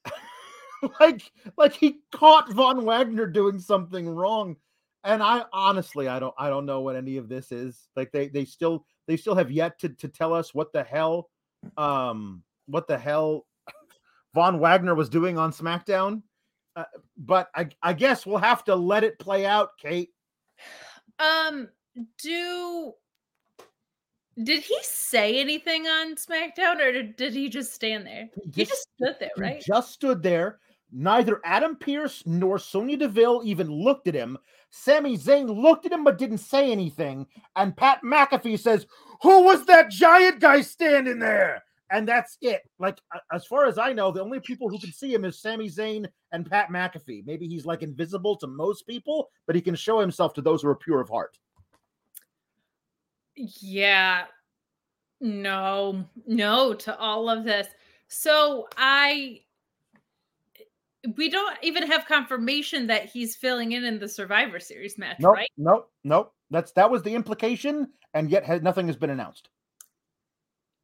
[1.00, 4.56] like like he caught Von Wagner doing something wrong.
[5.04, 7.88] And I honestly I don't I don't know what any of this is.
[7.96, 11.30] Like they they still they still have yet to to tell us what the hell
[11.76, 13.46] um what the hell
[14.36, 16.22] Von Wagner was doing on SmackDown.
[16.76, 16.84] Uh,
[17.16, 20.10] but I, I guess we'll have to let it play out, Kate.
[21.18, 21.68] Um,
[22.22, 22.92] do
[24.42, 28.28] did he say anything on SmackDown or did, did he just stand there?
[28.54, 29.62] He just stood there, he right?
[29.66, 30.58] just stood there.
[30.92, 34.36] Neither Adam Pearce nor Sonya Deville even looked at him.
[34.70, 37.26] Sami Zayn looked at him but didn't say anything.
[37.54, 38.86] And Pat McAfee says,
[39.22, 41.62] Who was that giant guy standing there?
[41.90, 42.62] And that's it.
[42.78, 43.00] Like,
[43.32, 46.06] as far as I know, the only people who can see him is Sami Zayn
[46.32, 47.24] and Pat McAfee.
[47.24, 50.68] Maybe he's like invisible to most people, but he can show himself to those who
[50.68, 51.38] are pure of heart.
[53.36, 54.24] Yeah.
[55.20, 57.68] No, no to all of this.
[58.08, 59.40] So I
[61.16, 65.34] we don't even have confirmation that he's filling in in the Survivor Series match, nope,
[65.34, 65.48] right?
[65.56, 66.32] Nope, nope.
[66.50, 69.48] That's that was the implication, and yet has, nothing has been announced.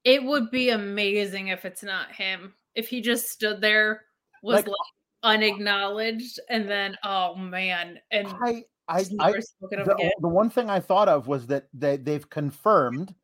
[0.05, 2.55] It would be amazing if it's not him.
[2.75, 4.03] If he just stood there,
[4.43, 4.77] was like, like
[5.23, 11.09] unacknowledged, and then oh man, and I I, I the, the, one thing I thought
[11.09, 13.15] of was that they, they've confirmed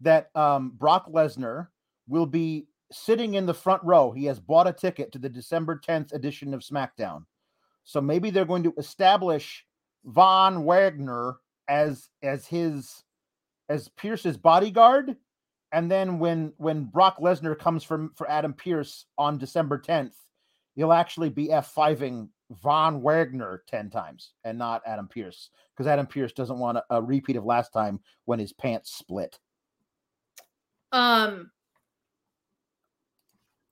[0.00, 1.68] that um, Brock Lesnar
[2.06, 4.10] will be sitting in the front row.
[4.10, 7.24] He has bought a ticket to the December 10th edition of SmackDown.
[7.84, 9.64] So maybe they're going to establish
[10.04, 11.36] Von Wagner
[11.68, 13.04] as as his
[13.68, 15.16] as Pearce's bodyguard.
[15.72, 20.16] And then when when Brock Lesnar comes from for Adam Pearce on December 10th,
[20.74, 26.32] he'll actually be F5ing Von Wagner 10 times and not Adam Pearce because Adam Pearce
[26.32, 29.38] doesn't want a, a repeat of last time when his pants split.
[30.92, 31.50] Um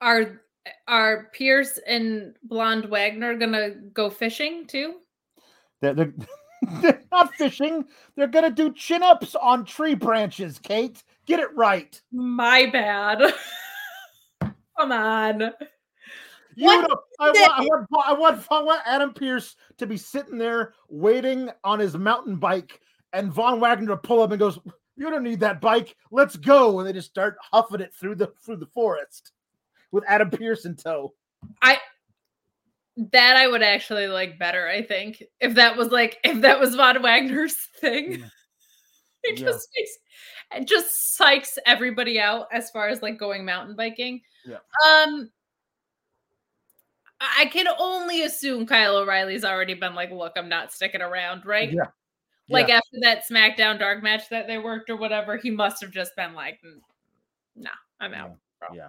[0.00, 0.40] are
[0.88, 4.96] are Pearce and Blonde Wagner gonna go fishing too?
[5.80, 6.14] They're, they're,
[6.82, 7.84] they're not fishing.
[8.16, 10.58] They're gonna do chin ups on tree branches.
[10.58, 12.00] Kate, get it right.
[12.12, 13.22] My bad.
[14.78, 15.52] Come on.
[16.58, 16.88] You know,
[17.20, 21.50] I, want, I, want, I, want, I want Adam Pearce to be sitting there waiting
[21.64, 22.80] on his mountain bike,
[23.12, 24.58] and Von Wagner to pull up and goes,
[24.96, 25.94] "You don't need that bike.
[26.10, 29.32] Let's go!" And they just start huffing it through the through the forest
[29.96, 31.14] with Adam Pearce in tow.
[31.60, 31.78] I
[32.96, 34.68] that I would actually like better.
[34.68, 38.12] I think if that was like if that was Von Wagner's thing,
[39.24, 39.34] he yeah.
[39.34, 39.68] just
[40.54, 44.20] it just psychs everybody out as far as like going mountain biking.
[44.46, 44.58] Yeah.
[44.86, 45.30] Um.
[47.18, 51.72] I can only assume Kyle O'Reilly's already been like, look, I'm not sticking around, right?
[51.72, 51.86] Yeah.
[52.50, 52.76] Like yeah.
[52.76, 56.34] after that SmackDown dark match that they worked or whatever, he must have just been
[56.34, 56.60] like,
[57.56, 57.70] nah,
[58.00, 58.32] I'm out.
[58.70, 58.76] Yeah.
[58.76, 58.88] yeah.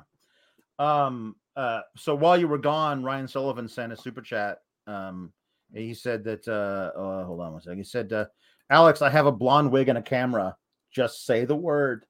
[0.80, 1.36] Um.
[1.56, 1.82] Uh.
[1.95, 4.60] So while you were gone, Ryan Sullivan sent a super chat.
[4.86, 5.34] Um.
[5.74, 6.48] He said that.
[6.48, 6.91] Uh.
[6.95, 7.78] Oh, hold on one second.
[7.78, 8.26] He said, uh,
[8.70, 10.56] "Alex, I have a blonde wig and a camera.
[10.91, 12.06] Just say the word,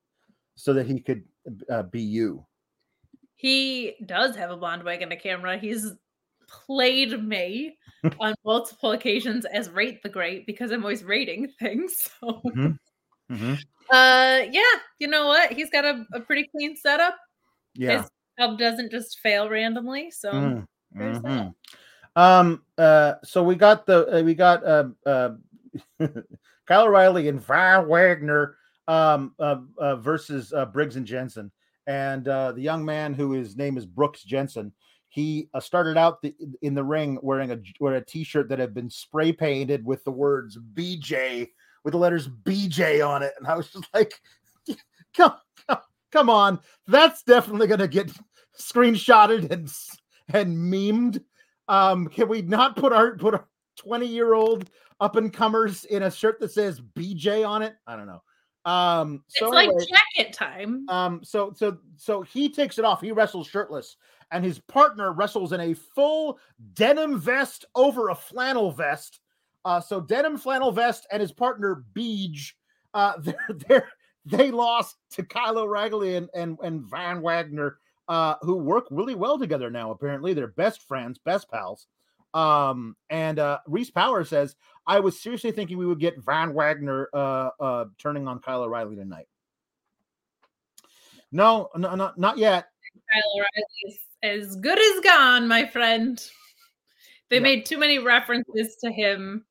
[0.55, 1.23] so that he could
[1.69, 2.45] uh, be you."
[3.35, 5.57] He does have a blonde wig and a camera.
[5.57, 5.93] He's
[6.47, 7.77] played me
[8.19, 12.09] on multiple occasions as Rate the Great because I'm always rating things.
[12.19, 13.33] So, mm-hmm.
[13.33, 13.53] Mm-hmm.
[13.91, 15.53] uh, yeah, you know what?
[15.53, 17.17] He's got a, a pretty clean setup.
[17.75, 20.11] Yeah, His hub doesn't just fail randomly.
[20.11, 20.67] So, mm.
[20.95, 22.21] mm-hmm.
[22.21, 25.29] um, uh, so we got the uh, we got uh, uh,
[26.65, 28.55] Kyle O'Reilly and Von Wagner
[28.87, 31.51] um uh, uh versus uh, Briggs and Jensen,
[31.87, 34.71] and uh, the young man who his name is Brooks Jensen
[35.09, 38.73] he uh, started out the, in the ring wearing a wearing a t-shirt that had
[38.73, 41.47] been spray painted with the words BJ
[41.83, 44.13] with the letters BJ on it, and I was just like,
[45.15, 45.33] "Come,
[46.11, 46.59] come, on!
[46.87, 48.11] That's definitely going to get
[48.59, 49.71] screenshotted and
[50.33, 51.23] and memed."
[51.67, 53.47] Um, can we not put our put our
[53.77, 54.69] twenty year old
[54.99, 57.75] up and comers in a shirt that says BJ on it?
[57.85, 58.21] I don't know.
[58.67, 60.89] Um, so it's anyway, like jacket time.
[60.89, 62.99] Um, so so so he takes it off.
[62.99, 63.95] He wrestles shirtless,
[64.31, 66.37] and his partner wrestles in a full
[66.73, 69.21] denim vest over a flannel vest.
[69.63, 72.53] Uh, so denim flannel vest and his partner Beej,
[72.93, 73.89] uh, they're, they're,
[74.29, 77.77] they lost to Kyle O'Reilly and, and, and Von Wagner,
[78.07, 79.91] uh, who work really well together now.
[79.91, 81.87] Apparently, they're best friends, best pals.
[82.33, 84.55] Um, and uh, Reese Power says,
[84.85, 88.95] I was seriously thinking we would get Van Wagner uh, uh, turning on Kyle O'Reilly
[88.95, 89.27] tonight.
[91.31, 92.67] No, no, not, not yet.
[93.13, 96.21] Kyle O'Reilly is as good as gone, my friend.
[97.29, 99.45] They made too many references to him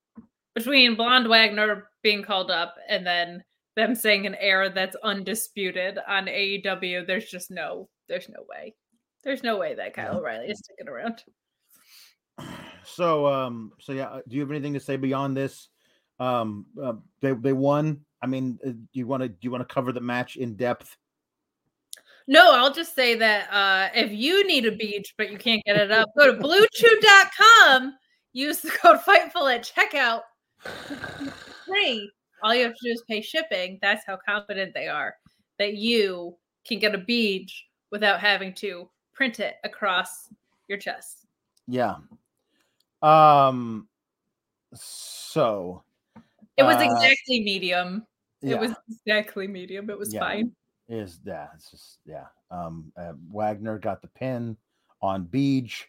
[0.54, 3.44] between Blonde Wagner being called up and then
[3.76, 7.06] them saying an era that's undisputed on AEW.
[7.06, 8.74] There's just no, there's no way.
[9.22, 11.22] There's no way that Kyle O'Reilly is sticking around.
[12.84, 15.68] So, um, so yeah, uh, do you have anything to say beyond this?
[16.18, 18.00] Um, uh, they they won.
[18.22, 20.56] I mean, uh, do you want to do you want to cover the match in
[20.56, 20.96] depth?
[22.28, 25.76] No, I'll just say that uh, if you need a beach but you can't get
[25.76, 27.94] it up, go to bluechew.com,
[28.32, 30.22] use the code FIGHTFUL at checkout.
[31.66, 32.10] Free.
[32.42, 33.78] All you have to do is pay shipping.
[33.82, 35.16] That's how confident they are
[35.58, 36.36] that you
[36.66, 40.28] can get a beach without having to print it across
[40.68, 41.26] your chest.
[41.66, 41.96] Yeah.
[43.02, 43.88] Um
[44.74, 45.82] so
[46.56, 48.06] it was uh, exactly medium.
[48.42, 48.56] Yeah.
[48.56, 49.88] It was exactly medium.
[49.90, 50.20] It was yeah.
[50.20, 50.52] fine
[50.88, 52.26] is that it's just yeah.
[52.50, 54.56] Um, uh, Wagner got the pin
[55.02, 55.84] on Beej,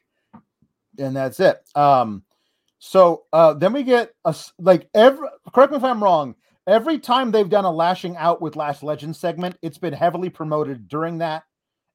[0.98, 1.64] and that's it.
[1.76, 2.24] Um,
[2.80, 5.28] so uh, then we get a like every.
[5.54, 6.36] Correct me if I'm wrong.
[6.68, 10.88] every time they've done a lashing out with Lash Legend segment, it's been heavily promoted
[10.88, 11.44] during that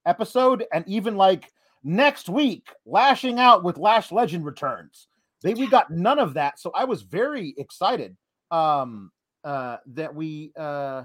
[0.07, 1.53] episode, and even like
[1.85, 5.09] next week, lashing out with Lash Legend returns.
[5.43, 8.17] They we got none of that, so I was very excited
[8.51, 9.11] um
[9.45, 11.05] uh that we uh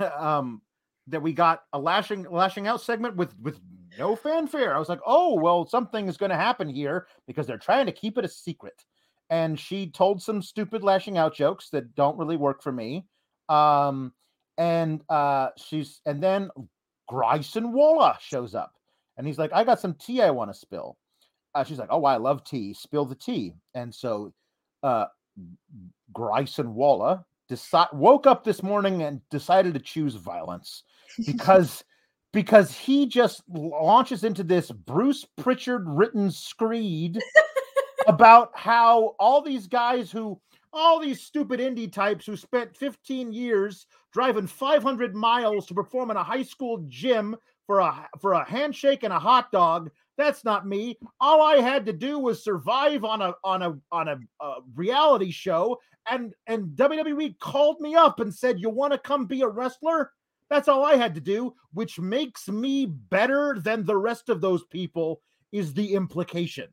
[0.16, 0.62] um
[1.08, 3.58] that we got a lashing lashing out segment with with
[3.98, 4.74] no fanfare.
[4.74, 7.92] I was like, oh well, something is going to happen here because they're trying to
[7.92, 8.84] keep it a secret.
[9.30, 13.04] And she told some stupid lashing out jokes that don't really work for me.
[13.48, 14.12] Um,
[14.56, 16.50] and uh, she's and then
[17.08, 18.74] Grayson Waller shows up,
[19.16, 20.96] and he's like, I got some tea I want to spill.
[21.54, 22.74] Uh, she's like, oh, I love tea.
[22.74, 23.54] Spill the tea.
[23.74, 24.32] And so,
[24.82, 25.06] uh,
[26.12, 30.82] Grayson Waller decide woke up this morning and decided to choose violence
[31.26, 31.84] because
[32.32, 37.20] because he just launches into this Bruce Pritchard written screed
[38.06, 40.40] about how all these guys who
[40.72, 46.16] all these stupid indie types who spent 15 years driving 500 miles to perform in
[46.16, 47.34] a high school gym
[47.66, 50.98] for a for a handshake and a hot dog that's not me.
[51.20, 55.30] All i had to do was survive on a on a on a, a reality
[55.30, 55.78] show
[56.10, 60.10] and and WWE called me up and said you want to come be a wrestler
[60.50, 64.64] that's all I had to do, which makes me better than the rest of those
[64.64, 65.20] people
[65.52, 66.68] is the implication.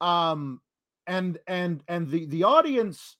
[0.00, 0.60] Um
[1.06, 3.16] and and and the the audience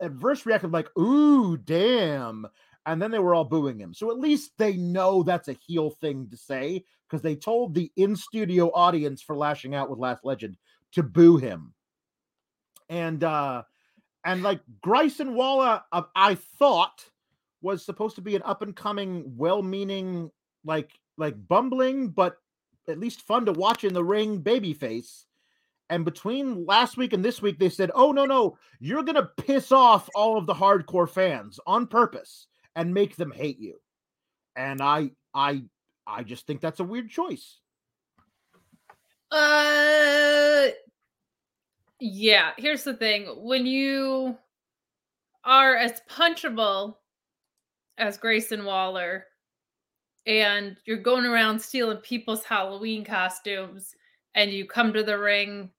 [0.00, 2.46] at first reacted like, "Ooh, damn."
[2.86, 3.94] And then they were all booing him.
[3.94, 7.90] So at least they know that's a heel thing to say because they told the
[7.96, 10.58] in-studio audience for lashing out with Lash Legend
[10.92, 11.72] to boo him.
[12.88, 13.62] And uh
[14.24, 17.04] and like Grayson Waller, uh, I thought
[17.64, 20.30] was supposed to be an up and coming, well meaning,
[20.64, 22.36] like like bumbling, but
[22.88, 25.24] at least fun to watch in the ring babyface.
[25.90, 29.72] And between last week and this week, they said, "Oh no, no, you're gonna piss
[29.72, 32.46] off all of the hardcore fans on purpose
[32.76, 33.80] and make them hate you."
[34.56, 35.64] And I, I,
[36.06, 37.60] I just think that's a weird choice.
[39.30, 40.68] Uh,
[41.98, 42.52] yeah.
[42.58, 44.36] Here's the thing: when you
[45.44, 46.96] are as punchable
[47.98, 49.26] as Grayson Waller
[50.26, 53.94] and you're going around stealing people's Halloween costumes
[54.34, 55.70] and you come to the ring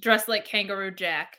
[0.00, 1.38] dressed like Kangaroo Jack.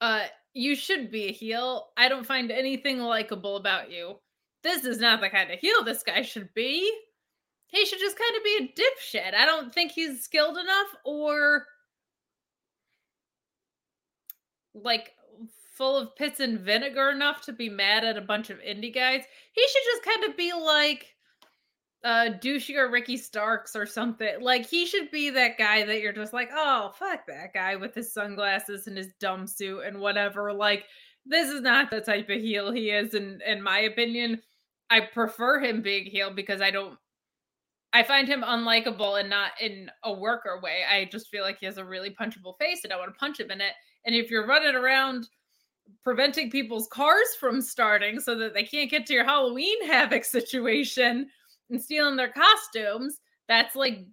[0.00, 1.90] Uh you should be a heel.
[1.96, 4.16] I don't find anything likable about you.
[4.62, 6.92] This is not the kind of heel this guy should be.
[7.68, 9.34] He should just kind of be a dipshit.
[9.34, 11.66] I don't think he's skilled enough or
[14.74, 15.12] like
[15.80, 19.22] full of pits and vinegar enough to be mad at a bunch of indie guys.
[19.52, 21.06] He should just kind of be like
[22.04, 24.42] uh douchey or Ricky Starks or something.
[24.42, 27.94] Like he should be that guy that you're just like, oh fuck that guy with
[27.94, 30.52] his sunglasses and his dumb suit and whatever.
[30.52, 30.84] Like
[31.24, 34.42] this is not the type of heel he is, in in my opinion.
[34.90, 36.98] I prefer him being heel because I don't
[37.94, 40.82] I find him unlikable and not in a worker way.
[40.86, 43.40] I just feel like he has a really punchable face and I want to punch
[43.40, 43.72] him in it.
[44.04, 45.26] And if you're running around
[46.02, 51.28] preventing people's cars from starting so that they can't get to your Halloween havoc situation
[51.70, 53.20] and stealing their costumes.
[53.48, 54.06] That's like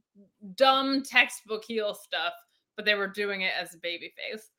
[0.55, 2.33] dumb textbook heel stuff,
[2.75, 4.49] but they were doing it as a baby face.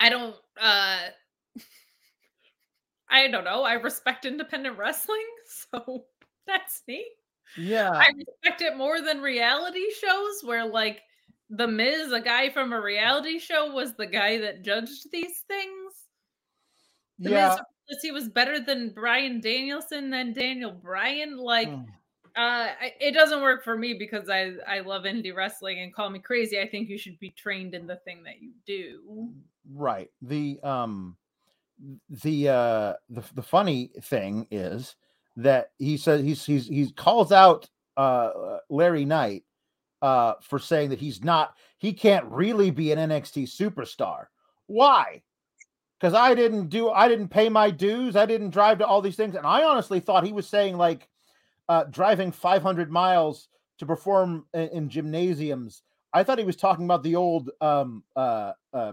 [0.00, 0.98] I don't uh
[3.10, 3.62] I don't know.
[3.62, 5.26] I respect independent wrestling,
[5.72, 6.04] so
[6.46, 7.06] that's neat.
[7.56, 7.90] Yeah.
[7.90, 11.00] I respect it more than reality shows where like
[11.50, 15.94] the Miz, a guy from a reality show, was the guy that judged these things.
[17.18, 17.56] The yeah.
[17.88, 21.38] Miz, he was better than Bryan Danielson than Daniel Bryan.
[21.38, 21.86] Like, mm.
[22.36, 22.68] uh,
[23.00, 26.60] it doesn't work for me because I I love indie wrestling and call me crazy.
[26.60, 29.30] I think you should be trained in the thing that you do.
[29.72, 30.10] Right.
[30.22, 31.16] The um,
[32.10, 34.96] the uh, the the funny thing is
[35.36, 39.44] that he says he's he's he calls out uh LA Knight
[40.02, 44.26] uh, for saying that he's not, he can't really be an NXT superstar.
[44.66, 45.22] Why?
[45.98, 48.14] Because I didn't do, I didn't pay my dues.
[48.14, 49.34] I didn't drive to all these things.
[49.34, 51.08] And I honestly thought he was saying like
[51.68, 53.48] uh, driving 500 miles
[53.78, 55.82] to perform in, in gymnasiums.
[56.12, 58.92] I thought he was talking about the old um, uh, uh,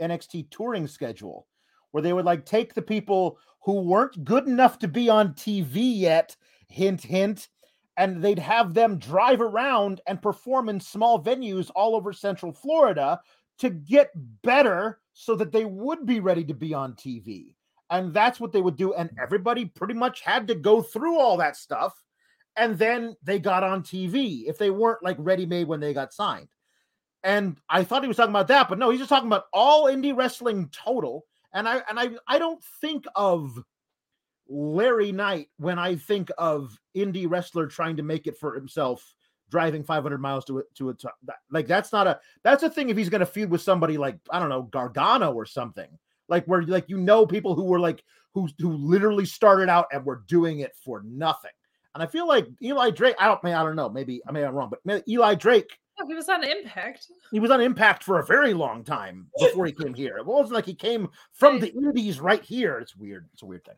[0.00, 1.46] NXT touring schedule
[1.90, 5.98] where they would like take the people who weren't good enough to be on TV
[5.98, 6.36] yet,
[6.68, 7.48] hint, hint,
[7.98, 13.20] and they'd have them drive around and perform in small venues all over Central Florida
[13.58, 14.10] to get
[14.42, 17.54] better so that they would be ready to be on TV.
[17.90, 18.94] And that's what they would do.
[18.94, 22.00] And everybody pretty much had to go through all that stuff.
[22.56, 26.12] And then they got on TV if they weren't like ready made when they got
[26.14, 26.48] signed.
[27.24, 29.86] and I thought he was talking about that, but no, he's just talking about all
[29.86, 31.24] indie wrestling total.
[31.52, 33.58] And I and I I don't think of
[34.50, 39.14] LA Knight when I think of indie wrestler trying to make it for himself,
[39.50, 40.94] driving 500 miles to a, to a
[41.50, 44.18] like that's not a that's a thing if he's going to feud with somebody like
[44.30, 45.88] I don't know Gargano or something
[46.28, 48.04] like where like you know people who were like
[48.34, 51.50] who who literally started out and were doing it for nothing.
[51.94, 54.54] And I feel like Eli Drake, I don't, I don't know, maybe I may I'm
[54.54, 57.06] wrong, but Eli Drake Oh, he was on Impact.
[57.32, 60.16] He was on Impact for a very long time before he came here.
[60.16, 62.78] It wasn't like he came from the Indies right here.
[62.78, 63.28] It's weird.
[63.32, 63.74] It's a weird thing.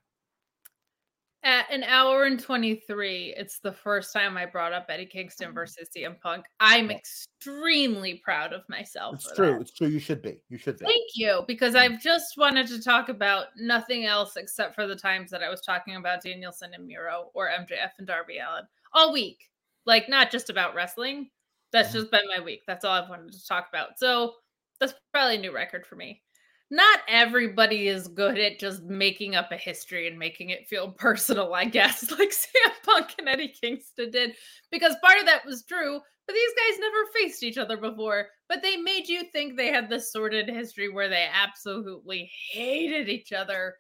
[1.42, 5.54] At an hour and 23, it's the first time I brought up Eddie Kingston mm-hmm.
[5.54, 6.44] versus CM Punk.
[6.60, 9.14] I'm extremely proud of myself.
[9.14, 9.52] It's true.
[9.52, 9.60] That.
[9.62, 9.88] It's true.
[9.88, 10.42] You should be.
[10.50, 10.84] You should be.
[10.84, 11.42] Thank you.
[11.46, 11.78] Because mm.
[11.78, 15.62] I've just wanted to talk about nothing else except for the times that I was
[15.62, 19.48] talking about Danielson and Miro or MJF and Darby Allin all week.
[19.86, 21.30] Like, not just about wrestling,
[21.72, 22.62] that's just been my week.
[22.66, 23.98] That's all I've wanted to talk about.
[23.98, 24.34] So
[24.78, 26.20] that's probably a new record for me.
[26.70, 31.54] Not everybody is good at just making up a history and making it feel personal,
[31.54, 34.34] I guess, like CM Punk and Eddie Kingston did,
[34.70, 38.28] because part of that was true, but these guys never faced each other before.
[38.48, 43.32] But they made you think they had this sordid history where they absolutely hated each
[43.32, 43.74] other.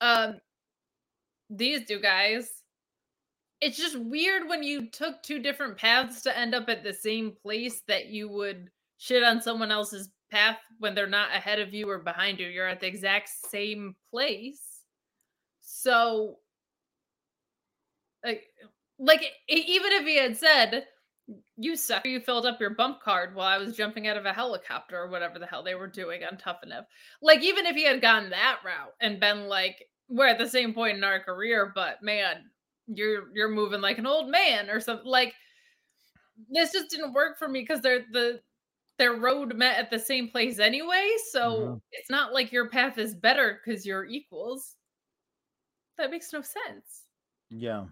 [0.00, 0.40] Um,
[1.50, 2.48] these two guys
[3.60, 7.32] it's just weird when you took two different paths to end up at the same
[7.42, 11.88] place that you would shit on someone else's path when they're not ahead of you
[11.90, 12.48] or behind you.
[12.48, 14.82] You're at the exact same place.
[15.60, 16.38] So,
[18.24, 18.44] like,
[18.98, 20.86] like even if he had said,
[21.56, 24.32] "You suck," you filled up your bump card while I was jumping out of a
[24.32, 26.86] helicopter or whatever the hell they were doing on Tough Enough.
[27.22, 30.74] Like, even if he had gone that route and been like, "We're at the same
[30.74, 32.50] point in our career," but man,
[32.88, 35.34] you're you're moving like an old man or something like
[36.50, 38.40] this just didn't work for me because they're the
[39.00, 41.74] their road met at the same place anyway so mm-hmm.
[41.92, 44.76] it's not like your path is better because you're equals
[45.96, 47.06] that makes no sense
[47.48, 47.86] yeah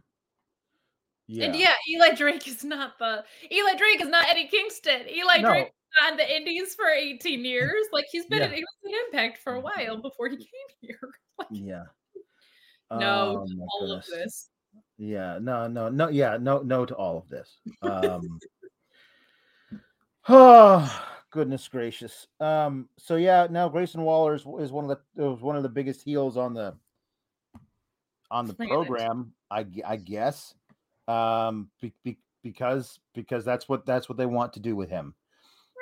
[1.27, 5.39] yeah and yeah eli drake is not the eli drake is not eddie kingston eli
[5.39, 5.49] no.
[5.49, 5.73] drake
[6.07, 8.55] on the indies for 18 years like he's been yeah.
[8.55, 10.47] he was an impact for a while before he came
[10.83, 11.01] here
[11.39, 11.85] like, yeah
[12.91, 14.13] no oh, all goodness.
[14.13, 14.51] of this
[14.99, 17.59] yeah, no, no, no, yeah, no, no to all of this.
[17.83, 18.41] Um,
[20.29, 22.27] oh, goodness gracious.
[22.41, 25.69] Um, so yeah, now Grayson Waller is, is one of the was one of the
[25.69, 26.75] biggest heels on the
[28.31, 29.33] on the program.
[29.51, 30.55] I I guess,
[31.07, 35.15] um, be, be, because because that's what that's what they want to do with him.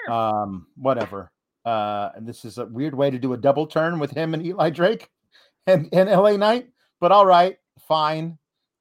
[0.06, 0.14] Sure.
[0.14, 1.30] Um, whatever.
[1.64, 4.46] Uh, and this is a weird way to do a double turn with him and
[4.46, 5.10] Eli Drake
[5.66, 6.68] and, and LA Knight,
[7.00, 8.38] but all right, fine.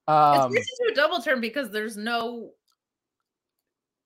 [0.08, 2.52] Um, it's a double turn because there's no.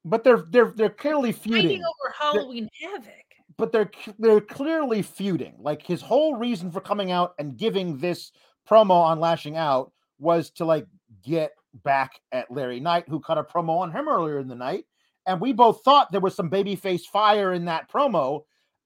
[0.06, 3.14] But they're they're they're clearly feuding over Halloween they're, Havoc.
[3.58, 5.56] But they're they're clearly feuding.
[5.60, 8.32] Like his whole reason for coming out and giving this
[8.68, 10.86] promo on lashing out was to like
[11.24, 11.52] get
[11.84, 14.86] back at LA Knight, who cut a promo on him earlier in the night.
[15.26, 18.42] And we both thought there was some babyface fire in that promo.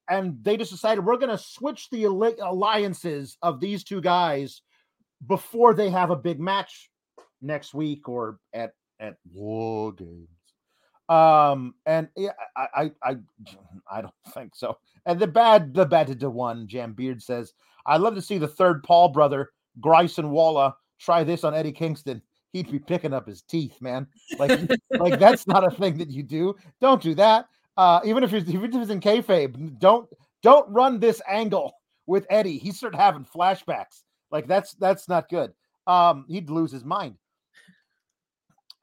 [0.10, 4.62] And they just decided we're going to switch the alliances of these two guys
[5.26, 6.90] before they have a big match
[7.42, 10.28] next week or at at war games.
[11.14, 13.18] Um, and yeah, I, I, I,
[13.92, 14.78] I don't think so.
[15.06, 17.54] And the bad, the bad to one, Jam Beard says,
[17.86, 22.22] I'd love to see the third Paul brother, Grayson Waller, try this on Eddie Kingston.
[22.54, 24.08] He'd be picking up his teeth, man.
[24.38, 24.60] Like,
[24.92, 26.56] like that's not a thing that you do.
[26.80, 27.48] Don't do that.
[27.76, 30.08] Uh, even if he's even if it's in kayfabe, don't
[30.44, 31.74] don't run this angle
[32.06, 32.60] with Eddie.
[32.60, 34.04] He started having flashbacks.
[34.30, 35.52] Like that's that's not good.
[35.88, 37.16] Um, he'd lose his mind.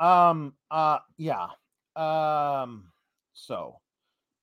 [0.01, 0.55] Um.
[0.69, 0.99] Uh.
[1.17, 1.47] Yeah.
[2.01, 2.85] Um.
[3.35, 3.77] So,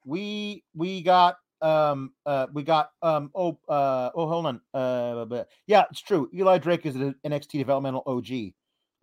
[0.05, 5.47] we we got um uh we got um oh uh oh hold on uh but
[5.65, 8.53] yeah it's true Eli Drake is an NXT developmental OG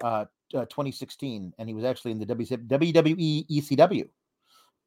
[0.04, 0.24] uh,
[0.54, 4.08] uh 2016 and he was actually in the WWE ECW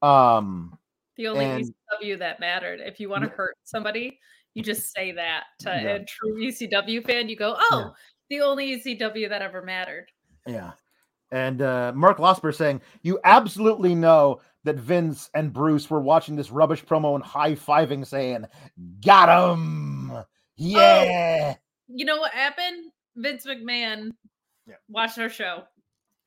[0.02, 0.78] um
[1.18, 3.36] the only and, ECW that mattered if you want to yeah.
[3.36, 4.18] hurt somebody
[4.54, 5.96] you just say that to yeah.
[5.96, 7.94] a true ECW fan you go oh
[8.30, 8.38] yeah.
[8.38, 10.10] the only ECW that ever mattered
[10.46, 10.72] yeah
[11.32, 16.52] and uh, Mark Losper saying, You absolutely know that Vince and Bruce were watching this
[16.52, 18.46] rubbish promo and high fiving, saying,
[19.04, 20.12] Got him.
[20.56, 21.54] Yeah.
[21.56, 22.92] Oh, you know what happened?
[23.16, 24.12] Vince McMahon
[24.68, 24.76] yeah.
[24.90, 25.64] watched our show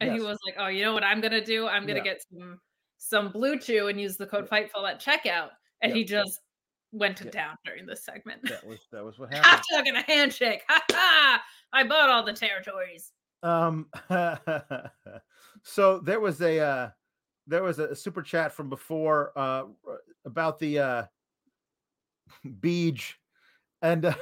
[0.00, 0.20] and yes.
[0.20, 1.66] he was like, Oh, you know what I'm going to do?
[1.66, 2.14] I'm going to yeah.
[2.14, 2.58] get some
[2.98, 5.48] some blue chew and use the code FIGHTFUL at checkout.
[5.82, 6.40] And he just
[6.92, 8.42] went to town during this segment.
[8.44, 9.46] That was that was what happened.
[9.46, 10.62] Hot dog and a handshake.
[10.68, 11.42] Ha ha!
[11.72, 13.12] I bought all the territories.
[13.42, 13.86] Um,
[15.62, 16.90] so there was a uh,
[17.46, 19.64] there was a, super chat from before uh,
[20.24, 21.02] about the uh,
[22.46, 23.14] Beej,
[23.82, 24.14] and uh,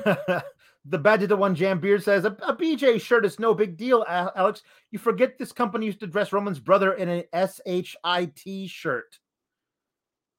[0.84, 3.76] the badge of the one Jam Beard says a, a BJ shirt is no big
[3.76, 4.04] deal.
[4.08, 9.18] Alex, you forget this company used to dress Roman's brother in an SHIT shirt.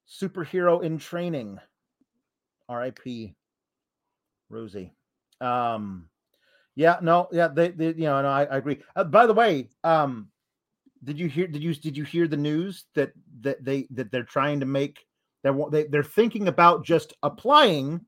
[0.10, 1.60] Superhero in training.
[2.68, 3.36] R.I.P.
[4.50, 4.94] Rosie.
[5.42, 6.10] Um,
[6.80, 8.78] yeah, no, yeah, they, they you know, no, I, I agree.
[8.96, 10.30] Uh, by the way, um,
[11.04, 11.46] did you hear?
[11.46, 13.12] Did you did you hear the news that
[13.42, 15.06] that they that they're trying to make
[15.44, 18.00] that they, they're thinking about just applying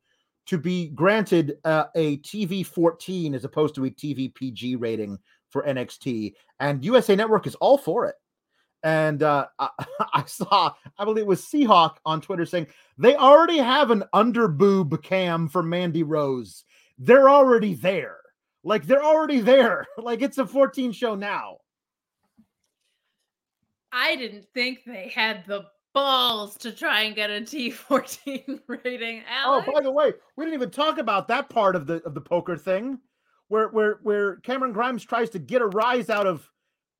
[0.45, 5.19] to be granted uh, a TV 14 as opposed to a TV PG rating
[5.49, 8.15] for NXT, and USA Network is all for it.
[8.83, 9.67] And uh, I,
[10.13, 12.67] I, saw, I believe it was Seahawk on Twitter saying
[12.97, 16.63] they already have an underboob cam for Mandy Rose.
[16.97, 18.20] They're already there.
[18.63, 19.87] Like they're already there.
[19.97, 21.57] Like it's a 14 show now.
[23.91, 29.23] I didn't think they had the balls to try and get a T14 rating.
[29.29, 29.67] Alex.
[29.67, 32.21] Oh, by the way, we didn't even talk about that part of the of the
[32.21, 32.99] poker thing,
[33.49, 36.49] where where where Cameron Grimes tries to get a rise out of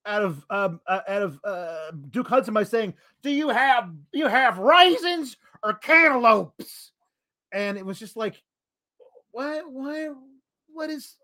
[0.06, 2.94] out of um uh, out of uh, Duke Hudson by saying,
[3.24, 6.92] "Do you have you have raisins or cantaloupes?"
[7.54, 8.42] And it was just like,
[9.32, 10.10] why why
[10.68, 11.16] what is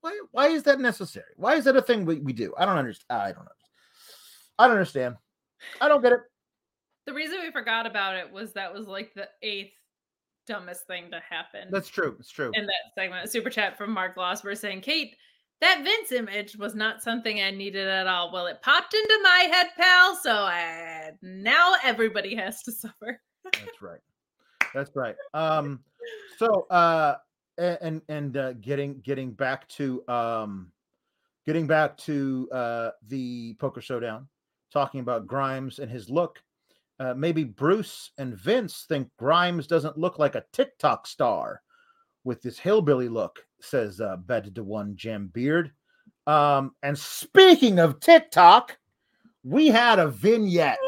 [0.00, 1.32] why why is that necessary?
[1.36, 2.54] Why is that a thing we, we do?
[2.58, 3.20] I don't understand.
[3.20, 3.50] I don't know.
[4.58, 5.16] I don't understand.
[5.80, 6.20] I don't get it.
[7.06, 9.72] The reason we forgot about it was that was like the eighth
[10.46, 11.68] dumbest thing to happen.
[11.70, 12.16] That's true.
[12.18, 12.50] It's true.
[12.54, 15.16] In that segment, a super chat from Mark Losber saying, "Kate,
[15.60, 18.32] that Vince image was not something I needed at all.
[18.32, 20.16] Well, it popped into my head, pal.
[20.16, 24.00] So I, now everybody has to suffer." That's right.
[24.74, 25.16] That's right.
[25.34, 25.80] Um.
[26.38, 27.16] So, uh,
[27.60, 30.72] and and uh, getting getting back to um,
[31.46, 34.28] getting back to uh the poker showdown
[34.72, 36.42] talking about Grimes and his look.
[36.98, 41.62] Uh, maybe Bruce and Vince think Grimes doesn't look like a TikTok star
[42.24, 45.72] with this hillbilly look, says uh, Bed to One Jam Beard.
[46.26, 48.76] Um, and speaking of TikTok,
[49.42, 50.78] we had a vignette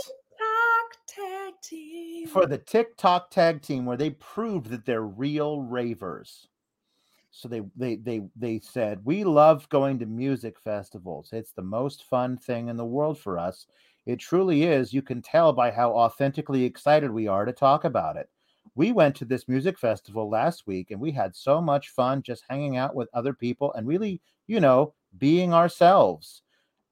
[2.28, 6.48] for the TikTok tag team where they proved that they're real ravers.
[7.34, 11.30] So they they they they said, "We love going to music festivals.
[11.32, 13.66] It's the most fun thing in the world for us.
[14.04, 14.92] It truly is.
[14.92, 18.28] You can tell by how authentically excited we are to talk about it.
[18.74, 22.44] We went to this music festival last week and we had so much fun just
[22.48, 26.42] hanging out with other people and really, you know, being ourselves."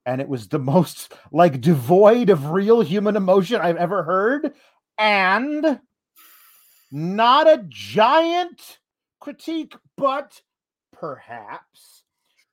[0.07, 4.53] And it was the most like devoid of real human emotion I've ever heard
[4.97, 5.79] and
[6.91, 8.79] not a giant
[9.21, 10.41] critique, but
[10.91, 12.03] perhaps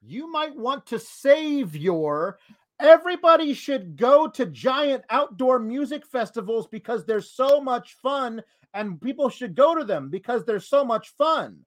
[0.00, 2.38] you might want to save your.
[2.80, 8.40] Everybody should go to giant outdoor music festivals because they're so much fun,
[8.72, 11.64] and people should go to them because they're so much fun.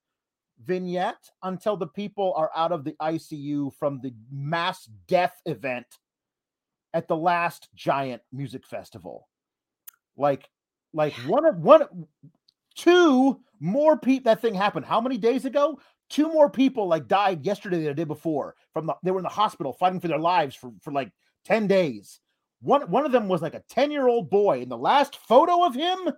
[0.63, 5.87] Vignette until the people are out of the ICU from the mass death event
[6.93, 9.27] at the last giant music festival.
[10.15, 10.49] Like,
[10.93, 12.05] like one of one
[12.75, 14.85] two more people that thing happened.
[14.85, 15.79] How many days ago?
[16.09, 19.23] Two more people like died yesterday or the day before from the they were in
[19.23, 21.11] the hospital fighting for their lives for, for like
[21.45, 22.19] 10 days.
[22.61, 25.63] One one of them was like a 10 year old boy and the last photo
[25.63, 26.11] of him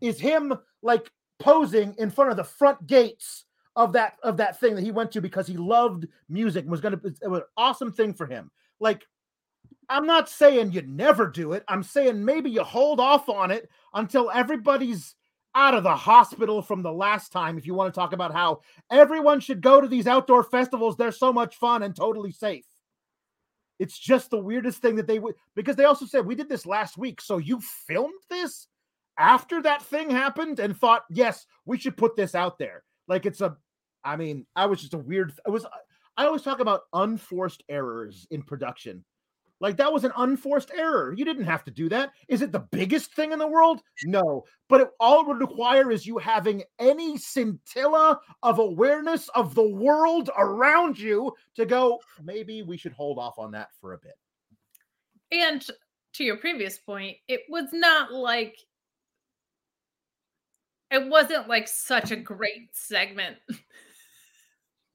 [0.00, 3.44] is him like posing in front of the front gates
[3.76, 7.00] of that of that thing that he went to because he loved music was gonna
[7.22, 8.50] it was an awesome thing for him.
[8.80, 9.06] Like
[9.88, 11.62] i'm not saying you never do it.
[11.68, 15.14] I'm saying maybe you hold off on it until everybody's
[15.54, 18.60] out of the hospital from the last time if you want to talk about how
[18.90, 22.66] everyone should go to these outdoor festivals they're so much fun and totally safe.
[23.78, 26.66] It's just the weirdest thing that they would because they also said we did this
[26.66, 28.68] last week so you filmed this
[29.18, 30.60] after that thing happened?
[30.60, 32.84] And thought yes we should put this out there.
[33.08, 33.56] Like it's a
[34.04, 35.66] i mean i was just a weird it was
[36.16, 39.04] i always talk about unforced errors in production
[39.60, 41.14] like that was an unforced error.
[41.14, 42.12] You didn't have to do that.
[42.28, 43.82] Is it the biggest thing in the world?
[44.04, 44.44] No.
[44.68, 49.68] But it, all it would require is you having any scintilla of awareness of the
[49.68, 54.14] world around you to go, maybe we should hold off on that for a bit.
[55.30, 55.64] And
[56.14, 58.56] to your previous point, it was not like
[60.90, 63.36] it wasn't like such a great segment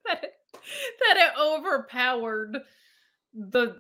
[0.06, 0.34] that it,
[1.00, 2.58] that it overpowered
[3.34, 3.78] the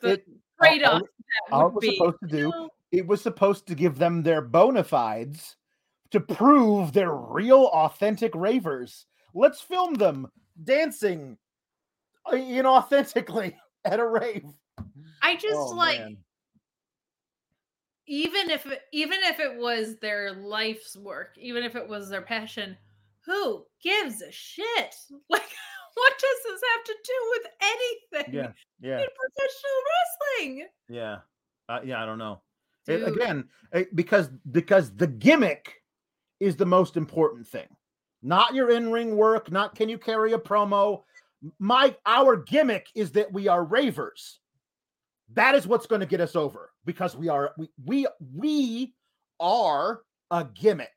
[0.00, 0.26] the it,
[0.60, 1.02] trade off
[1.50, 2.68] all, it was be, supposed to do, you know?
[2.92, 5.56] it was supposed to give them their bona fides
[6.10, 9.06] to prove they're real, authentic ravers.
[9.34, 10.28] Let's film them
[10.62, 11.36] dancing,
[12.26, 14.44] uh, inauthentically at a rave.
[15.22, 16.16] I just Oh, like man.
[18.06, 22.76] even if even if it was their life's work, even if it was their passion,
[23.24, 24.94] who gives a shit?
[25.28, 25.42] Like,
[25.94, 28.34] what does this have to do with anything?
[28.34, 30.68] Yeah, yeah, in professional wrestling.
[30.88, 31.16] yeah,
[31.68, 32.02] uh, yeah.
[32.02, 32.40] I don't know.
[32.86, 35.72] It- again, eh, because because the gimmick
[36.40, 37.68] is the most important thing,
[38.22, 39.50] not your in ring work.
[39.50, 41.02] Not can you carry a promo.
[41.58, 44.40] My our gimmick is that we are ravers.
[45.32, 48.94] That is what's going to get us over because we are we we we
[49.40, 50.92] are a gimmick.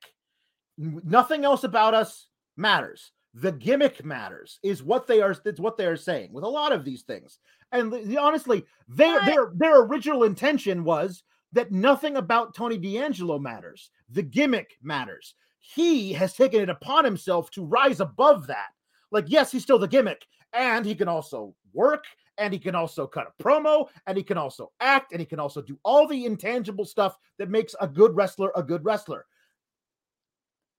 [0.78, 3.12] Nothing else about us matters.
[3.42, 5.36] The gimmick matters is what they are.
[5.46, 7.40] It's what they are saying with a lot of these things.
[7.72, 13.92] And the- honestly, their their their original intention was that nothing about Tony D'Angelo matters.
[14.10, 15.36] The gimmick matters.
[15.60, 18.70] He has taken it upon himself to rise above that.
[19.12, 22.06] Like, yes, he's still the gimmick, and he can also work,
[22.38, 25.40] and he can also cut a promo, and he can also act, and he can
[25.40, 29.26] also do all the intangible stuff that makes a good wrestler a good wrestler.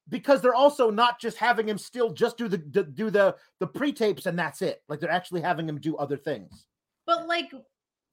[0.09, 3.67] Because they're also not just having him still just do the, the do the the
[3.67, 4.83] pre-tapes and that's it.
[4.89, 6.67] Like they're actually having him do other things.
[7.07, 7.51] But like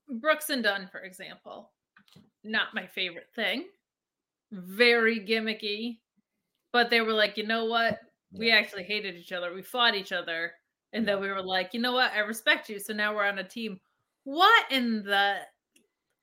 [0.09, 1.71] Brooks and Dunn, for example,
[2.43, 3.65] not my favorite thing.
[4.51, 5.99] Very gimmicky.
[6.73, 7.99] But they were like, you know what?
[8.33, 9.53] We actually hated each other.
[9.53, 10.51] We fought each other.
[10.91, 12.11] And then we were like, you know what?
[12.11, 12.79] I respect you.
[12.79, 13.79] So now we're on a team.
[14.25, 15.37] What in the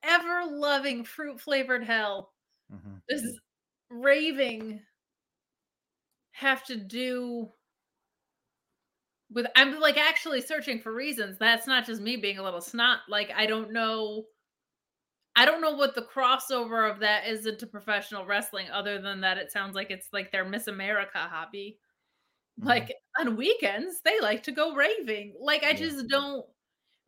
[0.03, 2.33] ever loving fruit flavored hell
[2.73, 3.01] Mhm.
[3.09, 3.41] does
[3.91, 4.83] raving
[6.33, 7.53] have to do
[9.31, 11.39] with I'm like actually searching for reasons.
[11.39, 13.01] That's not just me being a little snot.
[13.09, 14.25] Like I don't know
[15.35, 19.39] I don't know what the crossover of that is into professional wrestling other than that
[19.39, 21.79] it sounds like it's like their Miss America hobby.
[22.61, 22.67] Mhm.
[22.67, 25.37] Like on weekends they like to go raving.
[25.41, 26.47] Like I just don't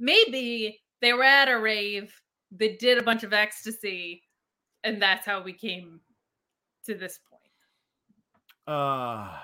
[0.01, 2.15] maybe they were at a rave,
[2.53, 4.23] they did a bunch of ecstasy
[4.85, 6.01] and that's how we came
[6.87, 7.34] to this point.
[8.67, 9.37] Uh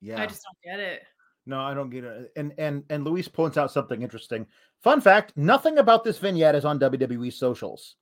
[0.00, 0.20] yeah.
[0.20, 1.02] I just don't get it.
[1.46, 2.32] No, I don't get it.
[2.36, 4.46] And and and Luis points out something interesting.
[4.82, 7.96] Fun fact: nothing about this vignette is on WWE socials,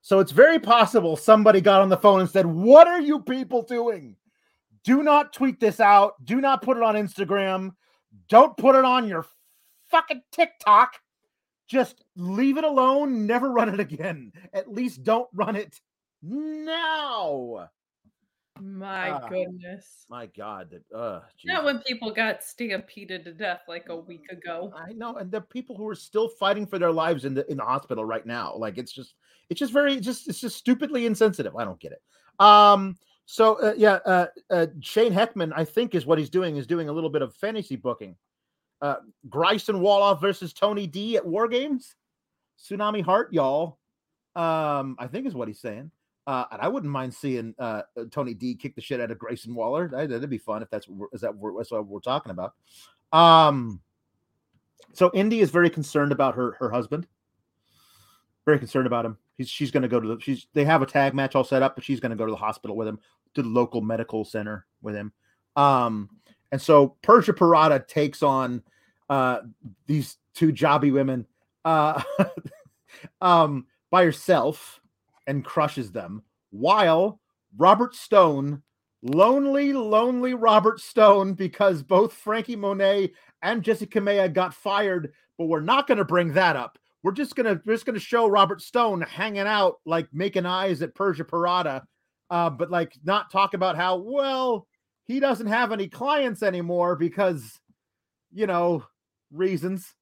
[0.00, 3.62] so it's very possible somebody got on the phone and said, "What are you people
[3.62, 4.16] doing?
[4.82, 6.14] Do not tweet this out.
[6.24, 7.72] Do not put it on Instagram.
[8.28, 9.26] Don't put it on your
[9.88, 10.94] fucking TikTok.
[11.68, 13.26] Just leave it alone.
[13.26, 14.32] Never run it again.
[14.54, 15.80] At least don't run it
[16.22, 17.68] now."
[18.60, 19.28] My Ah.
[19.28, 20.06] goodness.
[20.08, 24.72] My God, that uh, Not when people got stampeded to death like a week ago.
[24.76, 27.56] I know, and the people who are still fighting for their lives in the in
[27.58, 28.54] the hospital right now.
[28.56, 29.14] Like it's just
[29.50, 31.56] it's just very just it's just stupidly insensitive.
[31.56, 32.02] I don't get it.
[32.40, 32.96] Um
[33.26, 36.88] so uh, yeah, uh, uh Shane Heckman, I think is what he's doing is doing
[36.88, 38.16] a little bit of fantasy booking.
[38.80, 38.96] Uh
[39.28, 41.94] Grayson Waller versus Tony D at War Games.
[42.58, 43.78] Tsunami Heart, y'all.
[44.34, 45.90] Um, I think is what he's saying.
[46.26, 49.18] Uh, and I wouldn't mind seeing uh, uh, Tony D kick the shit out of
[49.18, 49.88] Grayson Waller.
[49.88, 52.54] That, that'd be fun if that's is that what we're talking about.
[53.12, 53.80] Um,
[54.92, 57.06] so Indie is very concerned about her her husband.
[58.44, 59.18] Very concerned about him.
[59.36, 61.62] He's she's going to go to the she's they have a tag match all set
[61.62, 62.98] up, but she's going to go to the hospital with him
[63.34, 65.12] to the local medical center with him.
[65.54, 66.10] Um,
[66.50, 68.62] and so Persia Pirotta takes on
[69.08, 69.38] uh
[69.86, 71.24] these two jobby women
[71.64, 72.02] uh
[73.20, 74.80] um by herself
[75.26, 77.20] and crushes them while
[77.56, 78.62] Robert Stone
[79.02, 83.12] lonely lonely Robert Stone because both Frankie Monet
[83.42, 86.78] and Jessi Kamea got fired but we're not going to bring that up.
[87.02, 90.82] We're just going to we're just to show Robert Stone hanging out like making eyes
[90.82, 91.82] at Persia Pirotta
[92.30, 94.66] uh but like not talk about how well
[95.04, 97.60] he doesn't have any clients anymore because
[98.32, 98.84] you know
[99.30, 99.94] reasons.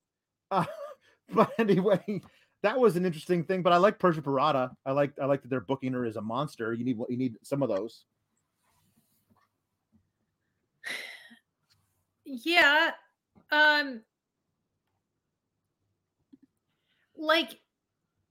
[0.50, 0.64] Uh,
[1.32, 2.20] but anyway
[2.64, 3.62] that was an interesting thing.
[3.62, 4.74] But I like Persia Pirotta.
[4.86, 6.72] I like I like that they're booking her as a monster.
[6.72, 8.06] You need you need some of those.
[12.24, 12.92] Yeah.
[13.52, 14.00] Um
[17.16, 17.60] like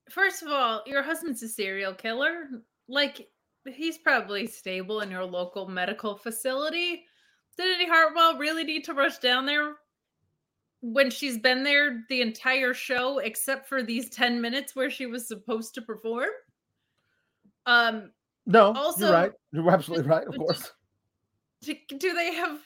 [0.09, 2.49] first of all, your husband's a serial killer.
[2.87, 3.29] Like
[3.71, 7.05] he's probably stable in your local medical facility.
[7.55, 9.75] Did Indie Hartwell really need to rush down there
[10.85, 15.25] when she's been there the entire show except for these 10 minutes where she was
[15.27, 16.29] supposed to perform?
[17.65, 18.11] Um
[18.45, 19.31] No, Also- you're right.
[19.51, 20.27] You're absolutely right.
[20.27, 20.71] Of course.
[21.61, 22.59] do, do they have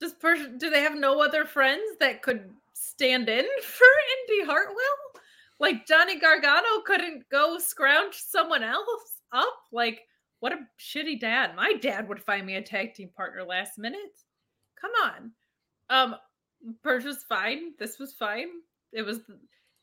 [0.00, 5.22] this person do they have no other friends that could stand in for Indie Hartwell?
[5.58, 9.54] Like Johnny Gargano couldn't go scrounge someone else up?
[9.72, 10.00] Like
[10.40, 11.54] what a shitty dad.
[11.56, 14.16] My dad would find me a tag team partner last minute.
[14.80, 15.32] Come on.
[15.90, 16.16] Um
[16.84, 17.72] Was fine.
[17.78, 18.48] This was fine.
[18.92, 19.20] It was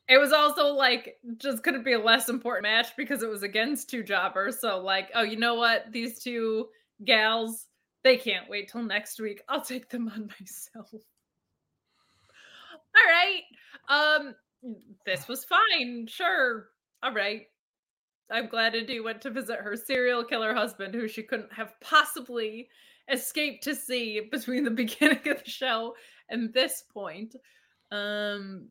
[0.08, 3.88] It was also like just couldn't be a less important match because it was against
[3.90, 4.60] two jobbers.
[4.60, 5.90] So like, oh, you know what?
[5.92, 6.68] These two
[7.04, 7.66] gals,
[8.04, 9.40] they can't wait till next week.
[9.48, 10.90] I'll take them on myself.
[10.92, 11.00] All
[13.06, 13.42] right.
[13.88, 14.34] Um,
[15.06, 16.06] this was fine.
[16.08, 16.66] Sure.
[17.02, 17.42] All right.
[18.30, 22.68] I'm glad Indie went to visit her serial killer husband, who she couldn't have possibly
[23.12, 25.94] escaped to see between the beginning of the show
[26.28, 27.36] and this point.
[27.90, 28.68] Um,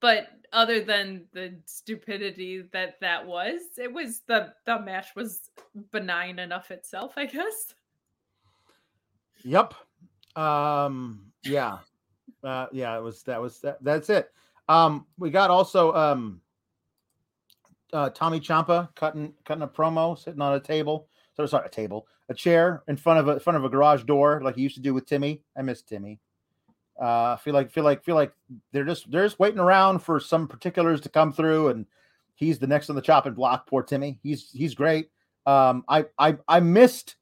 [0.00, 5.50] but other than the stupidity that that was, it was the the match was
[5.92, 7.74] benign enough itself, I guess.
[9.44, 9.74] Yep.
[10.36, 11.32] Um.
[11.44, 11.78] Yeah.
[12.44, 12.66] Uh.
[12.72, 12.96] Yeah.
[12.96, 13.22] It was.
[13.22, 13.60] That was.
[13.60, 14.30] That, that's it.
[14.68, 15.06] Um.
[15.18, 15.92] We got also.
[15.94, 16.40] Um
[17.92, 21.08] uh, Tommy Ciampa cutting cutting a promo, sitting on a table.
[21.34, 24.04] So sorry, a table, a chair in front of a in front of a garage
[24.04, 25.42] door, like he used to do with Timmy.
[25.56, 26.20] I miss Timmy.
[27.00, 28.32] Uh, feel like feel like feel like
[28.72, 31.86] they're just they're just waiting around for some particulars to come through, and
[32.34, 33.66] he's the next on the chopping block.
[33.66, 35.10] Poor Timmy, he's he's great.
[35.44, 37.16] Um, I I I missed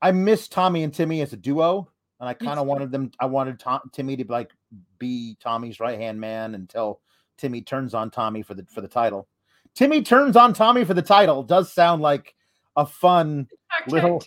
[0.00, 1.88] I missed Tommy and Timmy as a duo,
[2.18, 3.12] and I kind of wanted them.
[3.20, 4.50] I wanted Tom, Timmy to like
[4.98, 7.00] be Tommy's right hand man until
[7.38, 9.28] Timmy turns on Tommy for the for the title.
[9.74, 12.34] Timmy turns on Tommy for the title does sound like
[12.76, 13.48] a fun
[13.86, 14.22] little.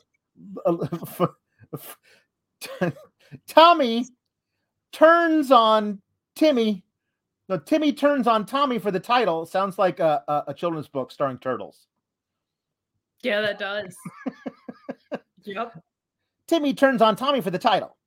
[3.47, 4.05] Tommy
[4.95, 6.01] turns on
[6.35, 6.83] Timmy.
[7.49, 9.45] No, Timmy turns on Tommy for the title.
[9.45, 11.87] Sounds like a, a, a children's book starring turtles.
[13.21, 13.95] Yeah, that does.
[15.43, 15.77] yep.
[16.47, 17.97] Timmy turns on Tommy for the title.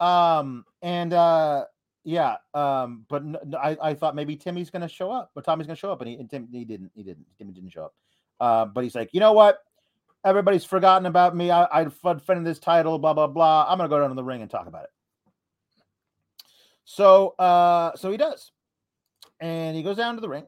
[0.00, 1.66] Um, and uh,
[2.04, 3.22] yeah, um, but
[3.60, 6.00] I, I thought maybe Timmy's going to show up, but Tommy's going to show up,
[6.00, 6.90] and he and Tim, he didn't.
[6.94, 7.26] He didn't.
[7.36, 7.94] Timmy didn't show up.
[8.40, 9.58] Uh, but he's like, you know what?
[10.24, 11.50] Everybody's forgotten about me.
[11.50, 12.98] I, I defended this title.
[12.98, 13.66] Blah blah blah.
[13.68, 14.90] I'm going to go down to the ring and talk about it.
[16.90, 18.50] So, uh, so he does,
[19.40, 20.46] and he goes down to the ring,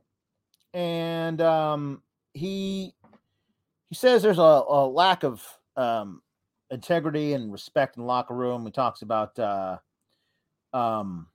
[0.72, 2.02] and um,
[2.32, 2.94] he
[3.90, 5.46] he says there's a, a lack of
[5.76, 6.22] um,
[6.70, 8.64] integrity and respect in the locker room.
[8.64, 9.76] He talks about uh,
[10.72, 11.26] um,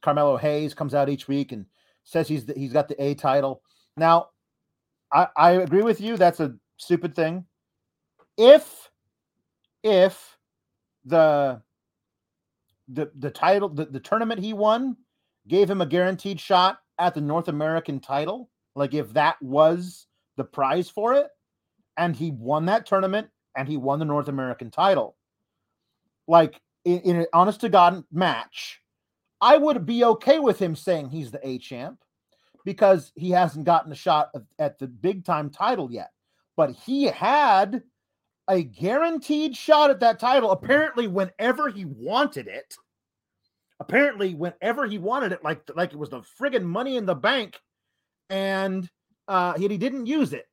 [0.00, 1.66] Carmelo Hayes comes out each week and
[2.04, 3.60] says he's the, he's got the A title.
[3.98, 4.28] Now,
[5.12, 6.16] I, I agree with you.
[6.16, 7.44] That's a stupid thing.
[8.38, 8.90] If
[9.82, 10.38] if
[11.04, 11.60] the
[12.92, 14.96] the the title the, the tournament he won
[15.48, 20.06] gave him a guaranteed shot at the North American title, like if that was
[20.36, 21.28] the prize for it,
[21.96, 25.16] and he won that tournament and he won the North American title,
[26.28, 28.80] like in, in an honest to God match,
[29.40, 31.98] I would be okay with him saying he's the A champ
[32.64, 36.10] because he hasn't gotten a shot at the big time title yet.
[36.56, 37.82] But he had
[38.50, 42.74] a guaranteed shot at that title apparently whenever he wanted it.
[43.78, 47.58] Apparently, whenever he wanted it, like like it was the friggin' money in the bank,
[48.28, 48.90] and
[49.26, 50.46] uh, he, he didn't use it.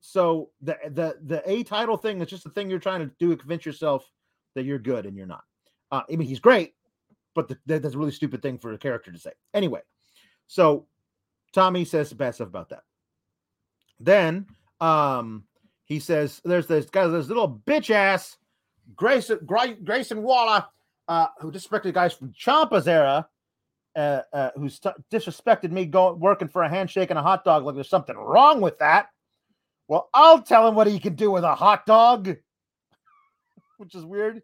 [0.00, 3.30] So the the the A title thing is just the thing you're trying to do
[3.30, 4.08] to convince yourself
[4.54, 5.42] that you're good and you're not.
[5.90, 6.74] Uh, I mean, he's great,
[7.34, 9.32] but the, that's a really stupid thing for a character to say.
[9.54, 9.80] Anyway,
[10.46, 10.86] so
[11.52, 12.84] Tommy says bad stuff about that.
[13.98, 14.46] Then
[14.80, 15.47] um,
[15.88, 18.36] he says there's this guy, this little bitch ass
[18.94, 19.40] Grayson
[19.84, 20.66] Grayson Waller,
[21.08, 23.26] uh, who disrespected guys from Ciampa's era,
[23.96, 27.64] uh, uh, who's t- disrespected me going working for a handshake and a hot dog.
[27.64, 29.08] Like there's something wrong with that.
[29.88, 32.36] Well, I'll tell him what he can do with a hot dog,
[33.78, 34.42] which is weird.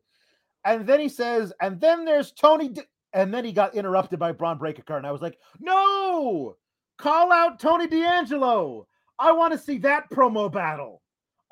[0.64, 2.68] And then he says, and then there's Tony.
[2.68, 2.82] D-.
[3.12, 4.96] And then he got interrupted by Bron Breakker.
[4.96, 6.56] And I was like, no,
[6.98, 8.88] call out Tony D'Angelo.
[9.20, 11.00] I want to see that promo battle.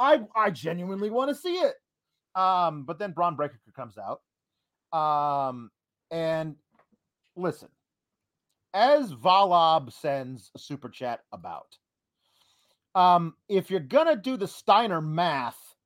[0.03, 1.75] I I genuinely want to see it.
[2.35, 4.21] Um, but then Bron Breakker comes out.
[4.99, 5.71] Um,
[6.11, 6.57] and
[7.37, 7.69] listen,
[8.75, 11.77] as Valab sends a super chat about,
[12.95, 15.77] um, if you're gonna do the Steiner math,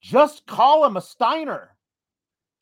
[0.00, 1.76] just call him a Steiner.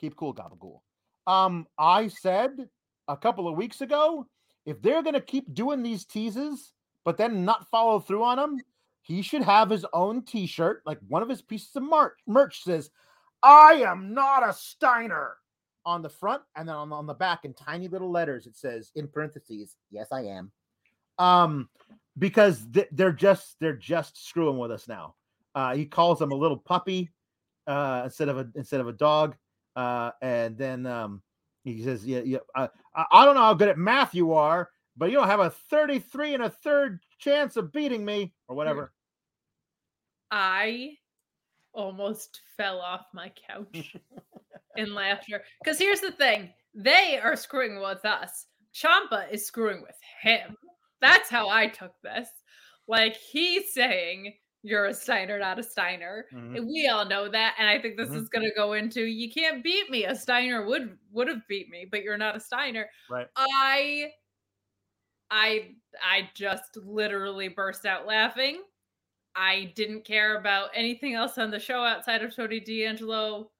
[0.00, 0.80] Keep cool, Gabagool.
[1.26, 2.68] Um, I said
[3.08, 4.26] a couple of weeks ago,
[4.66, 6.72] if they're to keep doing these teases,
[7.04, 8.58] but then not follow through on them,
[9.06, 10.82] he should have his own T-shirt.
[10.84, 12.90] Like one of his pieces of merch, merch says,
[13.42, 15.36] "I am not a Steiner."
[15.84, 18.90] On the front, and then on, on the back, in tiny little letters, it says
[18.96, 20.50] in parentheses, "Yes, I am."
[21.16, 21.68] Um,
[22.18, 25.14] because th- they're just they're just screwing with us now.
[25.54, 27.10] Uh, he calls him a little puppy
[27.68, 29.36] uh, instead of a instead of a dog.
[29.76, 31.22] Uh, and then um,
[31.64, 32.38] he says, "Yeah, yeah.
[32.54, 32.68] I,
[33.12, 36.34] I don't know how good at math you are, but you don't have a 33
[36.34, 38.56] and a third chance of beating me, or hmm.
[38.56, 38.92] whatever."
[40.30, 40.96] I
[41.72, 43.96] almost fell off my couch
[44.76, 45.44] in laughter.
[45.62, 48.46] Because here's the thing: they are screwing with us.
[48.74, 50.56] Ciampa is screwing with him.
[51.00, 52.28] That's how I took this.
[52.88, 56.26] Like he's saying you're a Steiner, not a Steiner.
[56.32, 56.66] Mhm.
[56.66, 57.54] We all know that.
[57.58, 58.16] And I think this Mhm.
[58.16, 60.04] is gonna go into you can't beat me.
[60.04, 62.90] A Steiner would would have beat me, but you're not a Steiner.
[63.10, 63.28] Right.
[63.36, 64.12] I
[65.30, 68.62] I I just literally burst out laughing.
[69.36, 73.50] I didn't care about anything else on the show outside of Tony D'Angelo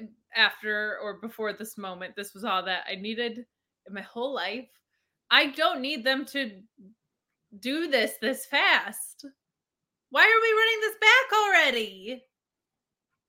[0.00, 2.16] um, after or before this moment.
[2.16, 3.44] This was all that I needed
[3.86, 4.68] in my whole life.
[5.30, 6.50] I don't need them to
[7.60, 9.26] do this this fast.
[10.08, 12.22] Why are we running this back already?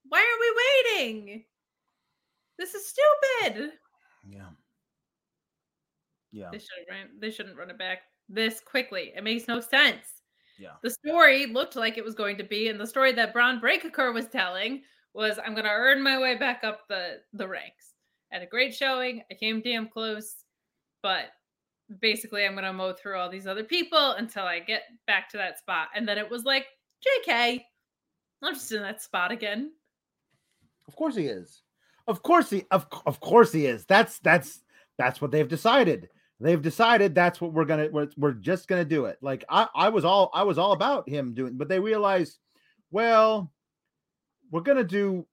[0.08, 1.44] Why are we waiting?
[2.58, 3.72] This is stupid.
[4.26, 4.48] Yeah.
[6.32, 6.48] Yeah.
[6.50, 7.08] They should run.
[7.20, 7.98] They shouldn't run it back
[8.28, 9.12] this quickly.
[9.14, 10.21] It makes no sense.
[10.58, 10.72] Yeah.
[10.82, 14.12] The story looked like it was going to be, and the story that Bron Breakker
[14.12, 14.82] was telling
[15.14, 17.94] was, "I'm going to earn my way back up the the ranks."
[18.30, 19.22] Had a great showing.
[19.30, 20.44] I came damn close,
[21.02, 21.26] but
[22.00, 25.36] basically, I'm going to mow through all these other people until I get back to
[25.36, 25.88] that spot.
[25.94, 26.66] And then it was like,
[27.26, 27.62] "JK,
[28.42, 29.72] I'm just in that spot again."
[30.88, 31.62] Of course he is.
[32.06, 33.84] Of course he of, of course he is.
[33.86, 34.62] That's that's
[34.98, 36.08] that's what they've decided.
[36.42, 39.16] They've decided that's what we're gonna we're, we're just gonna do it.
[39.20, 42.38] Like I I was all I was all about him doing, but they realized,
[42.90, 43.52] well,
[44.50, 45.24] we're gonna do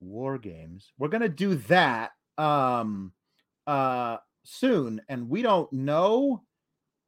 [0.00, 0.92] war games.
[0.98, 3.12] We're gonna do that um
[3.68, 6.42] uh soon, and we don't know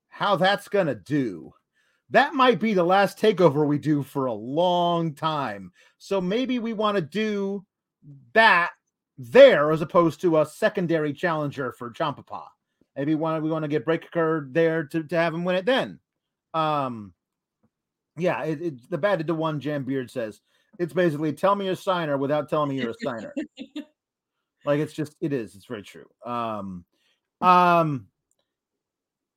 [0.09, 1.53] how that's gonna do.
[2.11, 5.73] That might be the last takeover we do for a long time.
[5.99, 7.67] So maybe we want to do
[8.33, 8.71] that
[9.19, 12.45] there as opposed to a secondary challenger for Champapa.
[12.99, 16.01] Maybe want we want to get Breakker there to, to have him win it then.
[16.53, 17.15] Um
[18.17, 20.41] yeah, it, it's the bad to the one Jam Beard says.
[20.81, 23.33] It's basically tell me a signer without telling me you're a signer.
[24.65, 26.07] like it's just it is, it's very true.
[26.27, 26.85] Um
[27.41, 28.09] um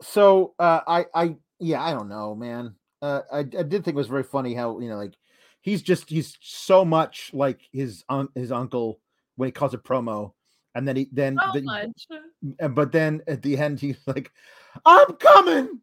[0.01, 2.73] so uh I I yeah, I don't know, man.
[2.99, 5.13] Uh I, I did think it was very funny how you know like
[5.61, 8.99] he's just he's so much like his un- his uncle
[9.35, 10.33] when he calls a promo
[10.73, 12.07] and then he then So then- much.
[12.61, 14.31] Uh, but then at the end he's like
[14.85, 15.79] i'm coming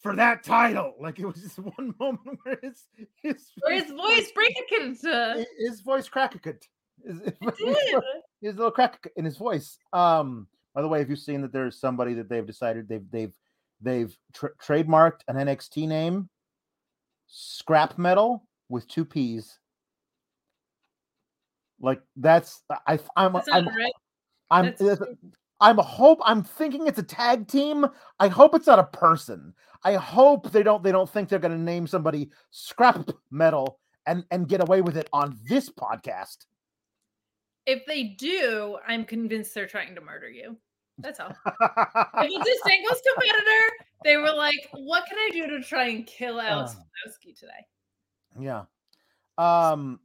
[0.00, 2.84] for that title like it was just one moment where his
[3.22, 7.20] his, Or his voice breaking to his, his voice cracked his,
[7.58, 8.02] did.
[8.40, 11.78] his little crack in his voice um by the way have you seen that there's
[11.78, 13.32] somebody that they've decided they've they've
[13.80, 16.28] they've tra- trademarked an nxt name
[17.26, 19.58] scrap metal with two p's
[21.80, 23.92] like that's i i'm i'm right.
[24.50, 25.00] i'm That's.
[25.60, 27.86] I'm hope I'm thinking it's a tag team.
[28.18, 29.54] I hope it's not a person.
[29.84, 34.24] I hope they don't they don't think they're going to name somebody scrap metal and
[34.30, 36.46] and get away with it on this podcast.
[37.66, 40.56] If they do, I'm convinced they're trying to murder you.
[40.98, 41.28] That's all.
[41.36, 43.62] If it's a singles competitor,
[44.04, 46.80] they were like, "What can I do to try and kill Alex Uh.
[47.08, 47.66] Wazowski today?"
[48.38, 48.64] yeah.
[49.40, 50.00] Um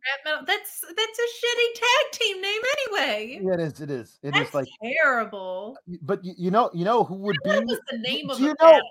[0.48, 3.42] That's that's a shitty tag team name anyway.
[3.44, 4.20] yeah, it is it is.
[4.24, 5.78] It is That's like terrible.
[6.02, 8.56] but you, you know you know who would be the name of do the you
[8.62, 8.84] know band.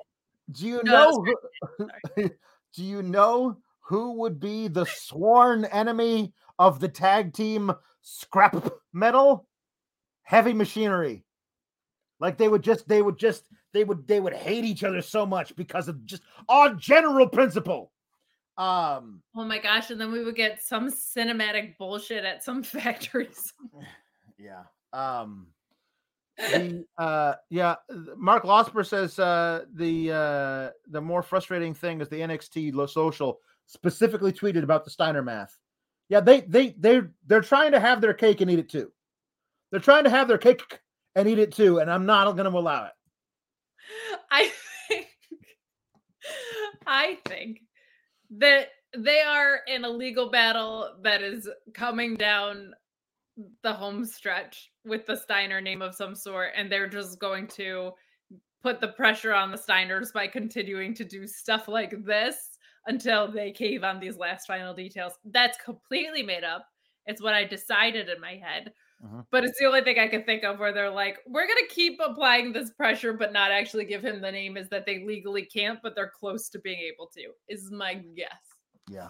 [0.52, 1.34] do you No, know
[1.78, 1.90] who,
[2.74, 7.72] do you know who would be the sworn enemy of the tag team
[8.02, 9.46] scrap metal
[10.24, 11.24] heavy machinery
[12.20, 15.24] like they would just they would just they would they would hate each other so
[15.24, 17.92] much because of just on general principle
[18.56, 19.90] um Oh my gosh!
[19.90, 23.52] And then we would get some cinematic bullshit at some factories.
[24.38, 24.62] yeah
[24.92, 25.46] um
[26.36, 27.76] the uh yeah
[28.16, 34.32] mark losper says uh the uh the more frustrating thing is the nxt social specifically
[34.32, 35.56] tweeted about the steiner math
[36.08, 38.90] yeah they they they're they're trying to have their cake and eat it too
[39.70, 40.80] they're trying to have their cake
[41.14, 42.92] and eat it too and i'm not going to allow it
[44.30, 44.50] I
[44.88, 45.06] think
[46.86, 47.60] I think
[48.38, 52.72] that they are in a legal battle that is coming down
[53.62, 57.90] the home stretch with the Steiner name of some sort, and they're just going to
[58.62, 63.50] put the pressure on the Steiners by continuing to do stuff like this until they
[63.50, 65.14] cave on these last final details.
[65.24, 66.66] That's completely made up.
[67.06, 68.72] It's what I decided in my head.
[69.04, 69.26] Mhm.
[69.30, 71.74] But it's the only thing I could think of where they're like, we're going to
[71.74, 75.44] keep applying this pressure, but not actually give him the name, is that they legally
[75.44, 78.30] can't, but they're close to being able to, is my guess.
[78.88, 79.08] Yeah.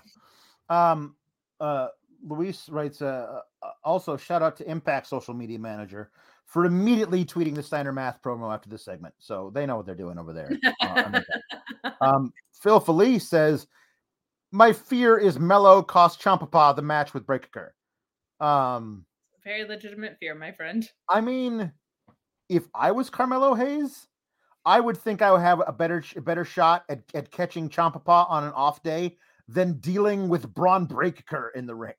[0.68, 1.14] Um.
[1.60, 1.88] Uh.
[2.26, 3.02] Luis writes.
[3.02, 3.40] Uh.
[3.62, 6.10] uh, Also, shout out to Impact social media manager
[6.46, 9.94] for immediately tweeting the Steiner Math promo after this segment, so they know what they're
[9.94, 10.50] doing over there.
[10.80, 11.20] uh,
[12.00, 12.32] um.
[12.52, 13.66] Phil Felice says,
[14.52, 17.74] "My fear is Melo cost Champapa the match with Breakker."
[18.40, 19.04] Um.
[19.44, 20.88] Very legitimate fear, my friend.
[21.08, 21.70] I mean,
[22.48, 24.08] if I was Carmelo Hayes,
[24.64, 28.28] I would think I would have a better a better shot at, at catching Champapa
[28.30, 29.18] on an off day
[29.48, 31.94] than dealing with Bron Breakker in the ring.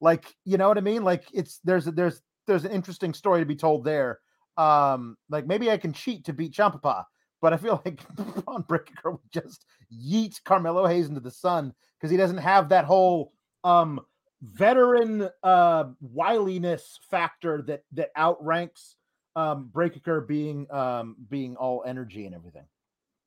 [0.00, 1.04] Like, you know what I mean?
[1.04, 4.20] Like it's there's a, there's there's an interesting story to be told there.
[4.58, 7.04] Um, like maybe I can cheat to beat Champapa,
[7.40, 12.10] but I feel like Bron Breakker would just yeet Carmelo Hayes into the sun because
[12.10, 13.32] he doesn't have that whole
[13.64, 14.00] um
[14.42, 18.96] veteran uh wiliness factor that that outranks
[19.36, 22.64] um Breakker being um being all energy and everything.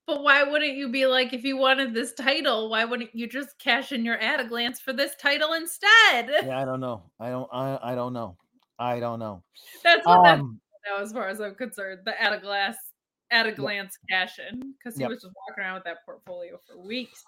[0.06, 3.58] But why wouldn't you be like, if you wanted this title, why wouldn't you just
[3.58, 6.30] cash in your ad glance for this title instead?
[6.44, 7.02] Yeah, I don't know.
[7.18, 7.48] I don't.
[7.52, 7.78] I.
[7.82, 8.36] I don't know.
[8.78, 9.42] I don't know.
[9.82, 10.42] That's what um, that's
[10.98, 12.02] now, as far as I'm concerned.
[12.04, 12.76] The at a glass,
[13.32, 14.28] at a glance yep.
[14.28, 15.10] cash in because he yep.
[15.10, 17.24] was just walking around with that portfolio for weeks.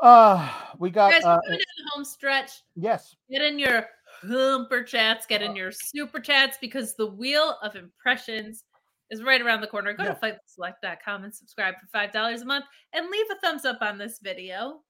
[0.00, 1.58] Uh, we got Guys, uh, the
[1.92, 2.62] home stretch.
[2.76, 3.16] Yes.
[3.30, 3.86] Get in your
[4.22, 8.64] humper chats, get in uh your super chats because the wheel of impressions
[9.10, 9.92] is right around the corner.
[9.92, 10.14] Go yeah.
[10.14, 14.18] to fightfulselect.com and subscribe for $5 a month and leave a thumbs up on this
[14.22, 14.80] video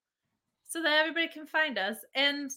[0.67, 2.51] so that everybody can find us and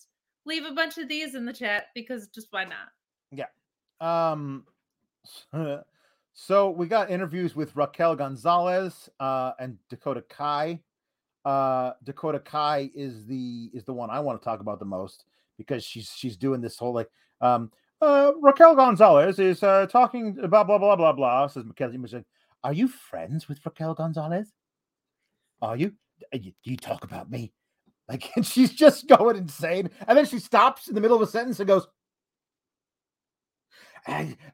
[0.45, 2.89] leave a bunch of these in the chat because just why not?
[3.31, 3.45] Yeah.
[3.99, 4.65] Um
[6.33, 10.79] so we got interviews with Raquel Gonzalez uh and Dakota Kai.
[11.47, 15.23] Uh Dakota Kai is the is the one I want to talk about the most
[15.57, 17.09] because she's she's doing this whole like
[17.39, 17.71] um
[18.01, 21.47] uh, Raquel Gonzalez is uh, talking about blah blah blah blah.
[21.47, 22.25] Says Mackenzie.
[22.65, 24.51] Are you friends with Raquel Gonzalez?
[25.61, 25.93] Are you?
[26.33, 27.53] Do you talk about me?
[28.09, 29.89] Like, and she's just going insane.
[30.05, 31.87] And then she stops in the middle of a sentence and goes,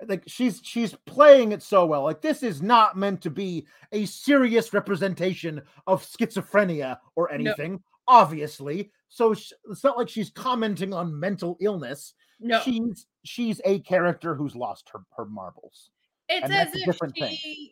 [0.08, 2.04] like she's she's playing it so well.
[2.04, 7.80] Like this is not meant to be a serious representation of schizophrenia or anything, no.
[8.08, 8.92] obviously.
[9.10, 12.14] So it's not like she's commenting on mental illness.
[12.40, 15.92] No, she's she's a character who's lost her her marbles.
[16.30, 17.70] It's and as if she thing.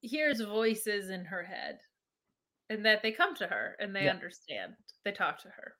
[0.00, 1.78] hears voices in her head,
[2.70, 4.10] and that they come to her and they yeah.
[4.10, 4.74] understand.
[5.04, 5.74] They talk to her.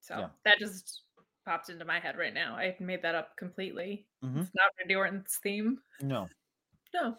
[0.00, 0.28] So yeah.
[0.44, 1.02] that just
[1.44, 2.54] popped into my head right now.
[2.54, 4.06] I made that up completely.
[4.24, 4.40] Mm-hmm.
[4.40, 5.78] It's not Randy Orton's theme.
[6.00, 6.28] No.
[6.94, 7.06] No.
[7.06, 7.14] Um,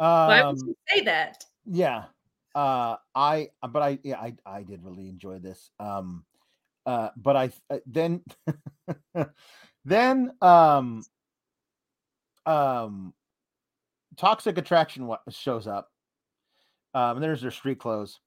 [0.00, 1.44] Why would you say that?
[1.66, 2.04] Yeah.
[2.54, 5.70] Uh, I but I yeah I I did really enjoy this.
[5.78, 6.24] Um,
[6.86, 8.22] uh, but I uh, then
[9.84, 11.02] then um
[12.46, 13.12] um
[14.16, 15.90] toxic attraction shows up.
[16.94, 18.18] Um, and there's their street clothes,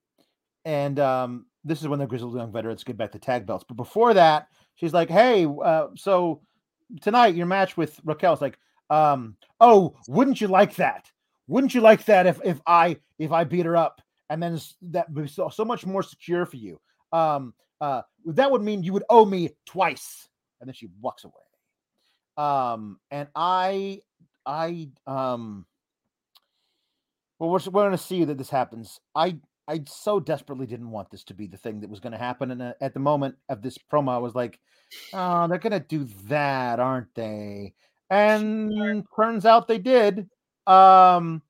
[0.66, 3.66] and um, this is when the grizzled young veterans get back the tag belts.
[3.68, 4.48] But before that,
[4.82, 6.42] she's like, "Hey, uh, so
[7.00, 8.58] tonight your match with Raquel's like,
[8.90, 11.10] um, oh, wouldn't you like that?
[11.48, 15.10] Wouldn't you like that if if I if I beat her up and then that
[15.12, 16.80] would be so, so much more secure for you?
[17.14, 20.28] Um, uh, that would mean you would owe me twice.
[20.60, 21.34] And then she walks away.
[22.38, 24.02] Um, and I,
[24.46, 25.66] I, um,
[27.40, 29.00] well, we're, we're going to see that this happens.
[29.16, 29.38] I,
[29.72, 32.52] I so desperately didn't want this to be the thing that was going to happen.
[32.52, 34.60] And uh, at the moment of this promo, I was like,
[35.14, 37.74] oh, they're going to do that, aren't they?
[38.10, 39.04] And sure.
[39.16, 40.30] turns out they did.
[40.68, 41.42] Um,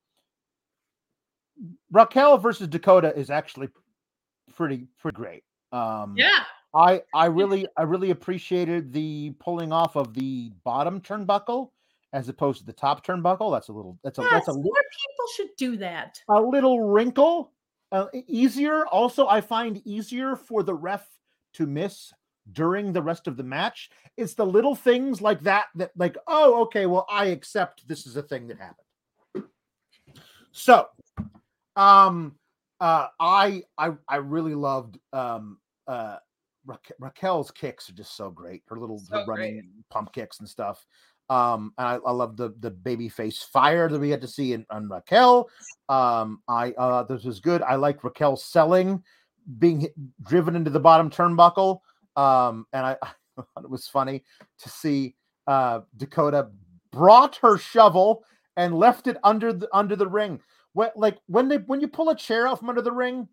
[1.90, 3.68] Raquel versus Dakota is actually
[4.54, 5.44] pretty pretty great.
[5.72, 6.44] Um, yeah.
[6.74, 11.70] I I really I really appreciated the pulling off of the bottom turnbuckle
[12.12, 13.52] as opposed to the top turnbuckle.
[13.52, 16.18] That's a little that's a yes, that's a more people should do that.
[16.28, 17.52] A little wrinkle,
[17.92, 18.86] uh, easier.
[18.86, 21.06] Also, I find easier for the ref
[21.54, 22.12] to miss
[22.50, 23.90] during the rest of the match.
[24.16, 28.16] It's the little things like that that like oh okay well I accept this is
[28.16, 29.46] a thing that happened.
[30.50, 30.88] So,
[31.76, 32.34] um,
[32.80, 36.16] uh, I I I really loved um uh,
[36.66, 38.62] Ra- Raquel's kicks are just so great.
[38.68, 39.88] Her little so her running great.
[39.90, 40.84] pump kicks and stuff.
[41.32, 44.52] Um, and I, I, love the the baby face fire that we had to see
[44.52, 45.48] in on Raquel.
[45.88, 47.62] Um, I uh, this was good.
[47.62, 49.02] I like Raquel selling,
[49.58, 51.80] being hit, driven into the bottom turnbuckle.
[52.16, 54.24] Um, and I, I thought it was funny
[54.58, 55.14] to see
[55.46, 56.48] uh, Dakota
[56.90, 58.24] brought her shovel
[58.58, 60.38] and left it under the under the ring.
[60.74, 63.26] When like when they when you pull a chair out from under the ring,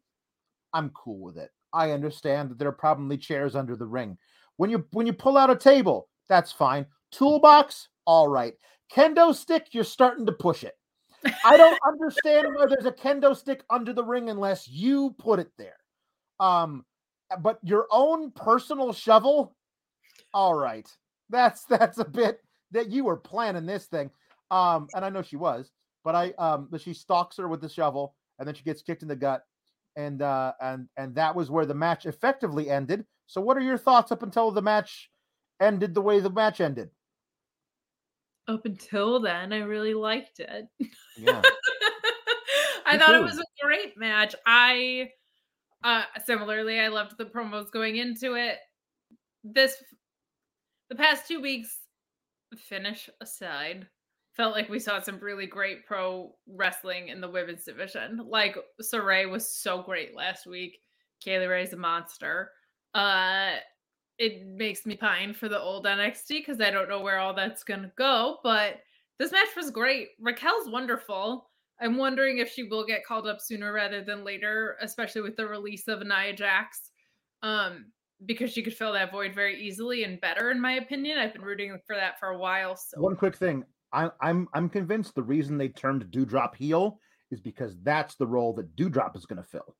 [0.73, 1.51] I'm cool with it.
[1.73, 4.17] I understand that there are probably chairs under the ring.
[4.55, 6.85] When you when you pull out a table, that's fine.
[7.11, 8.55] Toolbox, all right.
[8.91, 10.73] Kendo stick, you're starting to push it.
[11.45, 15.51] I don't understand why there's a kendo stick under the ring unless you put it
[15.59, 15.77] there.
[16.39, 16.85] Um,
[17.41, 19.55] but your own personal shovel,
[20.33, 20.89] all right.
[21.29, 22.41] That's that's a bit
[22.71, 24.09] that you were planning this thing.
[24.49, 25.69] Um, and I know she was,
[26.03, 29.03] but I um, but she stalks her with the shovel, and then she gets kicked
[29.03, 29.43] in the gut
[29.95, 33.05] and uh, and and that was where the match effectively ended.
[33.27, 35.11] So, what are your thoughts up until the match
[35.61, 36.89] ended the way the match ended?
[38.49, 40.65] Up until then, I really liked it.
[41.15, 41.41] Yeah.
[42.85, 44.33] I thought it was a great match.
[44.43, 45.11] I
[45.83, 48.57] uh similarly I loved the promos going into it.
[49.43, 49.75] This
[50.89, 51.77] the past two weeks
[52.57, 53.87] finish aside
[54.35, 58.19] felt like we saw some really great pro wrestling in the women's division.
[58.25, 60.79] Like Sarray was so great last week.
[61.23, 62.49] Kay Lee Ray's a monster.
[62.95, 63.57] Uh
[64.19, 67.63] it makes me pine for the old NXT because I don't know where all that's
[67.63, 68.81] gonna go, but
[69.17, 70.09] this match was great.
[70.19, 71.49] Raquel's wonderful.
[71.81, 75.47] I'm wondering if she will get called up sooner rather than later, especially with the
[75.47, 76.91] release of Nia Jax.
[77.41, 77.85] Um,
[78.25, 81.17] because she could fill that void very easily and better, in my opinion.
[81.17, 82.75] I've been rooting for that for a while.
[82.75, 83.63] So one quick thing.
[83.93, 86.99] I, I'm I'm convinced the reason they termed Doudrop heel
[87.31, 89.75] is because that's the role that Doudrop is going to fill.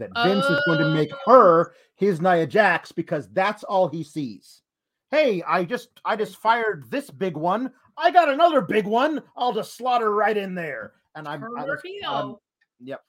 [0.00, 1.30] That Vince is going to make Oh.
[1.30, 4.62] her his Nia Jax because that's all he sees.
[5.10, 7.72] Hey, I just I just fired this big one.
[7.96, 9.22] I got another big one.
[9.36, 10.94] I'll just slaughter right in there.
[11.14, 12.10] And I'm, I, her that's- heel.
[12.10, 12.36] um,
[12.80, 13.00] yep.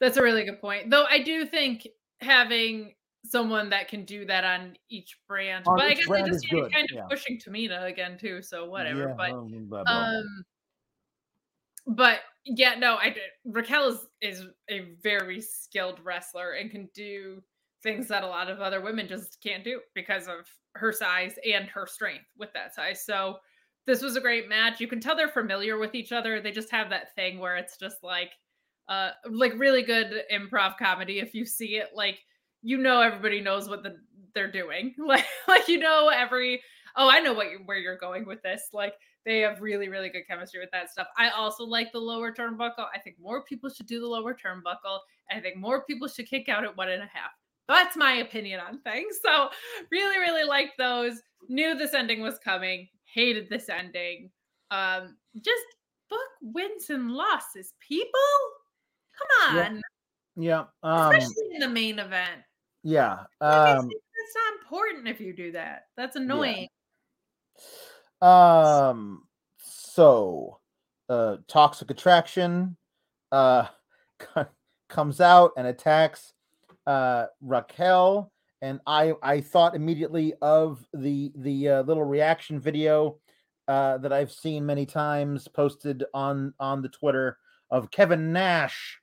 [0.00, 0.90] That's a really good point.
[0.90, 1.86] Though I do think
[2.20, 2.94] having
[3.24, 6.40] someone that can do that on each brand, On but I guess I just is
[6.42, 7.06] see it good, kind of yeah.
[7.10, 8.40] pushing Tamina again too.
[8.42, 9.08] So whatever.
[9.18, 10.44] Yeah, but um,
[11.86, 13.14] but yeah, no, I.
[13.44, 17.42] Raquel is is a very skilled wrestler and can do
[17.82, 21.66] things that a lot of other women just can't do because of her size and
[21.66, 23.04] her strength with that size.
[23.04, 23.36] So
[23.86, 24.80] this was a great match.
[24.80, 26.40] You can tell they're familiar with each other.
[26.40, 28.30] They just have that thing where it's just like
[28.88, 32.20] uh like really good improv comedy if you see it like
[32.62, 33.96] you know everybody knows what the
[34.34, 34.94] they're doing.
[35.06, 36.62] Like like you know every
[36.96, 38.68] oh, I know what you, where you're going with this.
[38.72, 38.94] Like
[39.26, 41.08] they have really really good chemistry with that stuff.
[41.18, 42.86] I also like the lower turnbuckle.
[42.94, 45.00] I think more people should do the lower turnbuckle.
[45.30, 47.32] I think more people should kick out at one and a half.
[47.68, 49.18] That's my opinion on things.
[49.22, 49.50] So
[49.90, 51.20] really really liked those.
[51.48, 52.88] Knew this ending was coming.
[53.04, 54.30] Hated this ending.
[54.70, 55.64] Um just
[56.08, 58.10] book wins and losses, people.
[59.18, 59.82] Come on,
[60.36, 60.64] yeah.
[60.82, 62.42] Um, especially in the main event.
[62.82, 63.24] yeah.
[63.40, 65.86] Um, that's not important if you do that.
[65.96, 66.68] That's annoying.
[68.22, 69.22] Um.
[69.58, 70.58] So,
[71.08, 72.76] uh, toxic attraction,
[73.32, 73.66] uh,
[74.88, 76.32] comes out and attacks,
[76.86, 78.32] uh, Raquel,
[78.62, 83.18] and I I thought immediately of the the uh, little reaction video,
[83.68, 87.38] uh, that I've seen many times posted on on the Twitter
[87.70, 89.00] of Kevin Nash,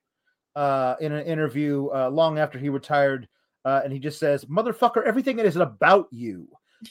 [0.55, 3.27] uh, in an interview uh, long after he retired,
[3.65, 6.47] uh, and he just says, "Motherfucker, everything is about you."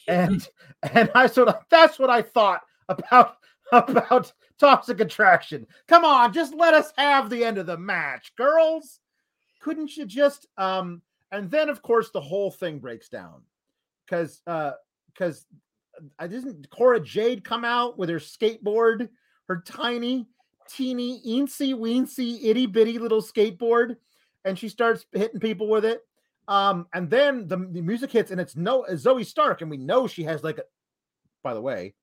[0.08, 0.46] And
[0.92, 3.36] and I sort of that's what I thought about
[3.72, 5.66] about toxic attraction.
[5.88, 9.00] Come on, just let us have the end of the match, girls.
[9.60, 13.42] Couldn't you just um and then of course the whole thing breaks down
[14.04, 14.72] because uh
[15.12, 15.46] because
[16.18, 19.08] I didn't Cora Jade come out with her skateboard,
[19.48, 20.26] her tiny,
[20.68, 23.96] teeny, eensy weensy, itty bitty little skateboard,
[24.44, 26.02] and she starts hitting people with it.
[26.48, 30.06] Um, and then the, the music hits, and it's no Zoey Stark, and we know
[30.06, 30.64] she has like a.
[31.42, 31.94] By the way,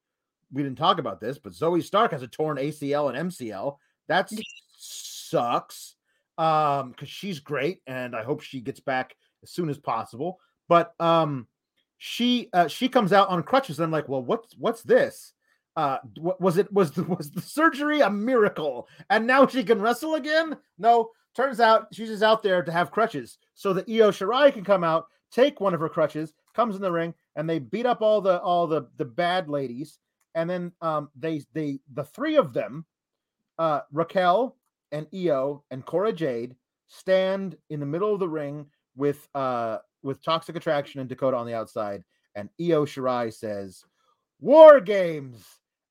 [0.51, 3.77] we didn't talk about this, but Zoey Stark has a torn ACL and MCL.
[4.07, 4.29] That
[4.77, 5.95] sucks.
[6.37, 9.13] Um, because she's great, and I hope she gets back
[9.43, 10.39] as soon as possible.
[10.69, 11.47] But um,
[11.97, 15.33] she uh, she comes out on crutches, and I'm like, well, what's what's this?
[15.75, 20.15] Uh, was it was the, was the surgery a miracle, and now she can wrestle
[20.15, 20.57] again?
[20.77, 21.09] No,
[21.39, 24.83] turns out she's just out there to have crutches, so that Io Shirai can come
[24.83, 28.19] out, take one of her crutches, comes in the ring, and they beat up all
[28.19, 29.99] the all the the bad ladies,
[30.35, 32.85] and then um they they the three of them,
[33.57, 34.57] uh Raquel
[34.91, 36.55] and Io and Cora Jade
[36.87, 38.65] stand in the middle of the ring
[38.97, 42.03] with uh with Toxic Attraction and Dakota on the outside,
[42.35, 43.85] and Io Shirai says,
[44.41, 45.45] "War games."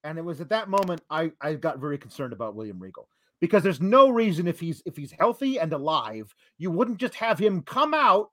[0.05, 3.09] And it was at that moment I I got very concerned about William Regal
[3.41, 7.39] because there's no reason if he's if he's healthy and alive, you wouldn't just have
[7.39, 8.31] him come out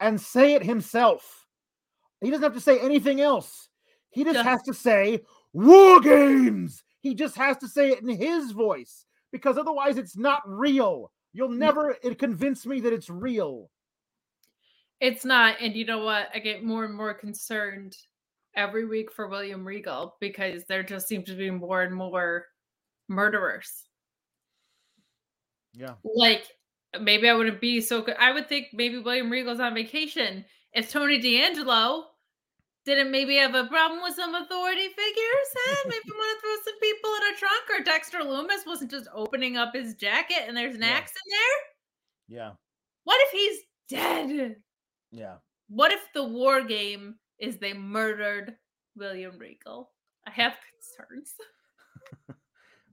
[0.00, 1.46] and say it himself.
[2.20, 3.68] He doesn't have to say anything else.
[4.10, 5.20] He just has to say
[5.52, 6.84] war games.
[7.00, 11.10] He just has to say it in his voice because otherwise it's not real.
[11.32, 11.58] You'll mm.
[11.58, 13.70] never it convince me that it's real.
[15.00, 15.56] It's not.
[15.60, 16.28] And you know what?
[16.32, 17.96] I get more and more concerned
[18.56, 22.46] every week for William Regal because there just seems to be more and more
[23.08, 23.83] murderers.
[25.74, 25.94] Yeah.
[26.04, 26.46] Like,
[27.00, 28.16] maybe I wouldn't be so good.
[28.18, 30.44] I would think maybe William Regal's on vacation.
[30.72, 32.06] If Tony D'Angelo
[32.84, 35.76] didn't maybe have a problem with some authority figures, eh?
[35.86, 39.56] maybe want to throw some people in a trunk, or Dexter Lumis wasn't just opening
[39.56, 40.88] up his jacket and there's an Yeah.
[40.88, 42.38] axe in there.
[42.40, 42.52] Yeah.
[43.04, 44.56] What if he's dead?
[45.10, 45.36] Yeah.
[45.68, 48.56] What if the war game is they murdered
[48.96, 49.90] William Regal?
[50.26, 50.54] I have
[50.98, 51.34] concerns.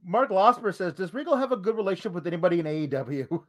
[0.04, 3.42] Mark Losper says, "Does Regal have a good relationship with anybody in AEW?"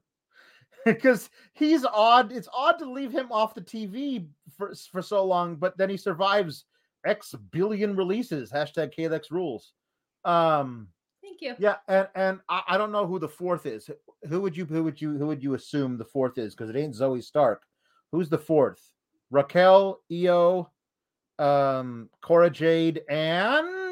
[0.86, 2.32] Because he's odd.
[2.32, 4.28] It's odd to leave him off the TV
[4.58, 6.66] for for so long, but then he survives
[7.06, 8.52] X billion releases.
[8.52, 9.74] Hashtag KLX rules.
[10.26, 10.88] Um,
[11.22, 11.56] Thank you.
[11.58, 13.90] yeah, and and I, I don't know who the fourth is.
[14.30, 16.56] Who would you who would you who would you assume the fourth is?
[16.56, 17.64] Because it ain't Zoey Stark.
[18.12, 18.80] Who's the fourth?
[19.32, 20.70] Raquel, Io,
[21.40, 23.83] um, Cora Jade, and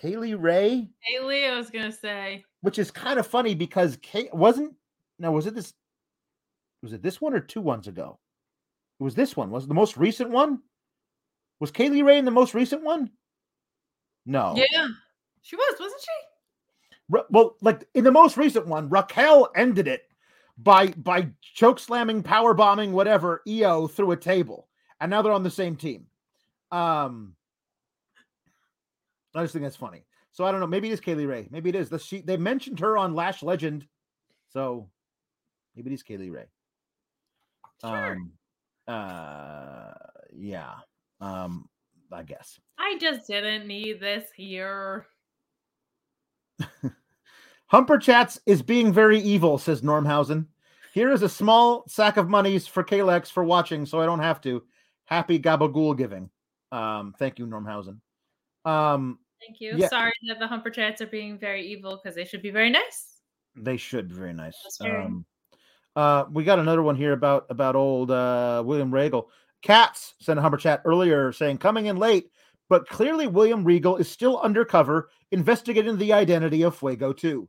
[0.00, 0.88] Kay Lee Ray.
[1.10, 2.44] Kaylee, I was gonna say.
[2.60, 4.74] Which is kind of funny because Kay wasn't
[5.18, 5.74] now was it this
[6.82, 8.18] was it this one or two ones ago?
[9.00, 9.50] It was this one.
[9.50, 10.60] Was it the most recent one?
[11.60, 13.10] Was Kay Lee Ray in the most recent one?
[14.24, 14.54] No.
[14.56, 14.88] Yeah,
[15.42, 16.96] she was, wasn't she?
[17.08, 20.02] Ra- well, like in the most recent one, Raquel ended it
[20.58, 24.68] by by choke slamming, power bombing, whatever Io through a table,
[25.00, 26.06] and now they're on the same team.
[26.70, 27.34] Um,
[29.38, 30.04] I just think that's funny.
[30.32, 30.66] So I don't know.
[30.66, 31.48] Maybe it is Kay Lee Ray.
[31.50, 31.88] Maybe it is.
[31.88, 33.86] The she they mentioned her on Lash Legend,
[34.48, 34.88] so
[35.74, 36.46] maybe it is Kay Lee Ray.
[37.80, 38.12] Sure.
[38.12, 38.32] Um,
[38.86, 39.92] uh,
[40.32, 40.74] yeah.
[41.20, 41.68] Um,
[42.12, 42.58] I guess.
[42.78, 45.06] I just didn't need this here.
[47.66, 50.46] Humper Chats is being very evil, says Normhausen.
[50.94, 54.40] Here is a small sack of monies for Kalex for watching, so I don't have
[54.42, 54.62] to.
[55.04, 56.30] Happy gabagool giving.
[56.72, 58.00] Um, thank you, Normhausen.
[58.64, 59.74] Um, Thank you.
[59.76, 59.88] Yeah.
[59.88, 63.20] Sorry that the Humper Chats are being very evil because they should be very nice.
[63.56, 64.56] they should be very nice.
[64.80, 65.24] Um,
[65.96, 69.30] uh, we got another one here about about old uh, William Regal.
[69.62, 72.30] Cats sent a Humper Chat earlier saying coming in late,
[72.68, 77.48] but clearly William Regal is still undercover investigating the identity of Fuego 2.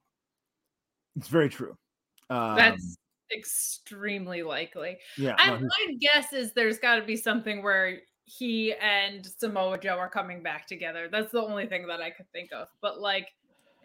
[1.18, 1.78] It's very true.
[2.30, 2.98] Um, That's
[3.36, 4.98] extremely likely.
[5.18, 5.36] yeah.
[5.38, 8.00] I, no, my guess is there's got to be something where
[8.30, 11.08] he and Samoa Joe are coming back together.
[11.12, 12.68] That's the only thing that I could think of.
[12.82, 13.28] But like,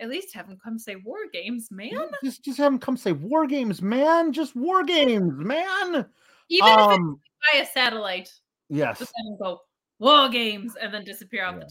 [0.00, 2.08] at least have him come say War Games, man.
[2.22, 4.32] just just have him come say war games, man.
[4.32, 6.04] Just war games, man.
[6.50, 7.20] Even if it's Um,
[7.52, 8.30] by a satellite,
[8.68, 8.98] yes.
[8.98, 9.60] just go
[10.00, 11.64] War Games and then disappear off Yeah.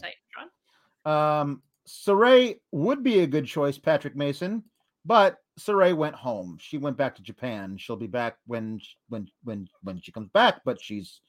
[1.04, 1.40] the Titantron.
[1.42, 4.64] Um, Sarray would be a good choice, Patrick Mason,
[5.04, 6.56] but Sarray went home.
[6.58, 7.76] She went back to Japan.
[7.76, 8.80] She'll be back when
[9.10, 11.20] when when when she comes back, but she's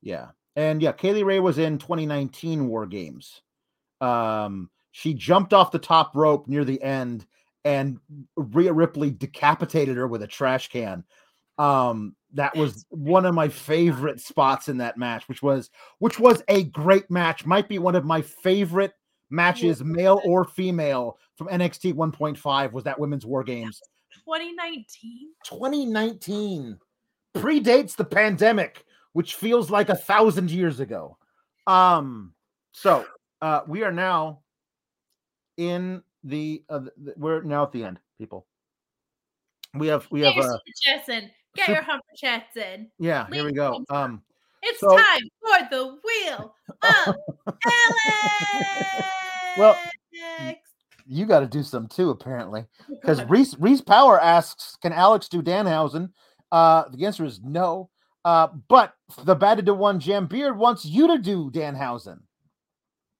[0.00, 0.28] yeah.
[0.56, 3.42] And yeah, Kay Lee Ray was in 2019 War Games.
[4.00, 7.26] Um, she jumped off the top rope near the end
[7.66, 7.98] and
[8.36, 11.02] Rhea Ripley decapitated her with a trash can.
[11.58, 16.42] Um, that was one of my favorite spots in that match, which was which was
[16.48, 17.44] a great match.
[17.44, 18.92] Might be one of my favorite
[19.30, 22.72] matches, male or female, from NXT 1.5.
[22.72, 23.80] Was that Women's War Games
[24.14, 25.30] 2019.
[25.44, 26.78] 2019?
[27.34, 28.84] Predates the pandemic,
[29.16, 31.16] which feels like a thousand years ago.
[31.66, 32.34] Um,
[32.72, 33.06] so
[33.40, 34.40] uh, we are now
[35.56, 38.46] in the, uh, the we're now at the end, people.
[39.72, 41.30] We have we Get have uh super chats in.
[41.54, 42.88] Get sup- your Humper Chats in.
[42.98, 43.82] yeah, here we go.
[43.88, 44.20] Um
[44.62, 47.14] It's So- time for the wheel of
[47.66, 49.08] Alex.
[49.56, 49.78] Well,
[51.06, 52.66] you got to do some too, apparently.
[52.90, 56.10] Because Reese Reese Power asks, "Can Alex do Danhausen?"
[56.52, 57.88] Uh, the answer is no.
[58.26, 58.92] Uh, but
[59.22, 62.18] the batted to one Jam Beard wants you to do Danhausen.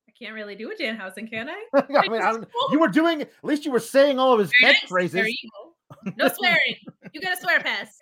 [0.08, 1.62] I can't really do a Danhausen, can I?
[1.96, 2.34] I mean, I
[2.72, 5.28] you were doing at least you were saying all of his Very nice, catchphrases.
[5.28, 6.16] evil.
[6.16, 6.74] No swearing.
[7.12, 7.96] You got a swear pass.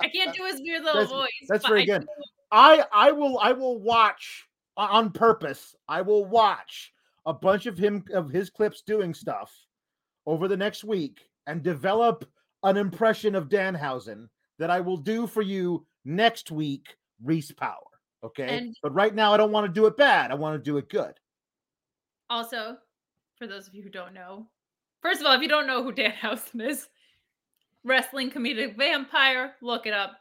[0.00, 1.46] I can't do his weird little That's- voice.
[1.48, 2.00] that's very I good.
[2.02, 2.08] do-
[2.50, 4.46] I I will I will watch
[4.78, 5.74] on purpose.
[5.88, 6.94] I will watch
[7.26, 9.54] a bunch of him of his clips doing stuff
[10.24, 12.24] over the next week and develop
[12.62, 14.28] an impression of Danhausen
[14.58, 17.76] that I will do for you next week, Reese Power.
[18.24, 18.58] Okay.
[18.58, 20.30] And- but right now I don't want to do it bad.
[20.30, 21.14] I want to do it good.
[22.30, 22.76] Also,
[23.36, 24.46] for those of you who don't know,
[25.02, 26.88] first of all, if you don't know who Danhausen is,
[27.84, 30.18] wrestling comedic vampire, look it up.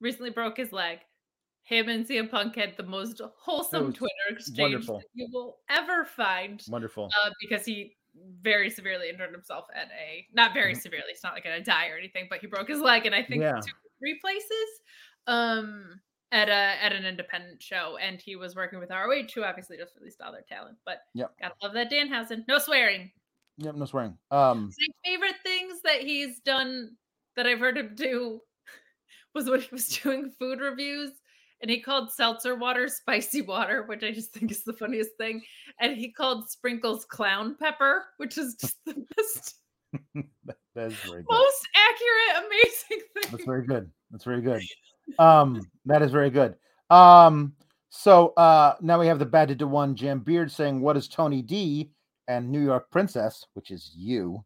[0.00, 1.00] Recently broke his leg.
[1.64, 6.62] Him and CM Punk had the most wholesome Twitter exchange you will ever find.
[6.68, 7.10] Wonderful.
[7.24, 7.96] uh, because he
[8.40, 10.82] very severely injured himself at a not very Mhm.
[10.82, 11.10] severely.
[11.12, 13.42] It's not like gonna die or anything, but he broke his leg, and I think
[13.42, 13.60] Yeah.
[13.60, 14.80] two three places.
[15.26, 16.00] Um,
[16.30, 19.96] at a at an independent show, and he was working with ROH, who obviously just
[19.96, 20.78] released all their talent.
[20.84, 21.34] But Yep.
[21.40, 22.46] gotta love that Danhausen.
[22.48, 23.12] No swearing.
[23.58, 24.18] Yep, no swearing.
[24.30, 26.96] Um My favorite things that he's done
[27.36, 28.42] that I've heard him do
[29.34, 31.12] was when he was doing food reviews
[31.60, 35.42] and he called seltzer water spicy water, which I just think is the funniest thing.
[35.80, 39.56] And he called sprinkles clown pepper, which is just the best,
[40.74, 41.26] that is very good.
[41.30, 43.32] most accurate, amazing thing.
[43.32, 43.90] That's very good.
[44.10, 44.62] That's very good.
[45.18, 46.54] Um, that is very good.
[46.90, 47.54] Um,
[47.90, 51.40] so uh now we have the batted to one Jam Beard saying, What is Tony
[51.42, 51.90] D?
[52.28, 54.44] and New York Princess, which is you,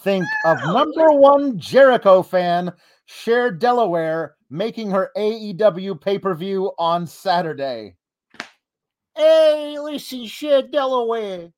[0.00, 2.70] think of number one Jericho fan,
[3.06, 7.96] share Delaware, making her AEW pay per view on Saturday.
[9.16, 11.50] Hey, listen, Cher Delaware.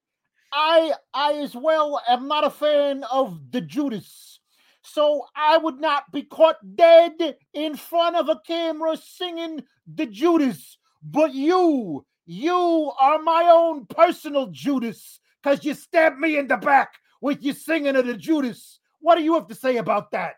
[0.52, 4.38] I I as well am not a fan of the Judas.
[4.82, 10.78] So I would not be caught dead in front of a camera singing the Judas.
[11.02, 16.92] But you, you are my own personal Judas, because you stabbed me in the back
[17.20, 18.78] with your singing of the Judas.
[19.00, 20.34] What do you have to say about that?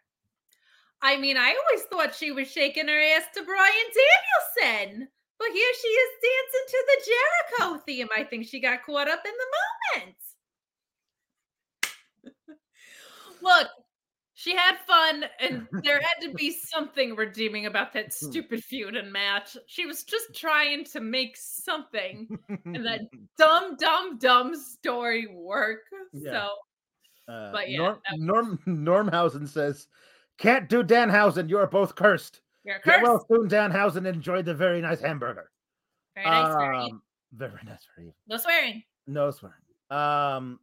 [1.06, 3.90] I mean, I always thought she was shaking her ass to Bryan
[4.58, 5.08] Danielson.
[5.38, 7.10] But here she is dancing to the
[7.60, 8.08] Jericho theme.
[8.16, 10.16] I think she got caught up in the moment.
[13.42, 13.68] Look,
[14.34, 18.30] she had fun, and there had to be something redeeming about that Hmm.
[18.30, 19.56] stupid feud and match.
[19.66, 23.02] She was just trying to make something and that
[23.38, 25.82] dumb, dumb, dumb story work.
[26.12, 26.32] Yeah.
[26.32, 26.48] So
[27.32, 29.88] Uh, But yeah, Norm, Norm Normhausen says,
[30.38, 31.48] "Can't do Danhausen.
[31.48, 32.40] You're both cursed.
[32.64, 33.02] you're Get cursed.
[33.02, 34.06] well soon, Danhausen.
[34.06, 35.50] Enjoy the very nice hamburger.
[36.14, 36.54] Very nice.
[36.54, 37.02] very Um,
[37.32, 37.86] very nice.
[37.96, 38.82] Very no swearing.
[39.06, 39.56] no swearing.
[39.90, 40.60] Um,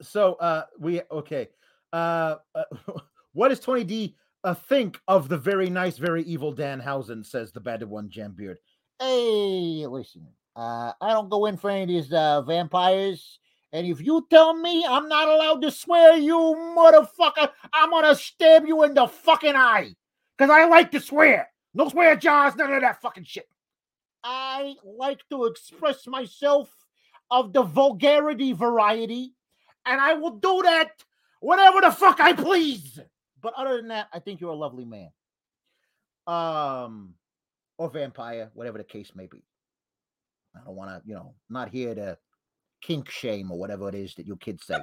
[0.00, 1.48] so uh, we okay.
[1.92, 2.64] Uh, uh
[3.32, 7.24] what does Tony D uh, think of the very nice, very evil Danhausen?
[7.24, 8.56] Says the bad one, Jambeard.
[8.98, 10.28] Hey, listen.
[10.54, 13.38] Uh, I don't go in for any of these uh, vampires.
[13.72, 18.66] And if you tell me I'm not allowed to swear, you motherfucker, I'm gonna stab
[18.66, 19.94] you in the fucking eye.
[20.38, 21.48] Cause I like to swear.
[21.74, 23.48] No swear jars, none of that fucking shit.
[24.22, 26.70] I like to express myself
[27.30, 29.34] of the vulgarity variety,
[29.86, 30.90] and I will do that
[31.40, 33.00] whenever the fuck I please.
[33.40, 35.10] But other than that, I think you're a lovely man.
[36.26, 37.14] Um,
[37.78, 39.42] or vampire, whatever the case may be.
[40.54, 42.18] I don't want to, you know, not here to
[42.82, 44.80] kink shame or whatever it is that your kids say.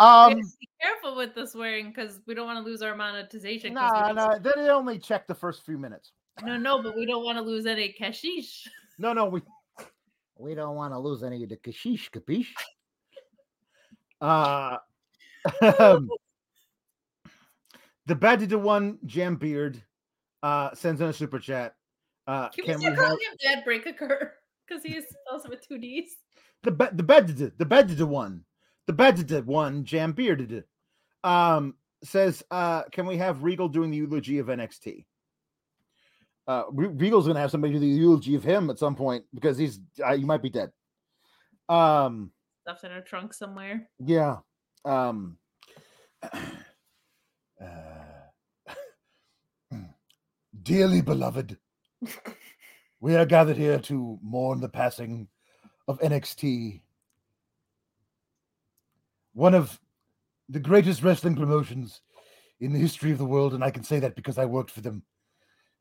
[0.00, 3.74] Um, be careful with the swearing because we don't want to lose our monetization.
[3.74, 6.12] no, we no, don't- they only check the first few minutes.
[6.44, 8.68] no, no, but we don't want to lose any cashish.
[8.98, 9.42] No, no, we
[10.38, 12.46] we don't want to lose any of the kashish, capiche?
[14.20, 14.76] Uh,
[18.06, 19.82] the bad to the one jam beard
[20.44, 21.74] uh sends in a super chat.
[22.28, 24.32] Uh, Can, can we we have him Dad Break Occur?
[24.68, 26.16] Because he spells it with two D's.
[26.62, 27.28] the bed the bed
[27.58, 28.44] the bed the one
[28.86, 30.64] the bed one jam bearded
[31.24, 31.74] um
[32.04, 35.04] says uh can we have Regal doing the eulogy of NXT?
[36.46, 39.80] Uh, Regal's gonna have somebody do the eulogy of him at some point because he's
[40.02, 40.70] uh, he might be dead.
[41.68, 42.32] Um.
[42.62, 43.88] Stuffed in a trunk somewhere.
[43.98, 44.38] Yeah.
[44.84, 45.36] Um
[46.22, 46.38] uh,
[50.62, 51.58] dearly beloved,
[53.00, 55.28] we are gathered here to mourn the passing
[55.86, 56.80] of NXT.
[59.34, 59.78] One of
[60.48, 62.00] the greatest wrestling promotions
[62.60, 64.80] in the history of the world, and I can say that because I worked for
[64.80, 65.02] them.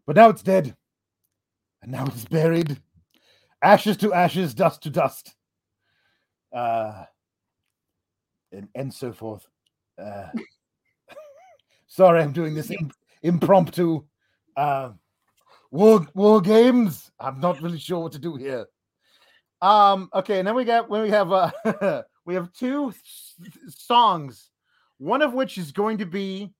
[0.05, 0.75] But now it's dead.
[1.81, 2.79] And now it's buried.
[3.61, 5.35] Ashes to ashes, dust to dust.
[6.53, 7.05] Uh
[8.51, 9.47] and, and so forth.
[10.01, 10.27] Uh,
[11.87, 12.91] sorry, I'm doing this im-
[13.23, 14.03] impromptu.
[14.55, 14.91] Uh,
[15.71, 17.11] war war games.
[17.19, 18.67] I'm not really sure what to do here.
[19.61, 20.09] Um.
[20.13, 22.93] Okay, and then we got when we have uh we have two
[23.67, 24.49] songs,
[24.97, 26.53] one of which is going to be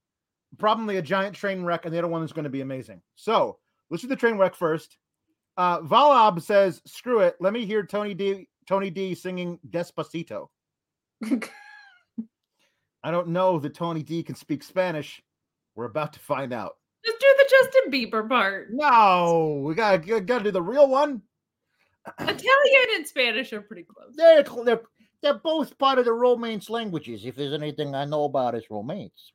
[0.58, 3.02] probably a giant train wreck, and the other one is going to be amazing.
[3.16, 3.60] So
[3.90, 4.98] let's do the train wreck first.
[5.58, 7.36] Uh, Valab says, "Screw it.
[7.40, 8.48] Let me hear Tony D.
[8.68, 9.14] Tony D.
[9.14, 10.48] singing Despacito."
[13.04, 15.22] I don't know that Tony D can speak Spanish.
[15.76, 16.78] We're about to find out.
[17.50, 18.68] Just do the Justin Bieber part.
[18.72, 21.22] No, we gotta gotta do the real one.
[22.20, 24.14] Italian and Spanish are pretty close.
[24.16, 24.82] They're they're,
[25.22, 27.26] they're both part of the Romance languages.
[27.26, 29.34] If there's anything I know about, it's Romance.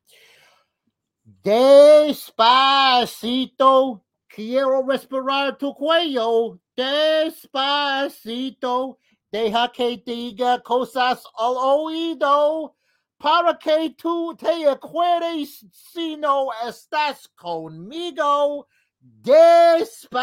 [1.43, 6.59] Despacito, quiero respirar tu cuello.
[6.77, 8.97] Despacito,
[9.31, 12.75] deja que diga cosas al oído.
[13.23, 18.67] Para que tú te acuerdes si no estás conmigo.
[18.99, 20.19] Despacito.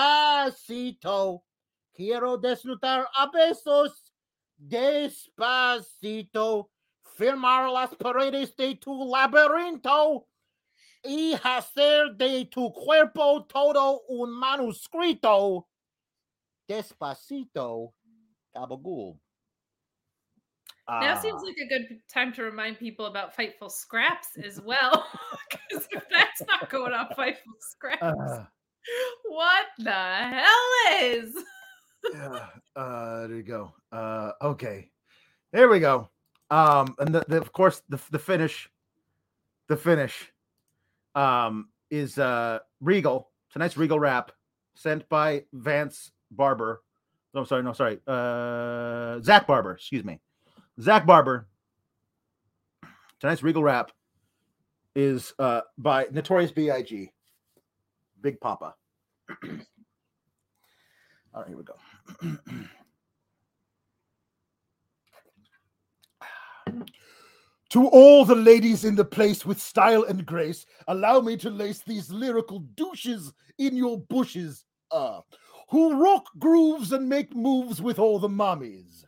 [1.95, 4.13] Quiero desnudar a besos
[4.59, 6.71] despacito,
[7.17, 10.29] firmar las paredes de tu laberinto
[11.03, 15.67] y hacer de tu cuerpo todo un manuscrito.
[16.69, 17.95] Despacito.
[20.91, 21.21] Now Ah.
[21.21, 25.07] seems like a good time to remind people about Fightful Scraps as well.
[25.71, 28.45] Because if that's not going on Fightful Scraps, Uh,
[29.25, 30.71] what the hell
[31.03, 31.35] is?
[32.13, 32.47] yeah,
[32.77, 33.73] uh, there you go.
[33.93, 34.91] Uh, okay,
[35.53, 36.09] there we go.
[36.51, 38.69] Um, and the, the of course the the finish,
[39.69, 40.33] the finish,
[41.15, 43.31] um, is uh Regal.
[43.53, 44.33] Tonight's Regal wrap
[44.75, 46.83] sent by Vance Barber.
[47.35, 48.01] No, sorry, no, sorry.
[48.07, 49.73] Uh, Zach Barber.
[49.73, 50.21] Excuse me,
[50.79, 51.49] Zach Barber.
[53.21, 53.91] Tonight's Regal rap
[54.95, 57.11] is uh by Notorious B.I.G.
[58.21, 58.75] Big Papa.
[61.33, 61.75] All right, here we go.
[67.71, 71.83] To all the ladies in the place with style and grace, allow me to lace
[71.87, 75.21] these lyrical douches in your bushes, uh,
[75.69, 79.05] who rock grooves and make moves with all the mommies.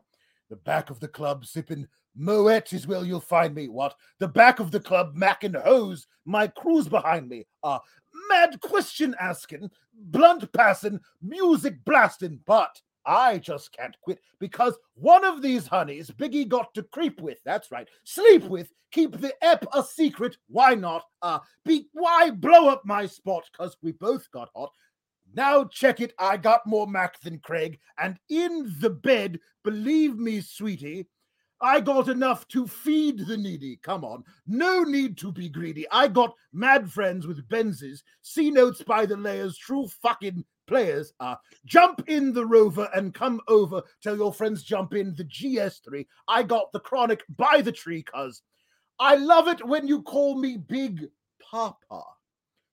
[0.52, 3.68] The back of the club sipping Moet is where you'll find me.
[3.68, 3.94] What?
[4.18, 7.46] The back of the club macking hose, my crew's behind me.
[7.62, 7.78] Uh,
[8.28, 15.40] mad question asking, blunt passing, music blasting, but I just can't quit because one of
[15.40, 17.38] these honeys Biggie got to creep with.
[17.46, 17.88] That's right.
[18.04, 18.70] Sleep with.
[18.90, 20.36] Keep the ep a secret.
[20.48, 21.04] Why not?
[21.22, 23.44] Uh be why blow up my spot?
[23.56, 24.70] Cause we both got hot.
[25.34, 26.12] Now check it.
[26.18, 27.78] I got more Mac than Craig.
[27.98, 31.08] And in the bed, believe me, sweetie,
[31.60, 33.78] I got enough to feed the needy.
[33.82, 34.24] Come on.
[34.46, 35.86] No need to be greedy.
[35.92, 41.12] I got mad friends with Benzes, C notes by the layers, true fucking players.
[41.20, 41.38] are.
[41.64, 43.80] jump in the rover and come over.
[44.02, 46.04] Tell your friends jump in the GS3.
[46.26, 48.42] I got the chronic by the tree, cuz
[48.98, 51.08] I love it when you call me Big
[51.40, 52.02] Papa.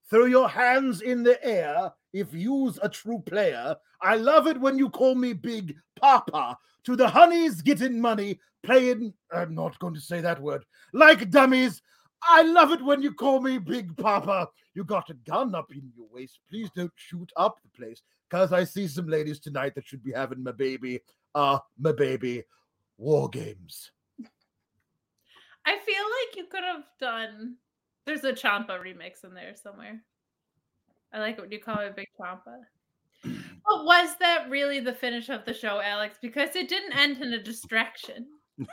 [0.08, 3.76] Throw your hands in the air if you's a true player.
[4.00, 6.58] I love it when you call me Big Papa.
[6.84, 9.12] To the honeys getting money, playing.
[9.32, 10.64] I'm not going to say that word.
[10.92, 11.82] Like dummies.
[12.22, 14.48] I love it when you call me Big Papa.
[14.74, 16.40] You got a gun up in your waist.
[16.48, 18.02] Please don't shoot up the place.
[18.30, 21.00] Cause I see some ladies tonight that should be having my baby.
[21.34, 22.44] Uh, my baby.
[22.96, 23.90] War games.
[25.66, 27.56] I feel like you could have done.
[28.06, 30.02] There's a Ciampa remix in there somewhere.
[31.12, 32.60] I like what you call it, Big Ciampa.
[33.68, 36.16] But was that really the finish of the show, Alex?
[36.20, 38.26] Because it didn't end in a distraction.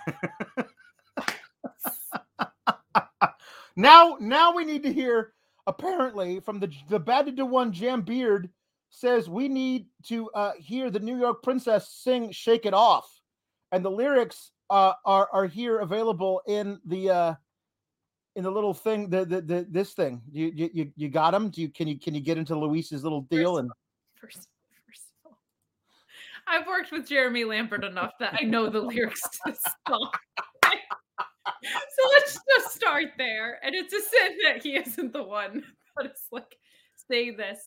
[3.75, 5.33] now, now we need to hear.
[5.67, 8.49] Apparently, from the the batted to one Jam Beard
[8.89, 13.07] says we need to uh, hear the New York Princess sing "Shake It Off,"
[13.73, 17.33] and the lyrics uh, are are here available in the uh,
[18.37, 20.21] in the little thing the, the, the this thing.
[20.31, 21.49] You you you got him.
[21.49, 23.69] Do you can you can you get into Luis's little deal and
[24.15, 24.47] First,
[24.87, 25.37] first of all,
[26.47, 30.11] I've worked with Jeremy Lambert enough that I know the lyrics to this song.
[30.65, 33.59] so let's just start there.
[33.63, 35.63] And it's a sin that he isn't the one
[35.97, 36.57] that is like
[37.09, 37.59] saying this.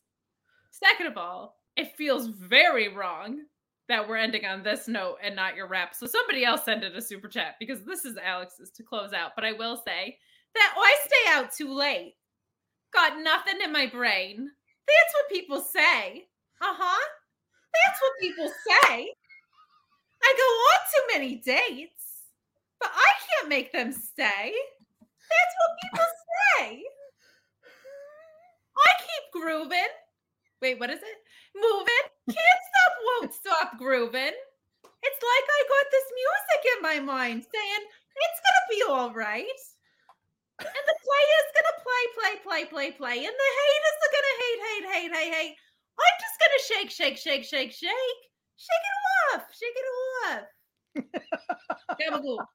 [0.70, 3.42] Second of all, it feels very wrong
[3.88, 5.94] that we're ending on this note and not your rap.
[5.94, 9.32] So somebody else send it a super chat because this is Alex's to close out.
[9.34, 10.16] But I will say
[10.54, 12.14] that I stay out too late.
[12.92, 14.50] Got nothing in my brain.
[14.86, 16.26] That's what people say.
[16.60, 17.06] Uh huh.
[17.72, 19.14] That's what people say.
[20.22, 22.26] I go on too many dates,
[22.80, 24.52] but I can't make them stay.
[25.30, 26.06] That's what people
[26.58, 26.82] say.
[28.76, 29.92] I keep grooving.
[30.60, 31.18] Wait, what is it?
[31.54, 32.04] Moving.
[32.28, 34.34] Can't stop, won't stop grooving.
[35.02, 37.82] It's like I got this music in my mind saying
[38.16, 39.46] it's gonna be all right.
[40.60, 44.60] And the player's gonna play, play, play, play, play, and the haters are gonna hate,
[44.66, 45.56] hate, hate, hate, hate.
[45.98, 48.20] I'm just gonna shake, shake, shake, shake, shake.
[48.60, 48.96] Shake it
[49.34, 49.44] off.
[49.56, 49.86] Shake it
[50.28, 50.44] off.
[52.00, 52.46] Gabagool.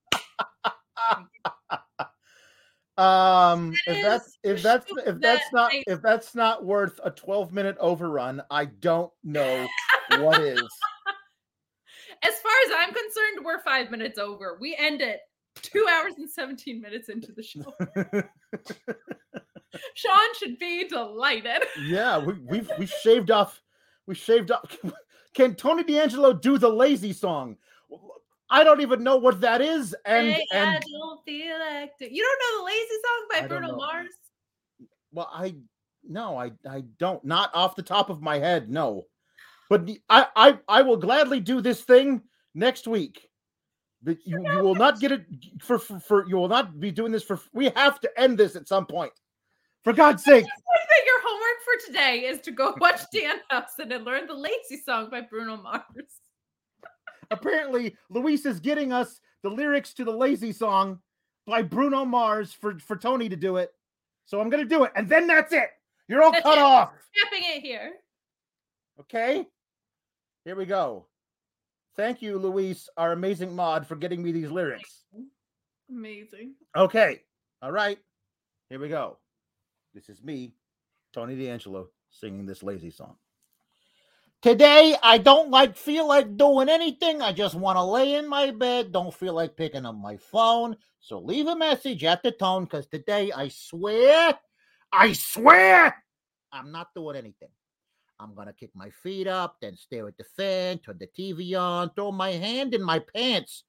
[2.97, 7.51] um That if that's if that's if that's not if that's not worth a 12
[7.51, 9.67] minute overrun, I don't know
[10.17, 10.61] what is.
[12.23, 14.57] As far as I'm concerned, we're five minutes over.
[14.59, 15.21] We end it
[15.73, 17.73] two hours and 17 minutes into the show.
[19.93, 21.63] Sean should be delighted.
[21.85, 23.61] yeah, we we've we shaved off
[24.05, 24.63] we shaved off
[25.33, 27.57] can Tony D'Angelo do the lazy song?
[28.49, 29.95] I don't even know what that is.
[30.05, 33.47] And Hey, I and don't feel like you don't know the lazy song by I
[33.47, 33.75] Bruno.
[33.75, 34.13] Mars.
[35.11, 35.55] well, I
[36.07, 39.07] no, I I don't not off the top of my head, no.
[39.69, 42.21] But I I I will gladly do this thing
[42.53, 43.29] next week.
[44.05, 45.25] But you, you will not get it
[45.59, 48.55] for, for for you will not be doing this for we have to end this
[48.55, 49.11] at some point.
[49.83, 50.45] For God's sake.
[50.45, 54.27] I think that your homework for today is to go watch Dan Hudson and learn
[54.27, 55.81] the lazy song by Bruno Mars.
[57.31, 60.99] apparently Luis is getting us the lyrics to the lazy song
[61.47, 63.71] by Bruno Mars for for Tony to do it.
[64.25, 65.69] So I'm gonna do it, and then that's it.
[66.07, 66.63] You're all That's cut it.
[66.63, 66.91] off.
[67.23, 67.93] Tapping it here.
[68.99, 69.47] Okay.
[70.43, 71.07] Here we go.
[71.97, 75.03] Thank you, Luis, our amazing mod, for getting me these lyrics.
[75.89, 76.55] Amazing.
[76.75, 77.21] Okay.
[77.61, 77.97] All right.
[78.69, 79.17] Here we go.
[79.93, 80.55] This is me,
[81.13, 83.15] Tony D'Angelo, singing this lazy song.
[84.41, 87.21] Today, I don't like feel like doing anything.
[87.21, 88.91] I just want to lay in my bed.
[88.91, 90.75] Don't feel like picking up my phone.
[90.99, 94.37] So leave a message at the tone because today, I swear,
[94.91, 96.03] I swear,
[96.51, 97.49] I'm not doing anything.
[98.19, 101.59] I'm going to kick my feet up, then stare at the fan, turn the TV
[101.59, 103.63] on, throw my hand in my pants.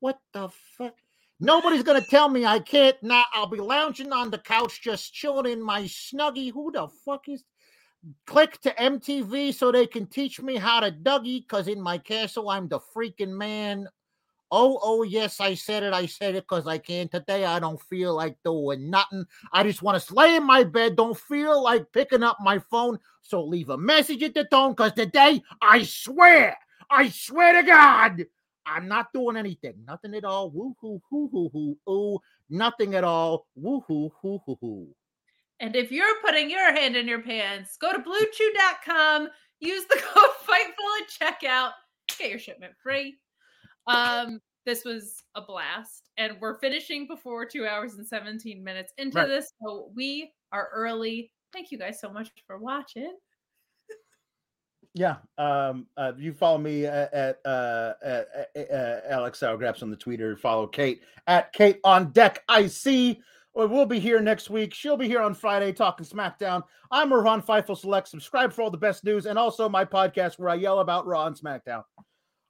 [0.00, 0.94] What the fuck?
[1.40, 2.96] Nobody's going to tell me I can't.
[3.02, 6.52] Now I'll be lounging on the couch, just chilling in my snuggie.
[6.52, 7.44] Who the fuck is?
[8.26, 12.48] Click to MTV so they can teach me how to Dougie, because in my castle,
[12.48, 13.88] I'm the freaking man.
[14.50, 15.92] Oh, oh, yes, I said it.
[15.92, 17.08] I said it because I can.
[17.08, 19.26] Today, I don't feel like doing nothing.
[19.52, 20.96] I just want to lay in my bed.
[20.96, 22.98] Don't feel like picking up my phone.
[23.20, 26.56] So leave a message at the tone because today, I swear,
[26.90, 28.24] I swear to God,
[28.64, 29.74] I'm not doing anything.
[29.86, 30.50] Nothing at all.
[30.50, 31.92] Woo hoo hoo hoo hoo.
[31.92, 32.18] Ooh,
[32.48, 33.46] nothing at all.
[33.54, 34.88] Woo hoo hoo hoo hoo.
[35.60, 39.28] And if you're putting your hand in your pants, go to bluechew.com,
[39.60, 41.70] use the code FIGHTFUL at checkout,
[42.18, 43.18] get your shipment free.
[43.88, 49.18] Um, this was a blast, and we're finishing before two hours and 17 minutes into
[49.18, 49.26] Right.
[49.28, 49.52] this.
[49.62, 51.32] So we are early.
[51.52, 53.16] Thank you guys so much for watching.
[54.94, 55.16] Yeah.
[55.36, 59.96] Um, uh, you follow me at, at, uh, at, at uh, Alex SourGraps on the
[59.96, 60.36] Twitter.
[60.36, 63.18] Follow Kate at Kate on Deck IC.
[63.54, 64.74] Well, We'll be here next week.
[64.74, 66.62] She'll be here on Friday talking SmackDown.
[66.90, 68.08] I'm Ron Fightful Select.
[68.08, 71.26] Subscribe for all the best news and also my podcast where I yell about Raw
[71.26, 71.84] and SmackDown.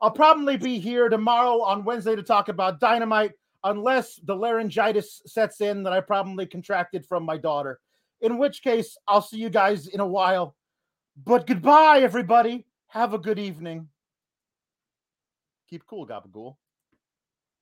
[0.00, 3.32] I'll probably be here tomorrow on Wednesday to talk about Dynamite,
[3.64, 7.80] unless the laryngitis sets in that I probably contracted from my daughter.
[8.20, 10.54] In which case, I'll see you guys in a while.
[11.24, 12.64] But goodbye, everybody.
[12.88, 13.88] Have a good evening.
[15.68, 16.56] Keep cool, Gabagool.